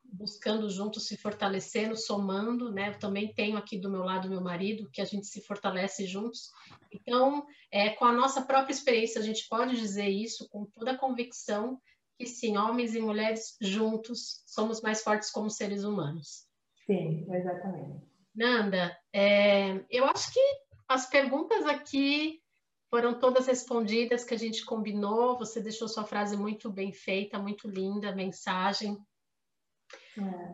buscando 0.03 0.71
juntos 0.71 1.07
se 1.07 1.19
fortalecendo, 1.19 1.99
somando, 1.99 2.73
né? 2.73 2.89
Eu 2.89 2.99
também 2.99 3.35
tenho 3.35 3.59
aqui 3.59 3.77
do 3.77 3.91
meu 3.91 4.05
lado 4.05 4.31
meu 4.31 4.41
marido, 4.41 4.89
que 4.91 5.03
a 5.03 5.05
gente 5.05 5.27
se 5.27 5.43
fortalece 5.43 6.07
juntos. 6.07 6.51
Então, 6.91 7.45
é, 7.71 7.91
com 7.91 8.07
a 8.07 8.13
nossa 8.13 8.41
própria 8.41 8.73
experiência, 8.73 9.21
a 9.21 9.25
gente 9.25 9.47
pode 9.51 9.77
dizer 9.77 10.09
isso 10.09 10.49
com 10.49 10.65
toda 10.65 10.93
a 10.93 10.99
convicção 10.99 11.79
que 12.21 12.27
sim, 12.27 12.59
homens 12.59 12.95
e 12.95 13.01
mulheres 13.01 13.57
juntos 13.63 14.43
somos 14.45 14.83
mais 14.83 15.03
fortes 15.03 15.31
como 15.31 15.49
seres 15.49 15.85
humanos. 15.85 16.47
Sim, 16.85 17.27
exatamente. 17.33 18.05
Nanda, 18.35 18.95
é, 19.11 19.83
eu 19.89 20.05
acho 20.05 20.31
que 20.31 20.41
as 20.87 21.09
perguntas 21.09 21.65
aqui 21.65 22.43
foram 22.91 23.19
todas 23.19 23.47
respondidas 23.47 24.23
que 24.23 24.35
a 24.35 24.39
gente 24.39 24.67
combinou. 24.67 25.39
Você 25.39 25.63
deixou 25.63 25.89
sua 25.89 26.05
frase 26.05 26.37
muito 26.37 26.71
bem 26.71 26.93
feita, 26.93 27.39
muito 27.39 27.67
linda, 27.67 28.15
mensagem. 28.15 28.99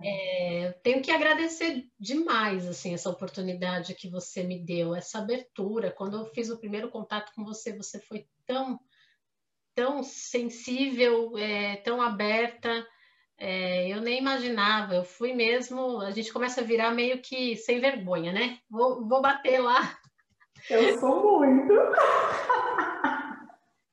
É. 0.04 0.66
É, 0.68 0.72
tenho 0.84 1.02
que 1.02 1.10
agradecer 1.10 1.90
demais 1.98 2.64
assim 2.68 2.94
essa 2.94 3.10
oportunidade 3.10 3.96
que 3.96 4.08
você 4.08 4.44
me 4.44 4.64
deu, 4.64 4.94
essa 4.94 5.18
abertura. 5.18 5.90
Quando 5.90 6.16
eu 6.16 6.26
fiz 6.26 6.48
o 6.48 6.58
primeiro 6.58 6.90
contato 6.90 7.32
com 7.34 7.44
você, 7.44 7.76
você 7.76 7.98
foi 7.98 8.24
tão 8.46 8.78
tão 9.76 10.02
sensível, 10.02 11.38
é, 11.38 11.76
tão 11.76 12.02
aberta. 12.02 12.84
É, 13.38 13.86
eu 13.88 14.00
nem 14.00 14.18
imaginava, 14.18 14.96
eu 14.96 15.04
fui 15.04 15.32
mesmo. 15.32 16.00
A 16.00 16.10
gente 16.10 16.32
começa 16.32 16.60
a 16.60 16.64
virar 16.64 16.90
meio 16.90 17.22
que 17.22 17.54
sem 17.54 17.78
vergonha, 17.78 18.32
né? 18.32 18.58
Vou, 18.68 19.06
vou 19.06 19.22
bater 19.22 19.60
lá 19.60 19.96
eu 20.70 20.98
sou 20.98 21.38
muito. 21.38 21.72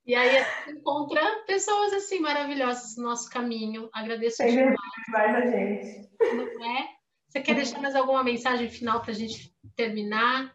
E 0.05 0.13
aí 0.15 0.35
a 0.35 0.43
gente 0.43 0.79
encontra 0.79 1.21
pessoas 1.47 1.93
assim 1.93 2.19
maravilhosas 2.19 2.97
no 2.97 3.03
nosso 3.03 3.29
caminho. 3.29 3.89
Agradeço 3.93 4.35
Tem 4.35 4.51
demais. 4.51 4.75
mais 5.07 5.33
a 5.33 5.45
gente. 5.45 6.09
Não 6.35 6.77
é? 6.77 6.89
Você 7.29 7.39
quer 7.39 7.55
deixar 7.55 7.79
mais 7.79 7.95
alguma 7.95 8.21
mensagem 8.21 8.67
final 8.67 9.01
para 9.01 9.11
a 9.11 9.15
gente 9.15 9.55
terminar? 9.77 10.53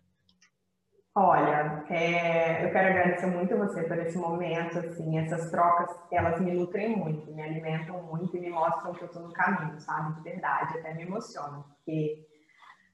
Olha, 1.14 1.84
é, 1.90 2.64
eu 2.64 2.70
quero 2.70 2.88
agradecer 2.88 3.26
muito 3.26 3.56
você 3.56 3.82
por 3.82 3.98
esse 3.98 4.16
momento, 4.16 4.78
assim, 4.78 5.18
essas 5.18 5.50
trocas, 5.50 5.90
elas 6.12 6.40
me 6.40 6.52
nutrem 6.52 6.96
muito, 6.96 7.32
me 7.32 7.42
alimentam 7.42 8.00
muito 8.04 8.36
e 8.36 8.40
me 8.40 8.50
mostram 8.50 8.92
que 8.92 9.02
eu 9.02 9.06
estou 9.06 9.22
no 9.22 9.32
caminho, 9.32 9.80
sabe, 9.80 10.14
de 10.14 10.22
verdade, 10.22 10.78
até 10.78 10.94
me 10.94 11.02
emocionam, 11.02 11.62
porque 11.62 12.24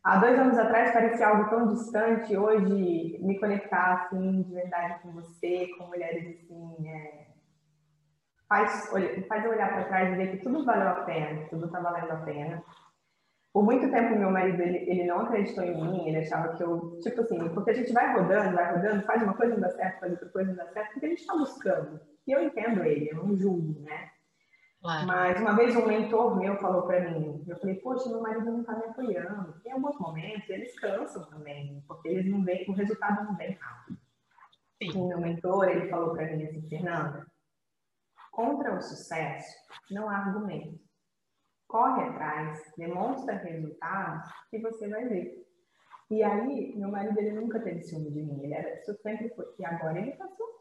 há 0.02 0.16
dois 0.16 0.38
anos 0.38 0.56
atrás 0.56 0.92
parecia 0.92 1.28
algo 1.28 1.50
tão 1.50 1.68
distante, 1.74 2.34
hoje 2.34 3.18
me 3.20 3.38
conectar 3.38 3.92
assim 3.92 4.42
de 4.42 4.54
verdade 4.54 5.02
com 5.02 5.12
você, 5.12 5.68
com 5.76 5.86
mulheres 5.88 6.38
assim, 6.38 6.88
é, 6.88 7.26
faz, 8.48 8.90
faz 9.28 9.44
eu 9.44 9.50
olhar 9.50 9.68
para 9.68 9.84
trás 9.84 10.12
e 10.12 10.16
ver 10.16 10.30
que 10.30 10.42
tudo 10.42 10.64
valeu 10.64 10.88
a 10.88 11.02
pena, 11.02 11.46
tudo 11.50 11.66
está 11.66 11.80
valendo 11.80 12.12
a 12.12 12.16
pena. 12.16 12.62
Por 13.54 13.62
muito 13.62 13.88
tempo, 13.88 14.18
meu 14.18 14.32
marido, 14.32 14.60
ele, 14.60 14.78
ele 14.78 15.04
não 15.04 15.20
acreditou 15.20 15.62
em 15.62 15.80
mim, 15.80 16.08
ele 16.08 16.18
achava 16.18 16.56
que 16.56 16.62
eu, 16.64 16.98
tipo 17.00 17.20
assim, 17.20 17.48
porque 17.50 17.70
a 17.70 17.74
gente 17.74 17.92
vai 17.92 18.12
rodando, 18.12 18.56
vai 18.56 18.74
rodando, 18.74 19.06
faz 19.06 19.22
uma 19.22 19.34
coisa 19.34 19.54
não 19.54 19.60
dá 19.60 19.70
certo, 19.70 20.00
faz 20.00 20.10
outra 20.10 20.28
coisa 20.30 20.50
não 20.50 20.56
dá 20.56 20.66
certo, 20.72 20.92
porque 20.92 21.06
a 21.06 21.08
gente 21.10 21.20
está 21.20 21.34
buscando. 21.34 22.00
E 22.26 22.32
eu 22.32 22.42
entendo 22.42 22.82
ele, 22.82 23.10
eu 23.12 23.18
não 23.18 23.36
julgo, 23.36 23.80
né? 23.82 24.10
Claro. 24.82 25.06
Mas 25.06 25.40
uma 25.40 25.54
vez 25.54 25.76
um 25.76 25.86
mentor 25.86 26.36
meu 26.36 26.56
falou 26.56 26.82
para 26.82 27.08
mim, 27.08 27.44
eu 27.46 27.56
falei, 27.60 27.76
poxa, 27.76 28.08
meu 28.08 28.22
marido 28.22 28.44
não 28.44 28.62
está 28.62 28.76
me 28.76 28.86
apoiando. 28.86 29.54
Em 29.64 29.70
alguns 29.70 30.00
momentos 30.00 30.50
eles 30.50 30.76
cansam 30.80 31.24
também, 31.30 31.80
porque 31.86 32.08
eles 32.08 32.26
não 32.26 32.42
veem, 32.42 32.68
o 32.68 32.72
resultado 32.72 33.24
não 33.24 33.36
vem 33.36 33.52
rápido. 33.52 33.98
Sim. 34.82 34.90
E 34.90 35.06
meu 35.06 35.20
mentor, 35.20 35.68
ele 35.68 35.88
falou 35.88 36.12
para 36.12 36.26
mim 36.26 36.42
assim, 36.42 36.68
Fernanda, 36.68 37.24
contra 38.32 38.74
o 38.76 38.82
sucesso 38.82 39.56
não 39.92 40.08
há 40.08 40.16
argumento. 40.16 40.83
Corre 41.68 42.02
atrás, 42.04 42.72
demonstra 42.76 43.36
resultados 43.36 44.28
que 44.50 44.58
você 44.58 44.88
vai 44.88 45.04
ver. 45.06 45.44
E 46.10 46.22
aí, 46.22 46.74
meu 46.76 46.90
marido, 46.90 47.18
ele 47.18 47.32
nunca 47.32 47.60
teve 47.60 47.82
ciúme 47.82 48.10
de 48.10 48.22
mim, 48.22 48.44
ele 48.44 48.54
era, 48.54 48.80
sempre 49.02 49.30
foi, 49.30 49.46
e 49.58 49.64
agora 49.64 49.98
ele 49.98 50.10
está 50.10 50.28
ciúme 50.28 50.54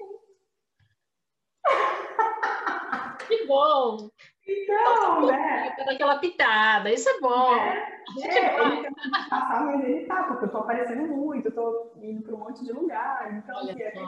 Que 3.28 3.45
bom! 3.45 4.10
Então, 4.45 5.26
né? 5.26 5.74
Daquela 5.86 6.20
pitada, 6.20 6.91
isso 6.91 7.10
é 7.10 7.20
bom. 7.20 7.56
É, 7.56 8.04
é 8.22 8.78
ele 8.78 8.89
passar, 9.30 9.66
mas 9.66 9.84
ele 9.84 10.06
tá, 10.06 10.24
porque 10.24 10.45
eu 10.45 10.51
tô 10.51 10.58
aparecendo 10.58 11.08
muito, 11.08 11.47
eu 11.47 11.56
tô 11.56 11.93
indo 12.01 12.22
para 12.24 12.36
um 12.36 12.39
monte 12.39 12.64
de 12.64 12.74
lugar, 12.74 13.34
então 13.34 13.58
assim, 13.58 13.70
é 13.70 13.74
engraçado. 13.74 14.08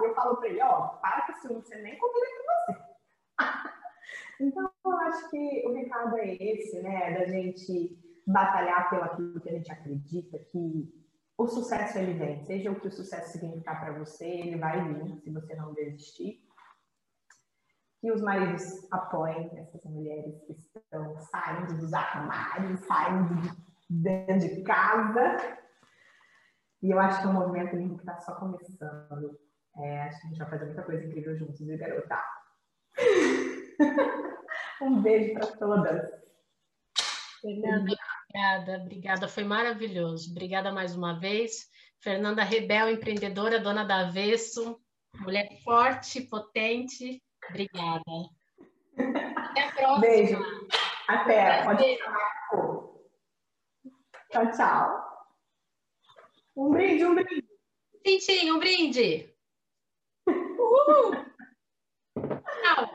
E 0.00 0.04
eu 0.04 0.14
falo 0.14 0.36
para 0.36 0.48
ele, 0.48 0.62
ó, 0.62 0.88
para 1.00 1.22
com 1.22 1.34
ciúme, 1.34 1.62
você 1.62 1.76
nem 1.76 1.96
combina 1.98 2.26
com. 2.26 2.43
Então, 4.40 4.70
eu 4.84 4.96
acho 4.98 5.30
que 5.30 5.62
o 5.66 5.72
recado 5.72 6.16
é 6.18 6.34
esse, 6.34 6.80
né? 6.82 7.18
Da 7.18 7.26
gente 7.26 7.98
batalhar 8.26 8.88
pelo 8.88 9.04
aquilo 9.04 9.40
que 9.40 9.48
a 9.48 9.52
gente 9.52 9.70
acredita, 9.70 10.38
que 10.38 10.92
o 11.36 11.46
sucesso 11.46 11.98
ele 11.98 12.14
vem. 12.14 12.44
Seja 12.44 12.70
o 12.70 12.80
que 12.80 12.88
o 12.88 12.92
sucesso 12.92 13.32
significar 13.32 13.80
para 13.80 13.98
você, 13.98 14.26
ele 14.26 14.56
vai 14.56 14.82
vir, 14.92 15.16
se 15.20 15.30
você 15.30 15.54
não 15.54 15.74
desistir. 15.74 16.42
Que 18.00 18.12
os 18.12 18.20
maridos 18.20 18.86
apoiem 18.92 19.50
essas 19.58 19.82
mulheres 19.84 20.40
que 20.46 20.52
estão 20.52 21.18
saindo 21.18 21.78
dos 21.78 21.92
armários, 21.92 22.80
saindo 22.80 23.34
de 23.40 23.64
dentro 23.88 24.38
de 24.54 24.62
casa. 24.62 25.58
E 26.82 26.90
eu 26.90 26.98
acho 26.98 27.20
que 27.20 27.26
é 27.26 27.30
um 27.30 27.34
movimento 27.34 27.76
lindo 27.76 27.94
que 27.94 28.02
está 28.02 28.20
só 28.20 28.34
começando. 28.34 29.38
É, 29.76 30.02
acho 30.02 30.20
que 30.20 30.26
a 30.26 30.28
gente 30.28 30.38
vai 30.38 30.50
fazer 30.50 30.66
muita 30.66 30.82
coisa 30.82 31.04
incrível 31.04 31.36
juntos, 31.36 31.58
viu, 31.60 31.78
garota? 31.78 32.22
um 34.82 35.00
beijo 35.02 35.34
para 35.34 35.46
todas. 35.56 36.24
Fernanda, 37.40 37.92
obrigada, 37.92 38.82
obrigada. 38.82 39.28
Foi 39.28 39.44
maravilhoso. 39.44 40.30
Obrigada 40.30 40.72
mais 40.72 40.96
uma 40.96 41.18
vez. 41.18 41.68
Fernanda 42.00 42.42
Rebel, 42.42 42.90
empreendedora, 42.90 43.60
dona 43.60 43.84
da 43.84 44.06
Avesso, 44.06 44.80
mulher 45.20 45.48
forte, 45.62 46.20
potente. 46.22 47.22
Obrigada. 47.48 48.02
Até 49.36 49.62
a 49.62 49.72
próxima. 49.72 50.00
Beijo. 50.00 50.38
Até. 51.08 51.64
Pode. 51.64 51.98
Tchau, 54.30 54.50
tchau. 54.52 55.04
Um 56.56 56.70
brinde, 56.70 57.04
um 57.04 57.14
brinde. 57.14 57.48
Tintim, 58.02 58.50
um 58.50 58.58
brinde. 58.58 59.34
Uhul. 60.28 61.24
Tchau. 62.62 62.93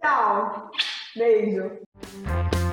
Tchau. 0.00 0.70
Beijo. 1.14 2.65